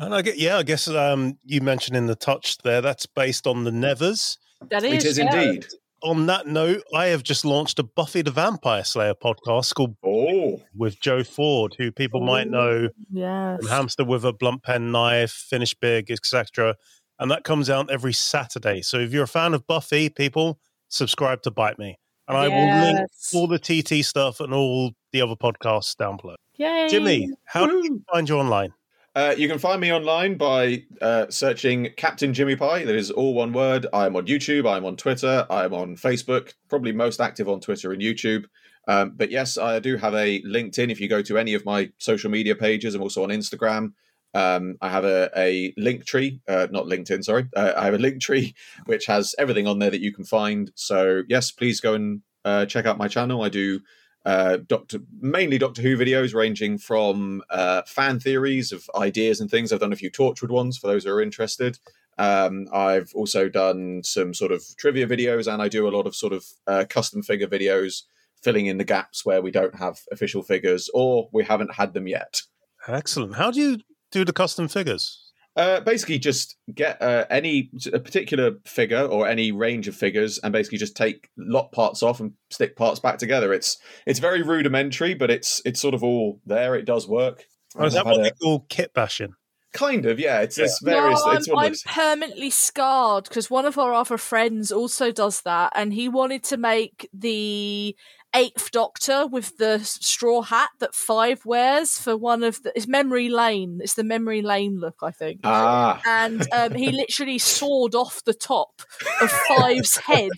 And 0.00 0.14
I 0.14 0.22
get, 0.22 0.38
yeah, 0.38 0.58
I 0.58 0.62
guess 0.62 0.86
um, 0.86 1.38
you 1.44 1.60
mentioned 1.60 1.96
in 1.96 2.06
the 2.06 2.14
touch 2.14 2.58
there 2.58 2.80
that's 2.80 3.04
based 3.06 3.48
on 3.48 3.64
the 3.64 3.72
Nevers. 3.72 4.38
that 4.70 4.84
It 4.84 5.04
is 5.04 5.18
yeah. 5.18 5.24
indeed. 5.42 5.66
On 6.04 6.26
that 6.26 6.46
note, 6.46 6.84
I 6.94 7.06
have 7.06 7.24
just 7.24 7.44
launched 7.44 7.80
a 7.80 7.82
Buffy 7.82 8.22
the 8.22 8.30
Vampire 8.30 8.84
Slayer 8.84 9.14
podcast 9.14 9.74
called 9.74 9.96
Oh, 10.04 10.62
with 10.72 11.00
Joe 11.00 11.24
Ford, 11.24 11.74
who 11.76 11.90
people 11.90 12.20
might 12.20 12.48
know 12.48 12.90
Yes. 13.10 13.58
from 13.58 13.68
Hamster 13.68 14.04
with 14.04 14.24
a 14.24 14.32
blunt 14.32 14.62
pen 14.62 14.92
knife, 14.92 15.32
Finish 15.32 15.74
Big, 15.74 16.12
etc. 16.12 16.76
And 17.18 17.28
that 17.32 17.42
comes 17.42 17.68
out 17.68 17.90
every 17.90 18.12
Saturday. 18.12 18.82
So 18.82 18.98
if 19.00 19.12
you're 19.12 19.24
a 19.24 19.26
fan 19.26 19.52
of 19.52 19.66
Buffy, 19.66 20.08
people 20.08 20.60
subscribe 20.88 21.42
to 21.42 21.50
Bite 21.50 21.80
Me, 21.80 21.98
and 22.28 22.36
I 22.36 22.48
will 22.48 22.84
link 22.84 23.10
all 23.34 23.46
the 23.46 23.58
TT 23.58 24.04
stuff 24.04 24.40
and 24.40 24.52
all 24.52 24.92
the 25.12 25.22
other 25.22 25.34
podcasts 25.34 25.96
down 25.96 26.18
below. 26.18 26.36
Yay. 26.56 26.88
Jimi, 26.90 27.28
how 27.44 27.66
do 27.66 27.76
you 27.76 28.02
find 28.12 28.28
you 28.28 28.36
online? 28.36 28.72
Uh, 29.14 29.34
you 29.36 29.48
can 29.48 29.58
find 29.58 29.80
me 29.80 29.92
online 29.92 30.36
by 30.36 30.84
uh, 31.00 31.26
searching 31.28 31.88
Captain 31.96 32.32
Jimmy 32.32 32.54
Pie. 32.54 32.84
That 32.84 32.94
is 32.94 33.10
all 33.10 33.34
one 33.34 33.52
word. 33.52 33.86
I'm 33.92 34.14
on 34.14 34.26
YouTube. 34.26 34.70
I'm 34.70 34.84
on 34.84 34.96
Twitter. 34.96 35.46
I'm 35.50 35.74
on 35.74 35.96
Facebook. 35.96 36.52
Probably 36.68 36.92
most 36.92 37.20
active 37.20 37.48
on 37.48 37.60
Twitter 37.60 37.92
and 37.92 38.00
YouTube. 38.00 38.44
Um, 38.86 39.14
but 39.16 39.30
yes, 39.30 39.58
I 39.58 39.80
do 39.80 39.96
have 39.96 40.14
a 40.14 40.40
LinkedIn. 40.42 40.90
If 40.90 41.00
you 41.00 41.08
go 41.08 41.22
to 41.22 41.38
any 41.38 41.54
of 41.54 41.64
my 41.64 41.90
social 41.98 42.30
media 42.30 42.54
pages, 42.54 42.94
I'm 42.94 43.02
also 43.02 43.22
on 43.24 43.30
Instagram. 43.30 43.92
Um, 44.38 44.78
I 44.80 44.88
have 44.88 45.04
a, 45.04 45.30
a 45.36 45.74
link 45.76 46.04
tree, 46.04 46.40
uh, 46.46 46.68
not 46.70 46.84
LinkedIn, 46.86 47.24
sorry. 47.24 47.48
Uh, 47.56 47.72
I 47.76 47.86
have 47.86 47.94
a 47.94 47.98
link 47.98 48.20
tree 48.20 48.54
which 48.86 49.06
has 49.06 49.34
everything 49.36 49.66
on 49.66 49.80
there 49.80 49.90
that 49.90 50.00
you 50.00 50.12
can 50.12 50.24
find. 50.24 50.70
So 50.76 51.22
yes, 51.28 51.50
please 51.50 51.80
go 51.80 51.94
and 51.94 52.22
uh, 52.44 52.64
check 52.66 52.86
out 52.86 52.98
my 52.98 53.08
channel. 53.08 53.42
I 53.42 53.48
do 53.48 53.80
uh, 54.24 54.58
Doctor 54.58 55.00
mainly 55.20 55.58
Doctor 55.58 55.82
Who 55.82 55.96
videos, 55.96 56.34
ranging 56.34 56.78
from 56.78 57.42
uh, 57.50 57.82
fan 57.86 58.20
theories 58.20 58.70
of 58.70 58.88
ideas 58.94 59.40
and 59.40 59.50
things. 59.50 59.72
I've 59.72 59.80
done 59.80 59.92
a 59.92 59.96
few 59.96 60.10
Torchwood 60.10 60.50
ones 60.50 60.78
for 60.78 60.86
those 60.86 61.04
who 61.04 61.10
are 61.10 61.20
interested. 61.20 61.78
Um, 62.16 62.68
I've 62.72 63.10
also 63.14 63.48
done 63.48 64.02
some 64.04 64.34
sort 64.34 64.52
of 64.52 64.62
trivia 64.76 65.06
videos, 65.08 65.52
and 65.52 65.60
I 65.60 65.68
do 65.68 65.88
a 65.88 65.94
lot 65.96 66.06
of 66.06 66.14
sort 66.14 66.32
of 66.32 66.44
uh, 66.66 66.84
custom 66.88 67.22
figure 67.22 67.48
videos, 67.48 68.02
filling 68.40 68.66
in 68.66 68.78
the 68.78 68.84
gaps 68.84 69.24
where 69.24 69.42
we 69.42 69.50
don't 69.50 69.76
have 69.76 70.00
official 70.12 70.42
figures 70.42 70.88
or 70.94 71.28
we 71.32 71.42
haven't 71.44 71.74
had 71.74 71.92
them 71.92 72.06
yet. 72.06 72.42
Excellent. 72.86 73.34
How 73.34 73.50
do 73.50 73.60
you 73.60 73.78
do 74.10 74.24
the 74.24 74.32
custom 74.32 74.68
figures? 74.68 75.24
Uh, 75.56 75.80
basically, 75.80 76.18
just 76.20 76.56
get 76.72 77.00
uh, 77.02 77.26
any 77.30 77.70
a 77.92 77.98
particular 77.98 78.52
figure 78.64 79.02
or 79.02 79.26
any 79.26 79.50
range 79.50 79.88
of 79.88 79.96
figures, 79.96 80.38
and 80.38 80.52
basically 80.52 80.78
just 80.78 80.96
take 80.96 81.28
lot 81.36 81.72
parts 81.72 82.02
off 82.02 82.20
and 82.20 82.32
stick 82.50 82.76
parts 82.76 83.00
back 83.00 83.18
together. 83.18 83.52
It's 83.52 83.76
it's 84.06 84.20
very 84.20 84.42
rudimentary, 84.42 85.14
but 85.14 85.30
it's 85.30 85.60
it's 85.64 85.80
sort 85.80 85.94
of 85.94 86.04
all 86.04 86.40
there. 86.46 86.76
It 86.76 86.84
does 86.84 87.08
work. 87.08 87.44
Or 87.74 87.86
is 87.86 87.96
I've 87.96 88.04
that 88.04 88.06
what 88.06 88.16
had 88.18 88.24
they 88.24 88.30
a- 88.30 88.34
call 88.34 88.66
kit 88.68 88.94
bashing? 88.94 89.34
kind 89.72 90.06
of, 90.06 90.18
yeah. 90.18 90.40
It's, 90.40 90.58
it's 90.58 90.80
various. 90.82 91.20
No, 91.24 91.32
I'm, 91.32 91.36
it's 91.36 91.48
I'm 91.86 91.94
permanently 91.94 92.50
scarred 92.50 93.24
because 93.24 93.50
one 93.50 93.66
of 93.66 93.78
our 93.78 93.92
other 93.92 94.18
friends 94.18 94.72
also 94.72 95.12
does 95.12 95.42
that, 95.42 95.72
and 95.74 95.92
he 95.92 96.08
wanted 96.08 96.42
to 96.44 96.56
make 96.56 97.08
the 97.12 97.96
Eighth 98.34 98.70
Doctor 98.70 99.26
with 99.26 99.56
the 99.56 99.78
straw 99.80 100.42
hat 100.42 100.70
that 100.80 100.94
Five 100.94 101.44
wears 101.46 101.98
for 101.98 102.16
one 102.16 102.42
of 102.42 102.62
the. 102.62 102.72
It's 102.76 102.86
Memory 102.86 103.28
Lane. 103.28 103.80
It's 103.82 103.94
the 103.94 104.04
Memory 104.04 104.42
Lane 104.42 104.78
look, 104.78 104.96
I 105.02 105.10
think. 105.10 105.40
ah, 105.44 106.00
and 106.06 106.46
um, 106.52 106.74
he 106.74 106.90
literally 106.92 107.38
sawed 107.38 107.94
off 107.94 108.22
the 108.24 108.34
top 108.34 108.82
of 109.20 109.30
Five's 109.30 109.96
head 109.96 110.30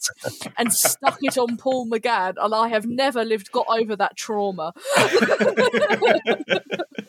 and 0.56 0.72
stuck 0.72 1.18
it 1.22 1.36
on 1.36 1.56
Paul 1.56 1.86
McGann, 1.88 2.34
and 2.40 2.54
I 2.54 2.68
have 2.68 2.86
never 2.86 3.24
lived 3.24 3.50
got 3.52 3.66
over 3.68 3.96
that 3.96 4.16
trauma. 4.16 4.72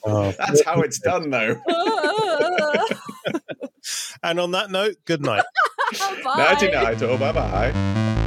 Oh, 0.04 0.32
that's 0.32 0.64
how 0.66 0.82
it's 0.82 1.00
done, 1.00 1.30
though. 1.30 1.62
and 4.24 4.40
on 4.40 4.52
that 4.52 4.72
note, 4.72 4.96
good 5.06 5.22
night. 5.22 5.44
Bye. 6.24 6.38
Nighty 6.38 6.72
night, 6.72 7.02
oh 7.04 7.18
bye 7.18 7.32
bye. 7.32 8.18